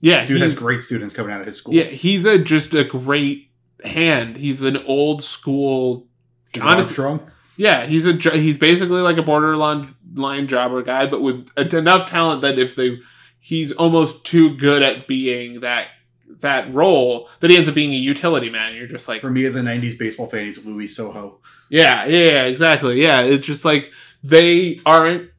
Yeah, 0.00 0.24
Dude 0.26 0.40
has 0.40 0.54
great 0.54 0.82
students 0.82 1.14
coming 1.14 1.32
out 1.32 1.40
of 1.40 1.46
his 1.46 1.56
school. 1.56 1.74
Yeah, 1.74 1.84
he's 1.84 2.24
a 2.26 2.38
just 2.38 2.74
a 2.74 2.84
great 2.84 3.50
hand. 3.84 4.36
He's 4.36 4.62
an 4.62 4.78
old 4.84 5.22
school. 5.22 6.06
He's 6.52 6.62
honestly- 6.62 6.84
Armstrong. 7.04 7.30
Yeah, 7.58 7.86
he's 7.86 8.06
a 8.06 8.12
he's 8.12 8.58
basically 8.58 9.00
like 9.00 9.16
a 9.16 9.22
borderline 9.22 9.94
line 10.14 10.46
jobber 10.48 10.82
guy, 10.82 11.06
but 11.06 11.22
with 11.22 11.48
enough 11.56 12.08
talent 12.10 12.42
that 12.42 12.58
if 12.58 12.76
they 12.76 12.98
he's 13.48 13.70
almost 13.70 14.24
too 14.24 14.56
good 14.56 14.82
at 14.82 15.06
being 15.06 15.60
that 15.60 15.86
that 16.40 16.74
role 16.74 17.28
that 17.38 17.48
he 17.48 17.56
ends 17.56 17.68
up 17.68 17.74
being 17.76 17.92
a 17.92 17.96
utility 17.96 18.50
man. 18.50 18.74
You're 18.74 18.88
just 18.88 19.06
like, 19.06 19.20
For 19.20 19.30
me 19.30 19.44
as 19.44 19.54
a 19.54 19.60
90s 19.60 19.96
baseball 19.96 20.26
fan, 20.26 20.46
he's 20.46 20.64
Luis 20.66 20.98
Sojo. 20.98 21.36
yeah, 21.70 22.04
yeah, 22.06 22.44
exactly. 22.46 23.00
Yeah, 23.00 23.20
it's 23.22 23.46
just 23.46 23.64
like 23.64 23.92
they 24.24 24.80
aren't 24.84 25.30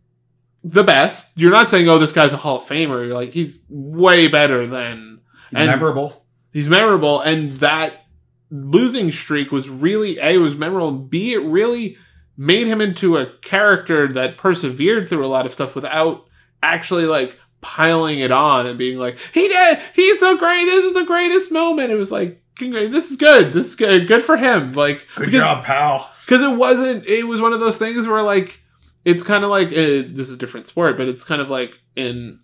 the 0.63 0.83
best. 0.85 1.31
You're 1.35 1.51
not 1.51 1.69
saying, 1.69 1.89
oh, 1.89 1.99
this 1.99 2.13
guy's 2.13 2.31
a 2.31 2.37
Hall 2.37 2.55
of 2.57 2.63
Famer. 2.63 3.05
You're 3.05 3.13
like, 3.13 3.33
he's 3.33 3.59
way 3.69 4.27
better 4.29 4.65
than 4.65 5.19
He's 5.49 5.59
And- 5.59 5.67
memorable. 5.67 6.25
he's 6.53 6.69
memorable 6.69 7.19
and 7.21 7.51
that 7.53 8.05
losing 8.49 9.11
streak 9.11 9.51
was 9.51 9.69
really 9.69 10.17
a 10.19 10.37
was 10.37 10.55
memorable 10.55 10.87
and 10.89 11.09
b 11.09 11.33
it 11.33 11.43
really 11.43 11.97
made 12.37 12.65
him 12.67 12.79
into 12.79 13.17
a 13.17 13.25
character 13.41 14.07
that 14.07 14.37
persevered 14.37 15.09
through 15.09 15.25
a 15.25 15.27
lot 15.27 15.45
of 15.45 15.51
stuff 15.51 15.75
without 15.75 16.25
actually 16.63 17.05
like 17.05 17.37
piling 17.61 18.19
it 18.19 18.31
on 18.31 18.67
and 18.67 18.77
being 18.77 18.97
like 18.97 19.19
he 19.33 19.47
did! 19.47 19.79
He's 19.95 20.19
the 20.19 20.35
great 20.37 20.65
this 20.65 20.85
is 20.85 20.93
the 20.93 21.05
greatest 21.05 21.51
moment! 21.51 21.91
It 21.91 21.95
was 21.95 22.11
like 22.11 22.41
this 22.59 23.11
is 23.11 23.17
good 23.17 23.53
this 23.53 23.67
is 23.67 23.75
good 23.75 24.07
good 24.07 24.23
for 24.23 24.37
him. 24.37 24.73
Like 24.73 25.05
Good 25.15 25.25
because- 25.25 25.39
job, 25.41 25.63
pal. 25.65 26.11
because 26.25 26.41
it 26.41 26.57
wasn't 26.57 27.05
it 27.05 27.25
was 27.27 27.41
one 27.41 27.53
of 27.53 27.59
those 27.59 27.77
things 27.77 28.07
where 28.07 28.21
like 28.23 28.61
it's 29.05 29.23
kind 29.23 29.43
of 29.43 29.49
like 29.49 29.69
uh, 29.69 30.03
this 30.07 30.27
is 30.27 30.31
a 30.33 30.37
different 30.37 30.67
sport 30.67 30.97
but 30.97 31.07
it's 31.07 31.23
kind 31.23 31.41
of 31.41 31.49
like 31.49 31.79
in 31.95 32.39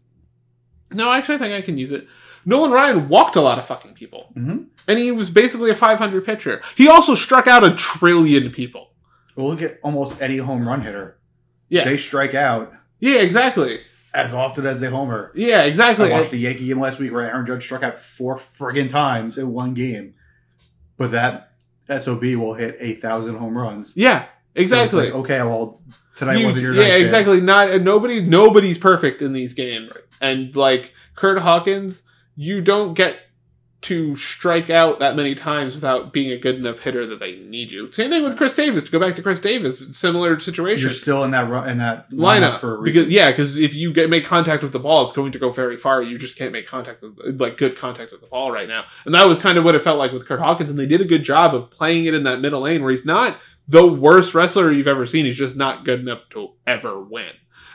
no 0.91 1.12
actually 1.12 1.36
i 1.36 1.38
think 1.39 1.54
i 1.54 1.62
can 1.62 1.78
use 1.78 1.91
it. 1.91 2.08
Nolan 2.45 2.71
ryan 2.71 3.08
walked 3.10 3.36
a 3.38 3.41
lot 3.41 3.58
of 3.58 3.65
fucking 3.65 3.93
people. 3.93 4.34
Mhm. 4.38 4.65
and 4.88 4.99
he 4.99 5.12
was 5.12 5.30
basically 5.30 5.69
a 5.71 5.76
500 5.76 6.26
pitcher. 6.26 6.62
He 6.76 6.88
also 6.89 7.15
struck 7.15 7.47
out 7.47 7.63
a 7.63 7.73
trillion 7.76 8.52
people. 8.52 8.89
Well, 9.36 9.47
look 9.47 9.62
at 9.62 9.80
almost 9.82 10.21
any 10.21 10.38
home 10.38 10.67
run 10.67 10.82
hitter. 10.82 11.17
yeah. 11.69 11.86
They 11.86 11.97
strike 11.97 12.34
out. 12.36 12.73
Yeah 12.99 13.19
exactly 13.21 13.80
as 14.13 14.34
often 14.34 14.65
as 14.65 14.80
they 14.80 14.89
homer. 14.89 15.32
yeah 15.36 15.63
exactly. 15.63 16.12
I 16.12 16.17
watched 16.17 16.32
the 16.32 16.38
Yankee 16.38 16.67
game 16.67 16.80
last 16.80 16.99
week 16.99 17.12
where 17.12 17.23
Aaron 17.23 17.45
Judge 17.45 17.63
struck 17.63 17.84
out 17.84 17.99
four 17.99 18.36
friggin' 18.36 18.89
times 18.89 19.38
in 19.38 19.52
one 19.52 19.73
game. 19.73 20.13
But 20.97 21.12
that 21.12 21.52
SOB 21.88 22.21
will 22.36 22.54
hit 22.54 22.76
a 22.80 22.93
thousand 22.93 23.36
home 23.38 23.58
runs. 23.58 23.93
yeah 23.97 24.23
So 24.23 24.28
exactly 24.56 25.06
like, 25.06 25.13
okay, 25.15 25.38
well, 25.39 25.82
tonight 26.15 26.38
You- 26.38 26.45
wasn't 26.45 26.63
your 26.63 26.73
yeah, 26.76 26.89
night. 26.89 27.02
Exactly. 27.02 27.41
Not 27.41 27.71
uh, 27.71 27.78
nobody. 27.80 28.21
Nobody's 28.21 28.78
perfect 28.78 29.21
in 29.21 29.34
these 29.34 29.54
games, 29.54 29.97
and 30.21 30.56
like 30.56 30.93
Curt 31.15 31.39
Hawkins, 31.39 32.04
you 32.36 32.62
don't 32.62 32.93
get 32.93 33.17
to 33.84 34.15
strike 34.15 34.69
out 34.69 35.00
that 35.00 35.15
many 35.15 35.36
times 35.36 35.76
without 35.76 36.13
being 36.13 36.32
a 36.32 36.38
good 36.38 36.56
enough 36.56 36.80
hitter 36.80 37.06
that 37.08 37.19
they 37.19 37.36
need 37.38 37.72
you. 37.72 37.91
Same 37.91 38.10
thing 38.10 38.24
with 38.24 38.38
Chris 38.38 38.54
Davis. 38.54 38.84
To 38.86 38.91
go 38.91 39.00
back 39.00 39.15
to 39.15 39.22
Chris 39.22 39.39
Davis, 39.39 39.96
similar 39.98 40.39
situation. 40.39 40.82
You're 40.82 40.91
still 40.91 41.24
in 41.24 41.32
that 41.32 41.50
run, 41.50 41.69
in 41.69 41.78
that 41.80 42.10
lineup 42.12 42.43
lineup 42.43 42.58
for 42.58 42.76
a 42.76 42.80
reason. 42.80 43.04
because 43.04 43.13
yeah, 43.13 43.32
because 43.32 43.58
if 43.58 43.76
you 43.76 43.93
get 43.93 44.10
make 44.10 44.26
contact 44.26 44.63
with 44.63 44.72
the 44.72 44.80
ball, 44.80 45.04
it's 45.04 45.13
going 45.13 45.32
to 45.32 45.39
go 45.39 45.52
very 45.52 45.78
far. 45.78 46.02
You 46.02 46.17
just 46.17 46.38
can't 46.38 46.52
make 46.52 46.67
contact 46.67 47.02
with 47.02 47.39
like 47.39 47.58
good 47.58 47.78
contact 47.78 48.12
with 48.12 48.22
the 48.22 48.28
ball 48.28 48.52
right 48.52 48.67
now, 48.67 48.86
and 49.06 49.13
that 49.15 49.28
was 49.28 49.39
kind 49.39 49.58
of 49.58 49.63
what 49.63 49.76
it 49.76 49.84
felt 49.84 50.00
like 50.00 50.12
with 50.12 50.28
Curt 50.28 50.39
Hawkins. 50.39 50.69
And 50.69 50.80
they 50.80 50.88
did 50.88 51.02
a 51.02 51.06
good 51.06 51.24
job 51.24 51.56
of 51.56 51.72
playing 51.72 52.06
it 52.06 52.13
in 52.13 52.24
that 52.24 52.41
middle 52.41 52.62
lane 52.62 52.82
where 52.82 52.91
he's 52.91 53.06
not 53.06 53.38
the 53.67 53.86
worst 53.88 54.34
wrestler 54.34 54.72
you've 54.72 54.88
ever 54.88 55.06
seen. 55.06 55.26
He's 55.26 55.38
just 55.38 55.56
not 55.56 55.86
good 55.86 56.00
enough 56.00 56.30
to 56.32 56.54
ever 56.67 57.02
win. 57.02 57.32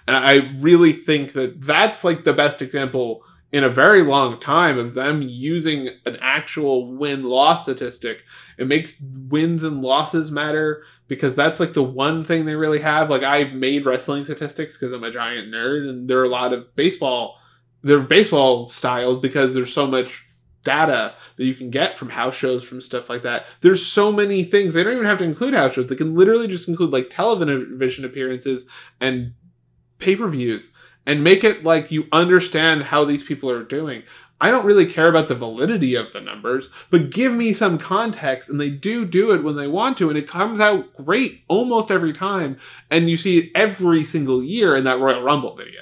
And 0.06 0.16
I 0.16 0.54
really 0.58 0.92
think 0.92 1.34
that 1.34 1.60
that's 1.60 2.02
like 2.02 2.24
the 2.24 2.32
best 2.32 2.62
example 2.62 3.24
in 3.50 3.64
a 3.64 3.70
very 3.70 4.02
long 4.02 4.38
time 4.38 4.78
of 4.78 4.94
them 4.94 5.22
using 5.22 5.88
an 6.04 6.18
actual 6.20 6.94
win 6.94 7.24
loss 7.24 7.62
statistic. 7.62 8.18
It 8.58 8.66
makes 8.66 9.00
wins 9.00 9.64
and 9.64 9.80
losses 9.80 10.30
matter 10.30 10.84
because 11.06 11.34
that's 11.34 11.58
like 11.58 11.72
the 11.72 11.82
one 11.82 12.24
thing 12.24 12.44
they 12.44 12.54
really 12.54 12.80
have. 12.80 13.08
Like 13.08 13.22
I've 13.22 13.52
made 13.52 13.86
wrestling 13.86 14.24
statistics 14.24 14.76
because 14.76 14.92
I'm 14.92 15.04
a 15.04 15.10
giant 15.10 15.48
nerd, 15.48 15.88
and 15.88 16.08
there 16.08 16.20
are 16.20 16.24
a 16.24 16.28
lot 16.28 16.52
of 16.52 16.74
baseball, 16.76 17.38
there 17.82 17.98
are 17.98 18.02
baseball 18.02 18.66
styles 18.66 19.18
because 19.18 19.54
there's 19.54 19.72
so 19.72 19.86
much 19.86 20.26
data 20.64 21.14
that 21.36 21.44
you 21.44 21.54
can 21.54 21.70
get 21.70 21.96
from 21.96 22.10
house 22.10 22.34
shows, 22.34 22.62
from 22.62 22.82
stuff 22.82 23.08
like 23.08 23.22
that. 23.22 23.46
There's 23.62 23.84
so 23.84 24.12
many 24.12 24.44
things. 24.44 24.74
They 24.74 24.82
don't 24.82 24.92
even 24.92 25.06
have 25.06 25.18
to 25.18 25.24
include 25.24 25.54
house 25.54 25.74
shows. 25.74 25.86
They 25.86 25.96
can 25.96 26.14
literally 26.14 26.48
just 26.48 26.68
include 26.68 26.90
like 26.90 27.08
television 27.08 28.04
appearances 28.04 28.66
and 29.00 29.32
pay 29.98 30.16
per 30.16 30.28
views 30.28 30.72
and 31.08 31.24
make 31.24 31.42
it 31.42 31.64
like 31.64 31.90
you 31.90 32.06
understand 32.12 32.82
how 32.82 33.02
these 33.02 33.22
people 33.22 33.50
are 33.50 33.64
doing. 33.64 34.02
I 34.42 34.50
don't 34.50 34.66
really 34.66 34.86
care 34.86 35.08
about 35.08 35.26
the 35.26 35.34
validity 35.34 35.94
of 35.94 36.12
the 36.12 36.20
numbers, 36.20 36.68
but 36.90 37.10
give 37.10 37.32
me 37.32 37.54
some 37.54 37.78
context, 37.78 38.50
and 38.50 38.60
they 38.60 38.68
do 38.68 39.06
do 39.06 39.32
it 39.32 39.42
when 39.42 39.56
they 39.56 39.66
want 39.66 39.96
to, 39.98 40.10
and 40.10 40.18
it 40.18 40.28
comes 40.28 40.60
out 40.60 40.94
great 40.94 41.42
almost 41.48 41.90
every 41.90 42.12
time. 42.12 42.58
And 42.90 43.08
you 43.08 43.16
see 43.16 43.38
it 43.38 43.50
every 43.54 44.04
single 44.04 44.44
year 44.44 44.76
in 44.76 44.84
that 44.84 45.00
Royal 45.00 45.22
Rumble 45.22 45.56
video. 45.56 45.80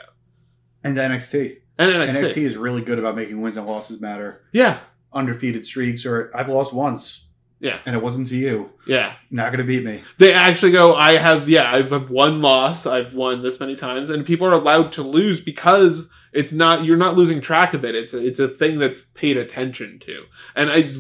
And 0.85 0.97
NXT. 0.97 1.59
And 1.77 1.91
NXT, 1.91 2.15
NXT 2.15 2.37
is 2.43 2.57
really 2.57 2.81
good 2.81 3.01
about 3.01 3.17
making 3.17 3.41
wins 3.41 3.57
and 3.57 3.67
losses 3.67 4.01
matter. 4.01 4.43
yeah, 4.53 4.79
Undefeated 5.13 5.67
streaks, 5.67 6.07
or 6.07 6.31
I've 6.35 6.49
lost 6.49 6.73
once, 6.73 7.26
yeah, 7.59 7.79
and 7.87 7.97
it 7.97 8.03
wasn't 8.03 8.27
to 8.29 8.37
you. 8.37 8.71
yeah. 8.87 9.15
Not 9.31 9.51
going 9.51 9.59
to 9.59 9.65
beat 9.65 9.85
me. 9.85 10.05
They 10.19 10.33
actually 10.33 10.73
go, 10.73 10.95
I 10.95 11.17
have, 11.17 11.49
yeah, 11.49 11.73
I've 11.73 11.91
had 11.91 12.11
one 12.11 12.43
loss. 12.43 12.87
I've 12.87 13.15
won 13.15 13.43
this 13.43 13.59
many 13.61 13.77
times, 13.77 14.11
and 14.11 14.27
people 14.27 14.47
are 14.47 14.53
allowed 14.53 14.93
to 14.93 15.03
lose 15.03 15.41
because 15.41 16.11
it's 16.33 16.53
not, 16.53 16.85
you're 16.85 16.97
not 16.97 17.17
losing 17.17 17.41
track 17.41 17.73
of 17.73 17.85
it. 17.85 17.95
It's 17.95 18.13
a, 18.13 18.25
it's 18.25 18.41
a 18.41 18.49
thing 18.49 18.79
that's 18.79 19.07
paid 19.07 19.37
attention 19.37 20.01
to. 20.07 20.25
And 20.55 20.71
I, 20.71 20.93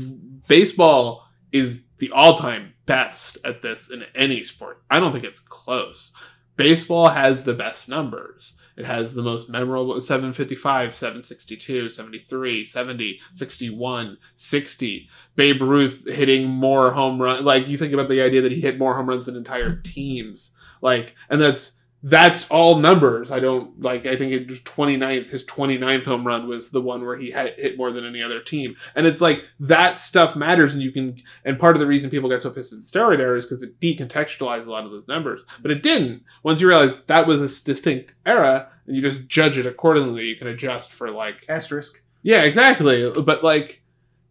baseball 0.48 1.28
is 1.52 1.84
the 1.98 2.10
all 2.10 2.38
time 2.38 2.74
best 2.86 3.38
at 3.44 3.62
this 3.62 3.90
in 3.90 4.04
any 4.14 4.42
sport. 4.42 4.82
I 4.90 5.00
don't 5.00 5.12
think 5.12 5.24
it's 5.24 5.40
close. 5.40 6.12
Baseball 6.56 7.08
has 7.08 7.44
the 7.44 7.54
best 7.54 7.88
numbers. 7.88 8.54
It 8.76 8.84
has 8.84 9.14
the 9.14 9.22
most 9.22 9.48
memorable 9.48 9.98
755, 10.00 10.94
762, 10.94 11.88
73, 11.88 12.64
70, 12.64 13.20
61, 13.34 14.18
60. 14.36 15.08
Babe 15.34 15.62
Ruth 15.62 16.06
hitting 16.06 16.48
more 16.48 16.90
home 16.90 17.20
runs. 17.20 17.42
Like 17.42 17.68
you 17.68 17.78
think 17.78 17.94
about 17.94 18.08
the 18.08 18.20
idea 18.20 18.42
that 18.42 18.52
he 18.52 18.60
hit 18.60 18.78
more 18.78 18.94
home 18.94 19.08
runs 19.08 19.26
than 19.26 19.36
entire 19.36 19.76
teams. 19.76 20.50
Like, 20.82 21.14
and 21.30 21.40
that's 21.40 21.75
that's 22.02 22.48
all 22.50 22.78
numbers. 22.78 23.30
I 23.30 23.40
don't 23.40 23.80
like. 23.82 24.06
I 24.06 24.16
think 24.16 24.32
it 24.32 24.48
was 24.48 24.60
29th. 24.60 25.28
His 25.30 25.44
29th 25.44 26.04
home 26.04 26.26
run 26.26 26.46
was 26.46 26.70
the 26.70 26.80
one 26.80 27.04
where 27.04 27.16
he 27.16 27.30
had 27.30 27.54
hit 27.58 27.76
more 27.76 27.90
than 27.90 28.06
any 28.06 28.22
other 28.22 28.40
team. 28.40 28.76
And 28.94 29.06
it's 29.06 29.20
like 29.20 29.42
that 29.60 29.98
stuff 29.98 30.36
matters, 30.36 30.72
and 30.72 30.82
you 30.82 30.92
can. 30.92 31.16
And 31.44 31.58
part 31.58 31.74
of 31.74 31.80
the 31.80 31.86
reason 31.86 32.10
people 32.10 32.28
get 32.28 32.40
so 32.40 32.50
pissed 32.50 32.72
at 32.72 32.80
steroid 32.80 33.18
era 33.18 33.38
is 33.38 33.46
because 33.46 33.62
it 33.62 33.80
decontextualized 33.80 34.66
a 34.66 34.70
lot 34.70 34.84
of 34.84 34.92
those 34.92 35.08
numbers. 35.08 35.44
But 35.60 35.70
it 35.70 35.82
didn't. 35.82 36.22
Once 36.42 36.60
you 36.60 36.68
realize 36.68 37.00
that 37.02 37.26
was 37.26 37.40
a 37.40 37.64
distinct 37.64 38.14
era, 38.24 38.68
and 38.86 38.94
you 38.94 39.02
just 39.02 39.26
judge 39.26 39.58
it 39.58 39.66
accordingly, 39.66 40.26
you 40.26 40.36
can 40.36 40.46
adjust 40.46 40.92
for 40.92 41.10
like 41.10 41.44
Asterisk. 41.48 42.02
yeah, 42.22 42.42
exactly. 42.42 43.10
But 43.10 43.42
like, 43.42 43.82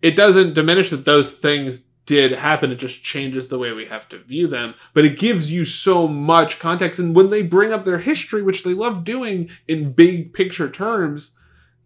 it 0.01 0.15
doesn't 0.15 0.53
diminish 0.53 0.91
that 0.91 1.03
those 1.03 1.33
things 1.33 1.81
did 2.05 2.31
happen. 2.33 2.71
It 2.71 2.75
just 2.75 3.03
changes 3.03 3.47
the 3.47 3.57
way 3.57 3.71
we 3.71 3.85
have 3.85 4.07
to 4.09 4.19
view 4.19 4.47
them. 4.47 4.75
But 4.93 5.05
it 5.05 5.19
gives 5.19 5.51
you 5.51 5.65
so 5.65 6.07
much 6.07 6.59
context. 6.59 6.99
And 6.99 7.15
when 7.15 7.29
they 7.29 7.41
bring 7.41 7.73
up 7.73 7.85
their 7.85 7.99
history, 7.99 8.41
which 8.41 8.63
they 8.63 8.73
love 8.73 9.03
doing 9.03 9.49
in 9.67 9.93
big 9.93 10.33
picture 10.33 10.69
terms, 10.69 11.31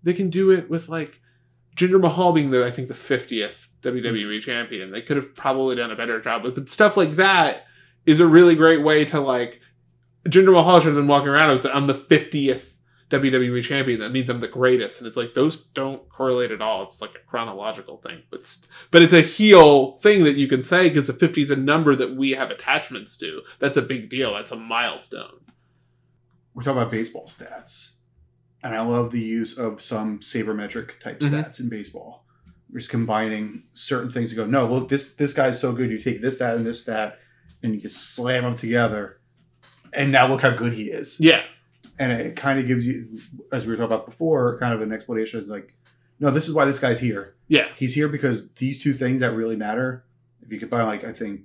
they 0.03 0.13
can 0.13 0.30
do 0.30 0.51
it 0.51 0.70
with 0.70 0.89
like 0.89 1.20
Jinder 1.76 2.01
Mahal 2.01 2.34
being 2.34 2.51
the 2.51 2.65
I 2.65 2.72
think 2.72 2.88
the 2.88 2.93
fiftieth 2.93 3.70
WWE 3.82 4.03
mm-hmm. 4.03 4.45
champion. 4.45 4.91
They 4.91 5.01
could 5.01 5.17
have 5.17 5.36
probably 5.36 5.76
done 5.76 5.91
a 5.91 5.95
better 5.95 6.22
job 6.22 6.43
with 6.43 6.55
but 6.55 6.70
stuff 6.70 6.97
like 6.97 7.15
that 7.15 7.65
is 8.05 8.20
a 8.20 8.28
really 8.28 8.55
great 8.55 8.84
way 8.84 9.05
to 9.05 9.20
like 9.20 9.61
Jinder 10.28 10.53
Mahal 10.53 10.80
should 10.80 10.88
have 10.88 10.95
been 10.95 11.07
walking 11.07 11.30
around 11.30 11.57
with 11.57 11.65
I'm 11.67 11.88
the 11.88 11.93
fiftieth 11.93 12.68
WWE 13.10 13.64
champion. 13.64 13.99
That 13.99 14.12
means 14.12 14.30
I'm 14.30 14.39
the 14.39 14.47
greatest, 14.47 14.99
and 14.99 15.07
it's 15.07 15.18
like 15.18 15.34
those 15.34 15.57
don't 15.57 16.07
correlate 16.10 16.51
at 16.51 16.62
all. 16.62 16.84
It's 16.84 17.01
like 17.01 17.16
a 17.16 17.28
chronological 17.30 17.97
thing, 17.97 18.22
but 18.30 18.45
st- 18.45 18.68
but 18.91 19.01
it's 19.01 19.14
a 19.14 19.22
heel 19.22 19.93
thing 19.97 20.24
that 20.26 20.36
you 20.38 20.47
can 20.47 20.62
say 20.62 20.89
because 20.89 21.07
the 21.07 21.14
50 21.14 21.41
is 21.41 21.49
a 21.51 21.55
number 21.55 21.95
that 21.95 22.16
we 22.16 22.32
have 22.32 22.51
attachments 22.51 23.18
to. 23.18 23.41
That's 23.60 23.78
a 23.78 23.82
big 23.82 24.10
deal. 24.10 24.34
That's 24.34 24.51
a 24.51 24.55
milestone. 24.55 25.39
We're 26.53 26.64
talking 26.64 26.82
about 26.82 26.91
baseball 26.91 27.26
stats, 27.28 27.91
and 28.64 28.76
I 28.76 28.82
love 28.82 29.12
the 29.12 29.20
use 29.22 29.57
of 29.57 29.82
some 29.82 30.20
sabermetric 30.20 30.99
type 30.99 31.20
Mhm. 31.20 31.30
stats 31.30 31.60
in 31.60 31.70
baseball. 31.70 32.26
We're 32.72 32.80
just 32.80 32.91
combining 32.91 33.64
certain 33.74 34.12
things 34.12 34.30
to 34.32 34.36
go. 34.36 34.45
No, 34.45 34.68
look, 34.68 34.89
this 34.89 35.16
this 35.16 35.34
guy's 35.34 35.60
so 35.60 35.72
good. 35.72 35.89
You 35.89 35.99
take 35.99 36.22
this 36.22 36.36
stat 36.36 36.55
and 36.55 36.66
this 36.66 36.82
stat, 36.82 37.18
and 37.64 37.74
you 37.74 37.82
just 37.82 38.14
slam 38.16 38.43
them 38.43 38.55
together, 38.55 39.20
and 39.93 40.12
now 40.12 40.28
look 40.28 40.41
how 40.41 40.51
good 40.55 40.74
he 40.74 40.91
is. 40.91 41.20
Yeah, 41.20 41.43
and 42.00 42.12
it 42.12 42.36
kind 42.38 42.60
of 42.60 42.66
gives 42.66 42.88
you, 42.88 43.20
as 43.52 43.66
we 43.68 43.72
were 43.74 43.78
talking 43.78 43.93
about 43.93 44.06
before, 44.06 44.58
kind 44.58 44.74
of 44.74 44.82
an 44.82 44.91
explanation. 44.91 45.39
Is 45.39 45.50
like, 45.50 45.76
no, 46.20 46.32
this 46.32 46.47
is 46.47 46.56
why 46.56 46.66
this 46.66 46.80
guy's 46.80 47.00
here. 47.00 47.36
yeah, 47.47 47.68
He's 47.76 47.93
here 47.93 48.08
because 48.08 48.52
these 48.54 48.82
two 48.82 48.93
things 48.93 49.20
that 49.22 49.32
really 49.34 49.56
matter. 49.56 50.06
If 50.41 50.52
you 50.54 50.60
combine, 50.60 50.88
like, 50.88 51.04
I 51.04 51.14
think, 51.14 51.41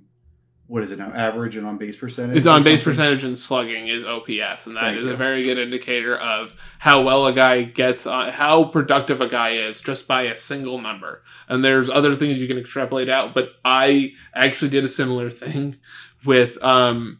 what 0.67 0.81
is 0.81 0.89
it 0.89 0.97
now? 0.97 1.11
Average 1.13 1.57
and 1.57 1.67
on 1.67 1.77
base 1.77 1.95
percentage. 1.95 2.37
it's 2.37 2.47
on 2.47 2.63
base 2.63 2.83
percentage 2.83 3.23
and 3.23 3.37
slugging 3.37 3.87
is 3.87 4.03
OPS, 4.03 4.65
and 4.65 4.75
that 4.77 4.81
Thank 4.81 4.97
is 4.97 5.05
you. 5.05 5.11
a 5.13 5.15
very 5.15 5.43
good 5.43 5.59
indicator 5.59 6.17
of 6.17 6.55
how 6.79 7.03
well 7.03 7.27
a 7.27 7.33
guy 7.33 7.61
gets 7.63 8.07
on, 8.07 8.31
how 8.31 8.63
productive 8.63 9.21
a 9.21 9.27
guy 9.29 9.57
is 9.57 9.79
just 9.81 10.07
by 10.07 10.23
a 10.23 10.39
single 10.39 10.81
number. 10.81 11.21
And 11.47 11.63
there's 11.63 11.87
other 11.89 12.15
things 12.15 12.39
you 12.39 12.47
can 12.47 12.57
extrapolate 12.57 13.09
out, 13.09 13.35
but 13.35 13.49
I 13.63 14.13
actually 14.33 14.69
did 14.69 14.83
a 14.85 14.89
similar 14.89 15.29
thing 15.29 15.77
with 16.25 16.61
um, 16.63 17.19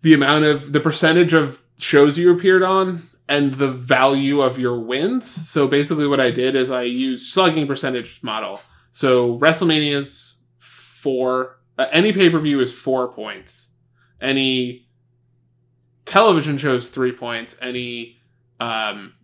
the 0.00 0.14
amount 0.14 0.44
of 0.46 0.72
the 0.72 0.80
percentage 0.80 1.34
of 1.34 1.60
shows 1.78 2.16
you 2.18 2.32
appeared 2.32 2.62
on 2.62 3.08
and 3.28 3.54
the 3.54 3.70
value 3.70 4.40
of 4.42 4.58
your 4.58 4.78
wins. 4.80 5.28
So 5.48 5.66
basically, 5.66 6.06
what 6.06 6.20
I 6.20 6.30
did 6.30 6.54
is 6.54 6.70
I 6.70 6.82
used 6.82 7.32
slugging 7.32 7.66
percentage 7.66 8.20
model. 8.22 8.60
So 8.92 9.38
WrestleMania's 9.38 10.36
four, 10.58 11.58
uh, 11.78 11.86
any 11.90 12.12
pay 12.12 12.30
per 12.30 12.38
view 12.38 12.60
is 12.60 12.72
four 12.72 13.08
points. 13.12 13.70
Any 14.20 14.86
television 16.04 16.58
shows 16.58 16.88
three 16.88 17.12
points. 17.12 17.56
Any 17.60 18.18
um, 18.60 19.14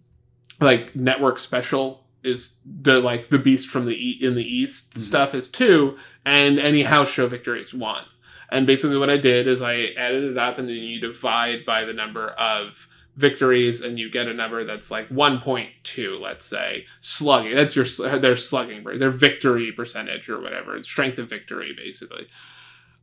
like 0.61 0.95
network 0.97 1.39
special 1.39 2.05
is 2.23 2.55
the 2.65 3.01
like 3.01 3.29
the 3.29 3.39
beast 3.39 3.69
from 3.69 3.87
the 3.87 3.95
e- 3.95 4.19
in 4.21 4.35
the 4.35 4.45
east 4.45 4.95
Mhm. 4.95 5.01
stuff 5.01 5.35
is 5.35 5.49
two, 5.49 5.97
and 6.25 6.59
any 6.59 6.83
house 6.83 7.09
show 7.11 7.27
victory 7.27 7.63
is 7.63 7.73
one. 7.73 8.05
And 8.51 8.67
basically, 8.67 8.99
what 8.99 9.11
I 9.11 9.17
did 9.17 9.47
is 9.47 9.63
I 9.63 9.93
added 9.97 10.25
it 10.25 10.39
up, 10.39 10.59
and 10.59 10.69
then 10.69 10.77
you 10.77 11.01
divide 11.01 11.65
by 11.65 11.85
the 11.85 11.93
number 11.93 12.29
of 12.31 12.89
victories, 13.17 13.81
and 13.81 13.99
you 13.99 14.11
get 14.11 14.29
a 14.29 14.35
number 14.35 14.65
that's 14.65 14.91
like 14.91 15.09
1.2, 15.09 16.21
let's 16.21 16.47
say. 16.47 16.87
Slugging. 17.01 17.55
That's 17.55 17.77
your 17.77 17.87
their 18.19 18.37
slugging, 18.37 18.83
their 18.99 19.11
victory 19.11 19.73
percentage 19.73 20.29
or 20.29 20.41
whatever. 20.41 20.77
It's 20.77 20.89
strength 20.89 21.19
of 21.19 21.29
victory, 21.29 21.75
basically. 21.77 22.29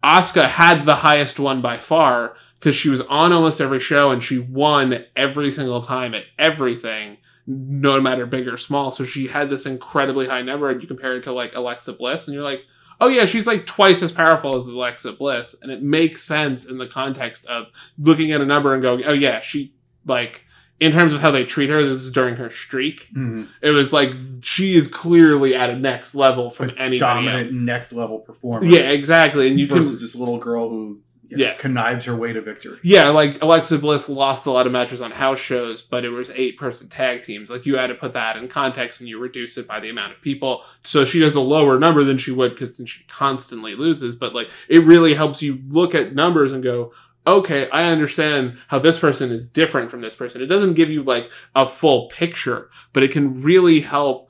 Asuka 0.04 0.48
had 0.48 0.86
the 0.86 0.96
highest 0.96 1.40
one 1.40 1.62
by 1.62 1.78
far 1.78 2.36
because 2.60 2.76
she 2.76 2.90
was 2.90 3.02
on 3.02 3.32
almost 3.32 3.62
every 3.62 3.80
show 3.80 4.12
and 4.12 4.24
she 4.24 4.40
won 4.40 5.06
every 5.16 5.52
single 5.52 5.82
time 5.82 6.14
at 6.14 6.26
everything, 6.38 7.18
no 7.46 8.02
matter 8.02 8.26
big 8.26 8.48
or 8.48 8.58
small. 8.58 8.92
So 8.92 9.06
she 9.06 9.28
had 9.28 9.50
this 9.50 9.66
incredibly 9.66 10.28
high 10.28 10.42
number, 10.42 10.70
and 10.70 10.82
you 10.82 10.88
compare 10.88 11.16
it 11.18 11.24
to 11.24 11.32
like 11.32 11.56
Alexa 11.56 11.94
Bliss, 11.94 12.28
and 12.28 12.34
you're 12.34 12.44
like, 12.44 12.62
oh 13.00 13.08
yeah, 13.08 13.26
she's 13.26 13.48
like 13.48 13.66
twice 13.66 14.02
as 14.02 14.12
powerful 14.12 14.56
as 14.56 14.68
Alexa 14.68 15.14
Bliss, 15.14 15.56
and 15.62 15.72
it 15.72 15.82
makes 15.84 16.24
sense 16.24 16.66
in 16.66 16.78
the 16.78 16.88
context 16.88 17.46
of 17.46 17.68
looking 18.00 18.32
at 18.32 18.42
a 18.42 18.46
number 18.46 18.74
and 18.74 18.82
going, 18.82 19.04
oh 19.06 19.14
yeah, 19.14 19.40
she 19.42 19.74
like 20.06 20.44
in 20.80 20.92
terms 20.92 21.12
of 21.14 21.22
how 21.22 21.32
they 21.32 21.44
treat 21.44 21.70
her. 21.70 21.82
This 21.84 22.02
is 22.04 22.12
during 22.12 22.36
her 22.36 22.50
streak. 22.52 23.10
Mhm. 23.14 23.48
It 23.62 23.72
was 23.72 23.92
like 23.92 24.14
she 24.42 24.76
is 24.76 24.88
clearly 24.88 25.56
at 25.56 25.70
a 25.72 25.76
next 25.76 26.14
level 26.16 26.50
from 26.52 26.70
A 26.70 26.74
anybody 26.74 26.98
dominant 27.00 27.44
else. 27.48 27.52
next 27.52 27.94
level 27.94 28.20
performer. 28.20 28.66
Yeah, 28.68 28.92
exactly, 28.92 29.48
and 29.48 29.60
you 29.60 29.68
can 29.68 29.78
versus 29.78 30.02
this 30.02 30.16
little 30.16 30.38
girl 30.38 30.70
who 30.70 31.00
Yeah. 31.30 31.56
connives 31.56 32.06
her 32.06 32.16
way 32.16 32.34
to 32.34 32.42
victory. 32.42 32.80
Yeah, 32.84 33.10
like 33.10 33.42
Alexa 33.42 33.78
Bliss 33.80 34.10
lost 34.10 34.46
a 34.46 34.52
lot 34.52 34.66
of 34.66 34.74
matches 34.74 35.02
on 35.02 35.12
house 35.12 35.40
shows, 35.40 35.82
but 35.82 36.06
it 36.06 36.10
was 36.10 36.30
eight 36.32 36.58
person 36.58 36.90
tag 36.90 37.24
teams. 37.24 37.50
Like 37.50 37.66
you 37.66 37.78
had 37.78 37.88
to 37.88 37.96
put 37.96 38.14
that 38.14 38.38
in 38.38 38.48
context 38.48 39.00
and 39.00 39.10
you 39.10 39.20
reduce 39.20 39.58
it 39.58 39.68
by 39.68 39.80
the 39.80 39.90
amount 39.90 40.14
of 40.14 40.22
people. 40.22 40.64
So 40.84 41.06
she 41.06 41.22
has 41.22 41.36
a 41.36 41.42
lower 41.42 41.80
number 41.80 42.04
than 42.04 42.18
she 42.18 42.32
would 42.32 42.58
because 42.58 42.82
she 42.90 43.04
constantly 43.08 43.76
loses. 43.76 44.16
But 44.16 44.34
like 44.34 44.48
it 44.70 44.86
really 44.86 45.14
helps 45.14 45.42
you 45.42 45.62
look 45.70 45.96
at 45.96 46.16
numbers 46.16 46.54
and 46.54 46.64
go, 46.64 46.94
okay, 47.26 47.70
I 47.70 47.92
understand 47.92 48.58
how 48.68 48.80
this 48.80 49.00
person 49.00 49.32
is 49.32 49.48
different 49.48 49.92
from 49.92 50.02
this 50.02 50.16
person. 50.16 50.42
It 50.42 50.48
doesn't 50.48 50.76
give 50.76 50.90
you 50.90 51.04
like 51.04 51.30
a 51.56 51.68
full 51.68 52.08
picture, 52.08 52.70
but 52.94 53.04
it 53.04 53.12
can 53.12 53.42
really 53.42 53.82
help 53.82 54.30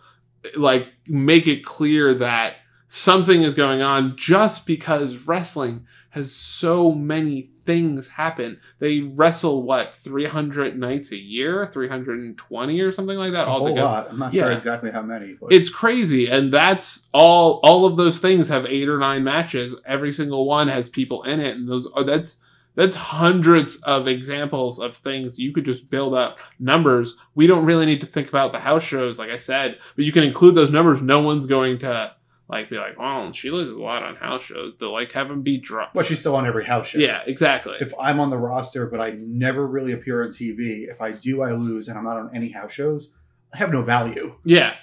like 0.56 0.88
make 1.08 1.48
it 1.48 1.64
clear 1.64 2.14
that 2.16 2.56
something 2.88 3.44
is 3.44 3.54
going 3.54 3.82
on 3.82 4.18
just 4.18 4.66
because 4.66 5.28
wrestling 5.28 5.86
has 6.10 6.34
so 6.34 6.92
many 6.92 7.52
things 7.66 8.08
happen. 8.08 8.60
They 8.80 9.02
wrestle 9.02 9.64
what 9.64 9.96
300 9.96 10.78
nights 10.78 11.12
a 11.12 11.18
year, 11.18 11.70
320 11.72 12.82
or 12.82 12.92
something 12.92 13.18
like 13.18 13.34
that 13.34 13.48
A 13.48 13.52
whole 13.52 13.76
lot. 13.76 14.08
I'm 14.10 14.20
not 14.20 14.34
sure 14.34 14.52
exactly 14.52 14.92
how 14.92 15.02
many, 15.02 15.34
but 15.34 15.52
It's 15.52 15.70
crazy 15.70 16.28
and 16.28 16.52
that's 16.52 17.10
all 17.14 17.60
all 17.64 17.86
of 17.86 17.98
those 17.98 18.20
things 18.20 18.48
have 18.50 18.66
8 18.66 18.88
or 18.90 18.98
9 18.98 19.24
matches. 19.24 19.76
Every 19.86 20.14
single 20.14 20.46
one 20.46 20.70
has 20.70 20.90
people 20.90 21.24
in 21.24 21.40
it 21.40 21.56
and 21.56 21.68
those 21.70 21.88
oh, 21.94 22.04
that's 22.04 22.42
that's 22.76 22.96
hundreds 22.96 23.78
of 23.78 24.08
examples 24.08 24.80
of 24.80 24.96
things 24.96 25.40
you 25.40 25.52
could 25.52 25.66
just 25.66 25.90
build 25.90 26.14
up 26.14 26.40
numbers. 26.60 27.18
We 27.34 27.48
don't 27.48 27.66
really 27.66 27.88
need 27.88 28.02
to 28.02 28.08
think 28.08 28.30
about 28.30 28.52
the 28.52 28.60
house 28.60 28.84
shows 28.84 29.20
like 29.20 29.30
I 29.30 29.38
said, 29.38 29.78
but 29.96 30.06
you 30.06 30.12
can 30.12 30.24
include 30.24 30.56
those 30.56 30.72
numbers. 30.72 31.02
No 31.02 31.22
one's 31.22 31.48
going 31.48 31.80
to 31.80 32.14
like 32.50 32.70
be 32.70 32.78
like, 32.78 32.96
"Oh, 33.00 33.32
she 33.32 33.52
loses 33.52 33.76
a 33.76 33.82
lot 33.82 34.04
on 34.04 34.16
house 34.16 34.44
shows." 34.44 34.74
They'll 34.80 34.92
like 34.94 35.12
have 35.12 35.28
them 35.28 35.42
be 35.42 35.58
dropped. 35.58 35.94
but 35.94 36.06
she's 36.06 36.20
still 36.20 36.36
on 36.36 36.46
every 36.46 36.66
house 36.66 36.88
show. 36.88 37.00
Yeah, 37.00 37.22
exactly. 37.26 37.76
If 37.80 37.94
I'm 38.00 38.20
on 38.20 38.30
the 38.30 38.38
roster, 38.38 38.86
but 38.88 39.02
I 39.02 39.12
never 39.12 39.66
really 39.68 39.92
appear 39.92 40.24
on 40.24 40.30
TV, 40.30 40.88
if 40.88 41.02
I 41.02 41.12
do, 41.12 41.42
I 41.42 41.54
lose, 41.54 41.88
and 41.88 41.98
I'm 41.98 42.06
not 42.06 42.18
on 42.18 42.36
any 42.36 42.50
house 42.50 42.72
shows, 42.72 43.12
I 43.54 43.58
have 43.58 43.72
no 43.72 43.82
value. 43.82 44.36
Yeah, 44.44 44.76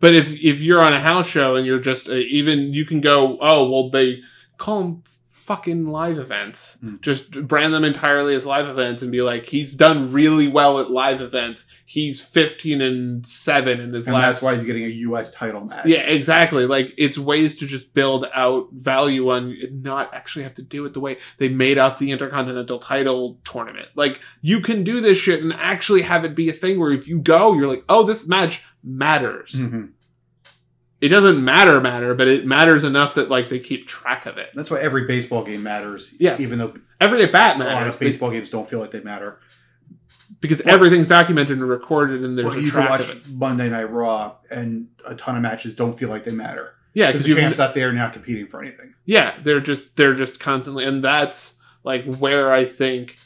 but 0.00 0.14
if 0.14 0.32
if 0.32 0.60
you're 0.60 0.82
on 0.82 0.92
a 0.92 1.00
house 1.00 1.28
show 1.28 1.56
and 1.56 1.64
you're 1.64 1.80
just 1.80 2.08
uh, 2.08 2.14
even 2.14 2.72
you 2.72 2.84
can 2.84 3.00
go, 3.00 3.38
oh 3.40 3.70
well, 3.70 3.90
they 3.90 4.20
call 4.58 4.80
them 4.82 5.02
fucking 5.42 5.86
live 5.88 6.18
events. 6.18 6.78
Hmm. 6.80 6.96
Just 7.00 7.46
brand 7.48 7.74
them 7.74 7.84
entirely 7.84 8.34
as 8.34 8.46
live 8.46 8.66
events 8.68 9.02
and 9.02 9.10
be 9.12 9.22
like, 9.22 9.46
he's 9.46 9.72
done 9.72 10.12
really 10.12 10.48
well 10.48 10.78
at 10.80 10.90
live 10.90 11.20
events. 11.20 11.66
He's 11.84 12.22
fifteen 12.22 12.80
and 12.80 13.26
seven 13.26 13.78
in 13.80 13.90
this 13.92 14.06
And 14.06 14.14
last. 14.14 14.26
that's 14.26 14.42
why 14.42 14.54
he's 14.54 14.64
getting 14.64 14.84
a 14.84 14.88
U.S. 15.08 15.34
title 15.34 15.60
match. 15.62 15.84
yeah, 15.84 16.00
exactly. 16.02 16.64
Like 16.64 16.92
it's 16.96 17.18
ways 17.18 17.56
to 17.56 17.66
just 17.66 17.92
build 17.92 18.26
out 18.34 18.68
value 18.72 19.28
on 19.30 19.54
not 19.82 20.14
actually 20.14 20.44
have 20.44 20.54
to 20.54 20.62
do 20.62 20.86
it 20.86 20.94
the 20.94 21.00
way 21.00 21.18
they 21.36 21.50
made 21.50 21.76
up 21.76 21.98
the 21.98 22.10
Intercontinental 22.12 22.78
title 22.78 23.38
tournament. 23.44 23.88
Like 23.94 24.20
you 24.40 24.60
can 24.60 24.84
do 24.84 25.00
this 25.02 25.18
shit 25.18 25.42
and 25.42 25.52
actually 25.54 26.02
have 26.02 26.24
it 26.24 26.34
be 26.34 26.48
a 26.48 26.52
thing 26.54 26.80
where 26.80 26.92
if 26.92 27.06
you 27.08 27.18
go, 27.18 27.52
you're 27.52 27.68
like, 27.68 27.84
oh, 27.90 28.04
this 28.04 28.26
match 28.26 28.62
matters. 28.82 29.52
Mhm. 29.56 29.90
It 31.02 31.08
doesn't 31.08 31.44
matter 31.44 31.80
matter, 31.80 32.14
but 32.14 32.28
it 32.28 32.46
matters 32.46 32.84
enough 32.84 33.16
that 33.16 33.28
like 33.28 33.48
they 33.50 33.58
keep 33.58 33.86
track 33.88 34.24
of 34.24 34.38
it. 34.38 34.50
That's 34.54 34.70
why 34.70 34.80
every 34.80 35.06
baseball 35.06 35.42
game 35.44 35.62
matters. 35.62 36.14
Yes. 36.18 36.40
Even 36.40 36.58
though 36.58 36.74
Every 37.00 37.22
at 37.24 37.32
bat 37.32 37.56
a 37.56 37.58
lot 37.58 37.66
matters 37.66 37.96
of 37.96 38.00
baseball 38.00 38.30
games 38.30 38.48
don't 38.50 38.68
feel 38.68 38.78
like 38.78 38.92
they 38.92 39.00
matter. 39.00 39.40
because 40.40 40.60
everything's 40.62 41.08
documented 41.08 41.58
and 41.58 41.68
recorded, 41.68 42.22
and 42.24 42.38
there's 42.38 42.54
a 42.54 42.62
you 42.62 42.70
can 42.70 42.88
watch. 42.88 43.10
Monday 43.28 43.68
Night 43.68 43.90
Raw 43.90 44.36
and 44.50 44.88
a 45.06 45.14
ton 45.14 45.36
of 45.36 45.42
matches 45.42 45.74
don't 45.74 45.98
feel 45.98 46.08
like 46.08 46.24
they 46.24 46.30
matter. 46.32 46.74
Yeah, 46.94 47.10
Because 47.10 47.26
the 47.26 47.34
champ's 47.34 47.58
not 47.58 47.74
there 47.74 47.88
and 47.88 47.98
not 47.98 48.12
competing 48.12 48.46
for 48.46 48.62
anything. 48.62 48.94
yeah 49.04 49.34
they're 49.42 49.60
just 49.60 49.96
they're 49.96 50.14
just 50.14 50.38
constantly 50.38 50.84
and 50.84 51.02
that's 51.02 51.54
like 51.84 52.04
where 52.04 52.52
i 52.52 52.64
think 52.64 53.16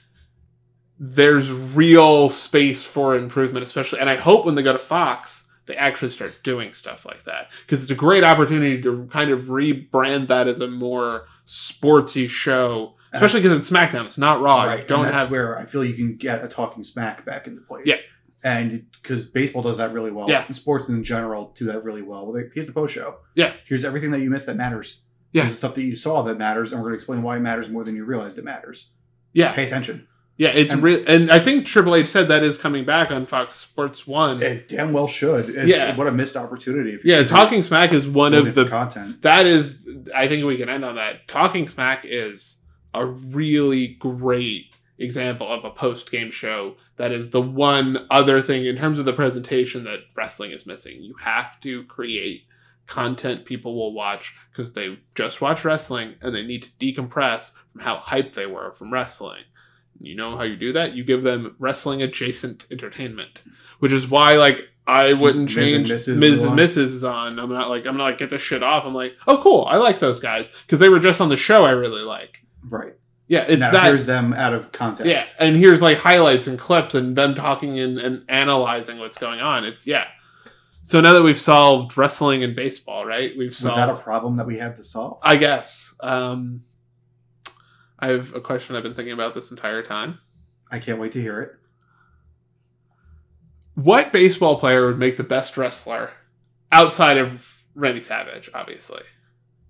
there's 0.98 1.50
real 1.52 2.30
space 2.30 2.84
for 2.84 3.16
improvement 3.16 3.62
especially 3.64 3.98
and 4.00 4.08
i 4.08 4.16
hope 4.16 4.46
when 4.46 4.54
they 4.54 4.62
go 4.62 4.72
to 4.72 4.78
fox 4.78 5.45
they 5.66 5.74
actually 5.74 6.10
start 6.10 6.38
doing 6.42 6.72
stuff 6.74 7.04
like 7.04 7.24
that 7.24 7.48
because 7.64 7.82
it's 7.82 7.90
a 7.90 7.96
great 7.96 8.24
opportunity 8.24 8.80
to 8.82 9.08
kind 9.12 9.30
of 9.30 9.44
rebrand 9.44 10.28
that 10.28 10.48
as 10.48 10.60
a 10.60 10.68
more 10.68 11.26
sportsy 11.46 12.28
show 12.28 12.94
uh-huh. 13.12 13.24
especially 13.24 13.40
because 13.42 13.58
it's 13.58 13.70
smackdown 13.70 14.06
it's 14.06 14.18
not 14.18 14.40
raw 14.40 14.64
right. 14.64 14.86
Don't 14.88 15.06
have 15.06 15.30
where 15.30 15.58
I 15.58 15.66
feel 15.66 15.84
you 15.84 15.94
can 15.94 16.16
get 16.16 16.44
a 16.44 16.48
talking 16.48 16.82
smack 16.84 17.24
back 17.24 17.46
into 17.46 17.60
place. 17.62 17.86
Yeah. 17.86 17.96
And 18.44 18.86
because 19.02 19.26
baseball 19.26 19.62
does 19.62 19.78
that 19.78 19.92
really 19.92 20.10
well. 20.12 20.28
Yeah. 20.28 20.44
And 20.46 20.56
sports 20.56 20.88
in 20.88 21.02
general 21.02 21.52
do 21.56 21.64
that 21.66 21.84
really 21.84 22.02
well. 22.02 22.26
Well, 22.26 22.34
they, 22.34 22.48
here's 22.54 22.66
the 22.66 22.72
post 22.72 22.94
show. 22.94 23.16
Yeah. 23.34 23.54
Here's 23.66 23.84
everything 23.84 24.10
that 24.12 24.20
you 24.20 24.30
missed 24.30 24.46
that 24.46 24.56
matters. 24.56 25.02
Yeah. 25.32 25.42
Here's 25.42 25.54
the 25.54 25.58
stuff 25.58 25.74
that 25.74 25.82
you 25.82 25.96
saw 25.96 26.22
that 26.22 26.38
matters, 26.38 26.72
and 26.72 26.80
we're 26.80 26.88
going 26.88 26.92
to 26.92 26.96
explain 26.96 27.22
why 27.22 27.36
it 27.36 27.40
matters 27.40 27.68
more 27.68 27.82
than 27.82 27.96
you 27.96 28.04
realized 28.04 28.38
it 28.38 28.44
matters. 28.44 28.90
yeah 29.32 29.52
Pay 29.52 29.66
attention. 29.66 30.06
Yeah 30.36 30.48
it's 30.48 30.72
And- 30.72 30.82
real 30.82 31.02
and 31.06 31.30
i 31.30 31.38
think 31.38 31.66
triple 31.66 31.94
h 31.94 32.08
said 32.08 32.28
that 32.28 32.42
is 32.42 32.58
coming 32.58 32.84
back 32.84 33.10
on 33.10 33.26
fox 33.26 33.56
sports 33.56 34.06
one 34.06 34.42
It 34.42 34.68
damn 34.68 34.92
well 34.92 35.06
should. 35.06 35.48
It's, 35.48 35.66
Yeah. 35.68 35.96
What 35.96 36.06
a 36.06 36.12
missed 36.12 36.36
opportunity. 36.36 36.92
If 36.92 37.04
yeah 37.04 37.22
talking 37.24 37.62
smack 37.62 37.92
is 37.92 38.06
one 38.06 38.34
of 38.34 38.54
the 38.54 38.66
content. 38.66 39.22
that 39.22 39.46
is 39.46 39.88
i 40.14 40.28
think 40.28 40.44
we 40.44 40.56
can 40.56 40.68
end 40.68 40.84
on 40.84 40.96
that 40.96 41.26
talking 41.28 41.68
smack 41.68 42.04
is 42.04 42.58
a 42.94 43.04
really 43.06 43.88
great 43.98 44.66
example 44.98 45.46
of 45.52 45.62
a 45.64 45.70
post-game 45.70 46.30
show 46.30 46.74
that 46.96 47.12
is 47.12 47.30
the 47.30 47.42
one 47.42 48.06
other 48.10 48.40
thing 48.40 48.64
in 48.64 48.76
terms 48.78 48.98
of 48.98 49.04
the 49.04 49.12
presentation 49.12 49.84
that 49.84 49.98
wrestling 50.16 50.50
is 50.52 50.64
missing 50.66 51.02
you 51.02 51.14
have 51.20 51.60
to 51.60 51.84
create 51.84 52.44
content 52.86 53.44
people 53.44 53.74
will 53.76 53.92
watch 53.92 54.34
because 54.50 54.72
they 54.72 54.96
just 55.14 55.40
watch 55.40 55.64
wrestling 55.64 56.14
and 56.22 56.34
they 56.34 56.42
need 56.42 56.62
to 56.62 56.70
decompress 56.80 57.52
from 57.72 57.82
how 57.82 57.98
hyped 57.98 58.32
they 58.34 58.46
were 58.46 58.72
from 58.72 58.90
wrestling 58.92 59.42
you 60.00 60.14
know 60.14 60.36
how 60.36 60.42
you 60.42 60.56
do 60.56 60.72
that 60.72 60.94
you 60.94 61.04
give 61.04 61.22
them 61.22 61.54
wrestling 61.58 62.02
adjacent 62.02 62.66
entertainment 62.70 63.42
which 63.78 63.92
is 63.92 64.08
why 64.08 64.36
like 64.36 64.62
i 64.86 65.12
wouldn't 65.12 65.54
Miz 65.54 65.72
and 65.74 65.86
change 65.86 65.90
Mrs. 65.90 66.16
Miz 66.16 66.44
and 66.44 66.58
mrs 66.58 66.76
is 66.76 67.04
on 67.04 67.38
i'm 67.38 67.50
not 67.52 67.68
like 67.68 67.86
i'm 67.86 67.96
not 67.96 68.04
like 68.04 68.18
get 68.18 68.30
this 68.30 68.42
shit 68.42 68.62
off 68.62 68.84
i'm 68.84 68.94
like 68.94 69.14
oh 69.26 69.40
cool 69.42 69.64
i 69.68 69.76
like 69.76 69.98
those 69.98 70.20
guys 70.20 70.46
because 70.66 70.78
they 70.78 70.88
were 70.88 71.00
just 71.00 71.20
on 71.20 71.28
the 71.28 71.36
show 71.36 71.64
i 71.64 71.70
really 71.70 72.02
like 72.02 72.42
Right. 72.68 72.94
yeah 73.28 73.44
it's 73.48 73.60
now 73.60 73.70
that 73.72 73.84
here's 73.84 74.04
them 74.06 74.32
out 74.32 74.52
of 74.54 74.72
context. 74.72 75.06
yeah 75.10 75.24
and 75.38 75.56
here's 75.56 75.80
like 75.82 75.98
highlights 75.98 76.46
and 76.46 76.58
clips 76.58 76.94
and 76.94 77.16
them 77.16 77.34
talking 77.34 77.78
and, 77.78 77.98
and 77.98 78.24
analyzing 78.28 78.98
what's 78.98 79.18
going 79.18 79.40
on 79.40 79.64
it's 79.64 79.86
yeah 79.86 80.06
so 80.84 81.00
now 81.00 81.12
that 81.14 81.22
we've 81.24 81.38
solved 81.40 81.96
wrestling 81.98 82.44
and 82.44 82.54
baseball 82.54 83.04
right 83.04 83.32
we've 83.36 83.48
Was 83.50 83.58
solved 83.58 83.78
that 83.78 83.88
a 83.90 83.94
problem 83.96 84.36
that 84.36 84.46
we 84.46 84.56
had 84.58 84.76
to 84.76 84.84
solve? 84.84 85.18
i 85.22 85.36
guess 85.36 85.94
um 86.00 86.62
i 87.98 88.08
have 88.08 88.34
a 88.34 88.40
question 88.40 88.76
i've 88.76 88.82
been 88.82 88.94
thinking 88.94 89.14
about 89.14 89.34
this 89.34 89.50
entire 89.50 89.82
time 89.82 90.18
I 90.70 90.78
can't 90.78 90.98
wait 90.98 91.12
to 91.12 91.20
hear 91.20 91.40
it. 91.40 91.52
what 93.74 94.12
baseball 94.12 94.58
player 94.58 94.86
would 94.86 94.98
make 94.98 95.16
the 95.16 95.24
best 95.24 95.56
wrestler 95.56 96.10
outside 96.72 97.18
of 97.18 97.64
Randy 97.74 98.00
Savage, 98.00 98.50
obviously? 98.54 99.02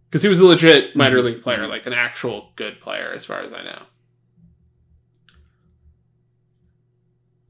Because 0.09 0.23
he 0.23 0.29
was 0.29 0.41
a 0.41 0.47
legit 0.47 0.97
minor 0.97 1.21
league 1.21 1.43
player, 1.43 1.61
mm-hmm. 1.61 1.71
like 1.71 1.87
an 1.87 1.93
actual 1.93 2.53
good 2.57 2.81
player, 2.81 3.13
as 3.15 3.27
far 3.27 3.43
as 3.43 3.53
I 3.53 3.63
know. 3.65 3.83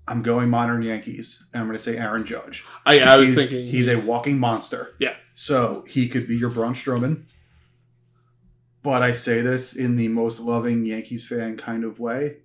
I'm 0.09 0.23
going 0.23 0.49
modern 0.49 0.83
Yankees, 0.83 1.45
and 1.53 1.61
I'm 1.61 1.67
going 1.67 1.77
to 1.77 1.83
say 1.83 1.97
Aaron 1.97 2.25
Judge. 2.25 2.65
I, 2.85 3.01
I 3.01 3.17
was 3.17 3.31
he's, 3.31 3.37
thinking 3.37 3.67
he's, 3.67 3.89
a 3.89 4.07
walking 4.09 4.39
monster. 4.39 4.95
Yeah. 5.01 5.17
So 5.35 5.85
he 5.89 6.09
could 6.09 6.29
be 6.29 6.37
your 6.37 6.49
Braun 6.49 6.75
Strowman. 6.75 7.25
But 8.87 9.03
I 9.03 9.15
say 9.15 9.41
this 9.41 9.75
in 9.75 9.97
the 9.97 10.07
most 10.07 10.39
loving 10.39 10.85
Yankees 10.85 11.27
fan 11.27 11.57
kind 11.57 11.83
of 11.83 11.99
way, 11.99 12.37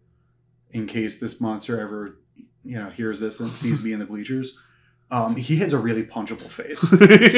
in 0.72 0.88
case 0.88 1.20
this 1.20 1.40
monster 1.40 1.80
ever, 1.80 2.18
you 2.64 2.80
know, 2.80 2.90
hears 2.90 3.20
this 3.20 3.40
and 3.40 3.52
sees 3.52 3.84
me 3.84 3.94
in 3.94 4.00
the 4.00 4.08
bleachers. 4.08 4.58
Um, 5.12 5.36
he 5.36 5.58
has 5.58 5.72
a 5.72 5.78
really 5.78 6.02
punchable 6.02 6.50
face. 6.50 6.80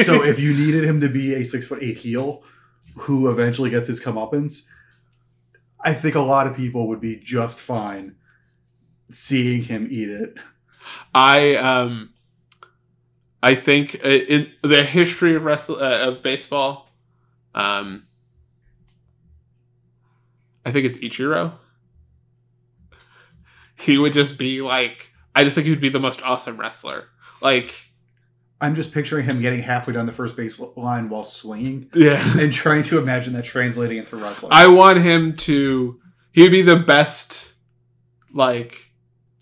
so 0.06 0.24
if 0.24 0.40
you 0.40 0.54
needed 0.54 0.84
him 0.84 1.00
to 1.00 1.10
be 1.10 1.34
a 1.34 1.44
six 1.44 1.66
foot 1.66 1.82
eight 1.82 1.98
heel 1.98 2.44
who 2.96 3.28
eventually 3.28 3.68
gets 3.68 3.88
his 3.88 4.00
comeuppance, 4.00 4.68
I 5.78 5.92
think 5.92 6.14
a 6.14 6.20
lot 6.20 6.46
of 6.46 6.56
people 6.56 6.88
would 6.88 7.02
be 7.02 7.16
just 7.16 7.60
fine 7.60 8.14
seeing 9.10 9.64
him 9.64 9.86
eat 9.90 10.08
it. 10.08 10.38
I 11.14 11.56
um, 11.56 12.14
I 13.42 13.54
think 13.54 14.00
uh, 14.02 14.08
in 14.08 14.50
the 14.62 14.82
history 14.82 15.34
of 15.34 15.44
wrestle 15.44 15.76
uh, 15.76 16.08
of 16.08 16.22
baseball, 16.22 16.88
um, 17.54 18.06
I 20.64 20.72
think 20.72 20.86
it's 20.86 20.98
Ichiro. 20.98 21.52
He 23.76 23.98
would 23.98 24.12
just 24.12 24.38
be 24.38 24.62
like, 24.62 25.08
I 25.34 25.44
just 25.44 25.54
think 25.54 25.64
he 25.64 25.70
would 25.70 25.80
be 25.80 25.88
the 25.88 26.00
most 26.00 26.22
awesome 26.22 26.58
wrestler. 26.58 27.08
Like, 27.40 27.74
I'm 28.60 28.74
just 28.74 28.94
picturing 28.94 29.24
him 29.24 29.40
getting 29.40 29.62
halfway 29.62 29.92
down 29.92 30.06
the 30.06 30.12
first 30.12 30.36
base 30.36 30.60
line 30.76 31.08
while 31.08 31.22
swinging 31.22 31.90
yeah. 31.94 32.22
and 32.40 32.52
trying 32.52 32.82
to 32.84 32.98
imagine 32.98 33.32
that 33.34 33.44
translating 33.44 33.98
into 33.98 34.16
wrestling. 34.16 34.52
I 34.52 34.68
want 34.68 35.00
him 35.00 35.36
to. 35.38 36.00
He'd 36.32 36.48
be 36.48 36.62
the 36.62 36.76
best, 36.76 37.54
like, 38.32 38.90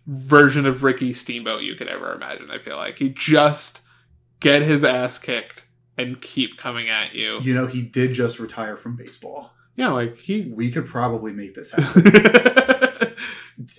version 0.06 0.66
of 0.66 0.82
Ricky 0.82 1.12
Steamboat 1.12 1.62
you 1.62 1.74
could 1.74 1.88
ever 1.88 2.12
imagine. 2.12 2.50
I 2.50 2.58
feel 2.58 2.76
like 2.76 2.98
he 2.98 3.10
just 3.10 3.80
get 4.40 4.62
his 4.62 4.82
ass 4.84 5.18
kicked 5.18 5.66
and 5.96 6.20
keep 6.20 6.58
coming 6.58 6.88
at 6.88 7.14
you. 7.14 7.40
you 7.42 7.54
know, 7.54 7.66
he 7.66 7.82
did 7.82 8.12
just 8.12 8.38
retire 8.38 8.76
from 8.76 8.96
baseball. 8.96 9.52
Yeah, 9.76 9.88
like 9.88 10.18
he. 10.18 10.52
We 10.54 10.70
could 10.70 10.86
probably 10.86 11.32
make 11.32 11.54
this 11.54 11.72
happen. 11.72 12.02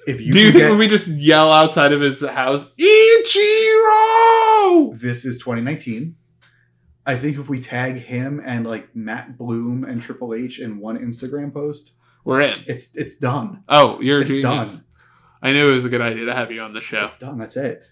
If 0.08 0.22
you, 0.22 0.32
do, 0.32 0.40
you 0.40 0.52
think 0.52 0.64
get, 0.64 0.72
if 0.72 0.78
we 0.78 0.88
just 0.88 1.08
yell 1.08 1.52
outside 1.52 1.92
of 1.92 2.00
his 2.00 2.22
house, 2.22 2.66
Ichiro? 2.80 4.98
this 5.00 5.26
is 5.26 5.38
2019. 5.40 6.16
I 7.06 7.16
think 7.16 7.38
if 7.38 7.50
we 7.50 7.60
tag 7.60 7.98
him 7.98 8.42
and 8.46 8.66
like 8.66 8.96
Matt 8.96 9.38
Bloom 9.38 9.84
and 9.84 10.02
Triple 10.02 10.34
H 10.34 10.60
in 10.60 10.80
one 10.80 10.98
Instagram 10.98 11.54
post, 11.54 11.94
We're 12.24 12.42
in. 12.42 12.64
it's 12.66 12.96
it's 12.96 13.18
done. 13.18 13.64
Oh, 13.68 14.00
you're 14.00 14.22
It's 14.22 14.42
done. 14.42 14.70
I 15.42 15.52
knew 15.52 15.70
it 15.70 15.76
was 15.76 15.86
a 15.86 15.90
good 15.90 16.02
idea 16.02 16.26
to 16.26 16.34
have 16.34 16.52
you 16.52 16.62
on 16.62 16.74
the 16.74 16.80
show. 16.80 17.04
It's 17.06 17.20
done. 17.20 17.38
That's 17.38 17.58
it. 17.58 17.84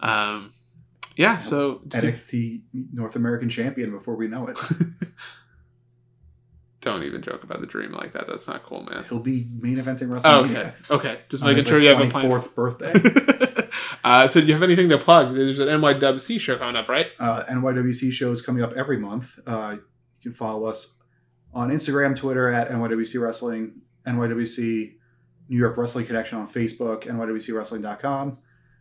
Um, 0.00 0.54
yeah. 1.16 1.38
So 1.38 1.82
NXT 1.88 2.62
North 2.92 3.16
American 3.16 3.50
Champion 3.50 3.90
before 3.90 4.16
we 4.16 4.28
know 4.28 4.46
it. 4.46 4.58
don't 6.84 7.02
even 7.02 7.22
joke 7.22 7.42
about 7.42 7.60
the 7.60 7.66
dream 7.66 7.92
like 7.92 8.12
that. 8.12 8.26
That's 8.28 8.46
not 8.46 8.62
cool, 8.62 8.82
man. 8.84 9.04
He'll 9.08 9.18
be 9.18 9.48
main 9.58 9.76
eventing 9.76 10.02
Oh, 10.02 10.44
WrestleMania. 10.44 10.50
okay. 10.50 10.72
Okay. 10.90 11.18
Just 11.28 11.42
making 11.42 11.64
sure 11.64 11.74
like, 11.74 11.82
you 11.82 11.88
have 11.88 12.00
a 12.00 12.10
plan. 12.10 12.30
24th 12.30 12.54
birthday. 12.54 13.68
uh, 14.04 14.28
so 14.28 14.40
do 14.40 14.46
you 14.46 14.52
have 14.52 14.62
anything 14.62 14.88
to 14.90 14.98
plug? 14.98 15.34
There's 15.34 15.58
an 15.58 15.68
NYWC 15.68 16.38
show 16.40 16.56
coming 16.58 16.76
up, 16.76 16.88
right? 16.88 17.08
uh, 17.18 17.44
NYWC 17.44 18.12
shows 18.12 18.42
coming 18.42 18.62
up 18.62 18.72
every 18.74 18.98
month. 18.98 19.38
Uh, 19.46 19.76
you 20.20 20.30
can 20.30 20.34
follow 20.34 20.66
us 20.66 20.96
on 21.52 21.70
Instagram, 21.70 22.16
Twitter 22.16 22.48
at 22.52 22.68
NYWC 22.70 23.20
Wrestling, 23.20 23.80
NYWC 24.06 24.94
New 25.48 25.58
York 25.58 25.76
Wrestling 25.76 26.06
Connection 26.06 26.38
on 26.38 26.48
Facebook, 26.48 27.04
NYWCWrestling.com. 27.04 28.38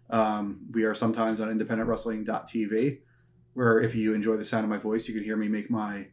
Um, 0.09 0.59
we 0.71 0.83
are 0.83 0.93
sometimes 0.95 1.41
on 1.41 1.57
independentwrestling.tv, 1.57 2.99
where 3.53 3.79
if 3.79 3.95
you 3.95 4.13
enjoy 4.13 4.37
the 4.37 4.43
sound 4.43 4.63
of 4.63 4.69
my 4.69 4.77
voice, 4.77 5.07
you 5.07 5.13
can 5.13 5.23
hear 5.23 5.35
me 5.35 5.47
make 5.47 5.69
my 5.69 6.07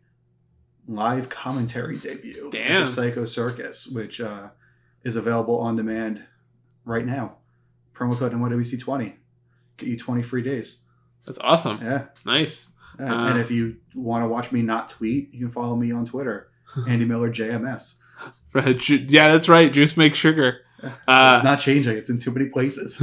live 0.90 1.28
commentary 1.28 1.96
debut 1.98 2.46
at 2.46 2.52
the 2.80 2.86
Psycho 2.86 3.24
Circus, 3.24 3.86
which 3.86 4.20
uh, 4.20 4.48
is 5.04 5.16
available 5.16 5.58
on 5.58 5.76
demand 5.76 6.22
right 6.84 7.06
now. 7.06 7.36
Promo 7.94 8.16
code 8.16 8.32
NYWC20. 8.32 9.14
Get 9.76 9.88
you 9.88 9.96
20 9.96 10.22
free 10.22 10.42
days. 10.42 10.78
That's 11.26 11.38
awesome. 11.38 11.78
Yeah. 11.82 12.06
Nice. 12.24 12.74
Yeah, 12.98 13.12
Uh, 13.14 13.28
and 13.30 13.38
if 13.40 13.50
you 13.50 13.76
want 13.94 14.24
to 14.24 14.28
watch 14.28 14.52
me 14.52 14.62
not 14.62 14.88
tweet, 14.88 15.32
you 15.32 15.40
can 15.40 15.50
follow 15.50 15.76
me 15.76 15.92
on 15.92 16.04
Twitter, 16.04 16.50
Andy 16.88 17.04
Miller 17.04 17.30
JMS. 17.30 17.98
yeah, 18.88 19.32
that's 19.32 19.48
right. 19.48 19.72
Juice 19.72 19.96
makes 19.96 20.18
sugar. 20.18 20.60
So 20.82 20.92
Uh, 21.08 21.34
it's 21.36 21.44
not 21.44 21.58
changing; 21.58 21.96
it's 21.96 22.10
in 22.10 22.18
too 22.18 22.30
many 22.30 22.46
places. 22.48 22.98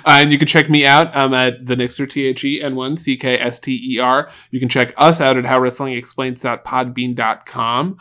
and 0.06 0.32
you 0.32 0.38
can 0.38 0.46
check 0.48 0.68
me 0.68 0.84
out 0.86 1.14
um, 1.16 1.32
at 1.34 1.64
the 1.66 1.74
Nixter, 1.76 2.08
T 2.08 2.26
H 2.26 2.44
E 2.44 2.62
N 2.62 2.74
1 2.76 2.96
C 2.96 3.16
K 3.16 3.38
S 3.38 3.58
T 3.60 3.94
E 3.94 3.98
R. 3.98 4.30
You 4.50 4.60
can 4.60 4.68
check 4.68 4.92
us 4.96 5.20
out 5.20 5.36
at 5.36 5.44
howwrestlingexplains.podbean.com. 5.44 7.98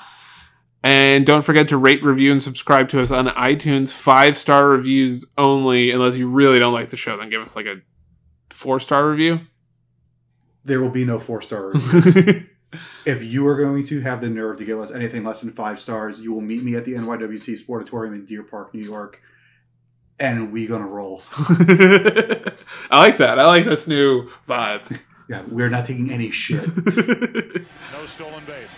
And 0.86 1.26
don't 1.26 1.44
forget 1.44 1.70
to 1.70 1.78
rate, 1.78 2.04
review, 2.04 2.34
and 2.34 2.44
subscribe 2.44 2.90
to 2.90 3.02
us 3.02 3.10
on 3.10 3.28
iTunes. 3.28 3.94
Five 3.94 4.38
star 4.38 4.68
reviews 4.68 5.26
only, 5.38 5.92
unless 5.92 6.16
you 6.16 6.28
really 6.28 6.60
don't 6.60 6.74
like 6.74 6.90
the 6.90 6.98
show. 6.98 7.18
Then 7.18 7.30
give 7.30 7.42
us 7.42 7.56
like 7.56 7.66
a 7.66 7.78
four 8.50 8.82
star 8.82 9.10
review. 9.10 9.40
there 10.66 10.82
will 10.82 10.90
be 10.90 11.06
no 11.06 11.20
four 11.20 11.42
star 11.42 11.68
reviews. 11.74 12.44
If 13.06 13.24
you 13.24 13.48
are 13.48 13.56
going 13.56 13.84
to 13.86 14.02
have 14.02 14.22
the 14.22 14.30
nerve 14.30 14.58
to 14.58 14.66
give 14.66 14.80
us 14.80 14.92
anything 14.92 15.24
less 15.24 15.42
than 15.42 15.52
five 15.52 15.80
stars, 15.80 16.22
you 16.22 16.34
will 16.34 16.42
meet 16.42 16.64
me 16.64 16.76
at 16.76 16.86
the 16.86 16.94
NYWC 16.94 17.60
Sportatorium 17.62 18.14
in 18.16 18.26
Deer 18.26 18.44
Park, 18.44 18.74
New 18.74 18.84
York, 18.84 19.22
and 20.20 20.52
we 20.52 20.66
gonna 20.68 20.88
roll. 20.88 21.22
I 21.38 22.54
like 22.92 23.18
that. 23.18 23.40
I 23.40 23.46
like 23.46 23.66
this 23.66 23.88
new 23.88 24.30
vibe. 24.48 25.00
Yeah, 25.30 25.42
we're 25.48 25.70
not 25.70 25.86
taking 25.86 26.12
any 26.12 26.32
shit. 26.32 26.66
No 27.94 28.06
stolen 28.06 28.44
base. 28.44 28.76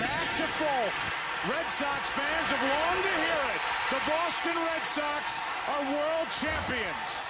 Back 0.00 0.36
to 0.36 0.42
Folk. 0.44 0.92
Red 1.48 1.70
Sox 1.70 2.10
fans 2.10 2.50
have 2.50 2.62
longed 2.62 3.04
to 3.04 3.14
hear 3.20 3.42
it. 3.54 3.60
The 3.90 4.00
Boston 4.46 4.62
Red 4.62 4.86
Sox 4.86 5.40
are 5.66 5.82
world 5.92 6.28
champions. 6.30 7.25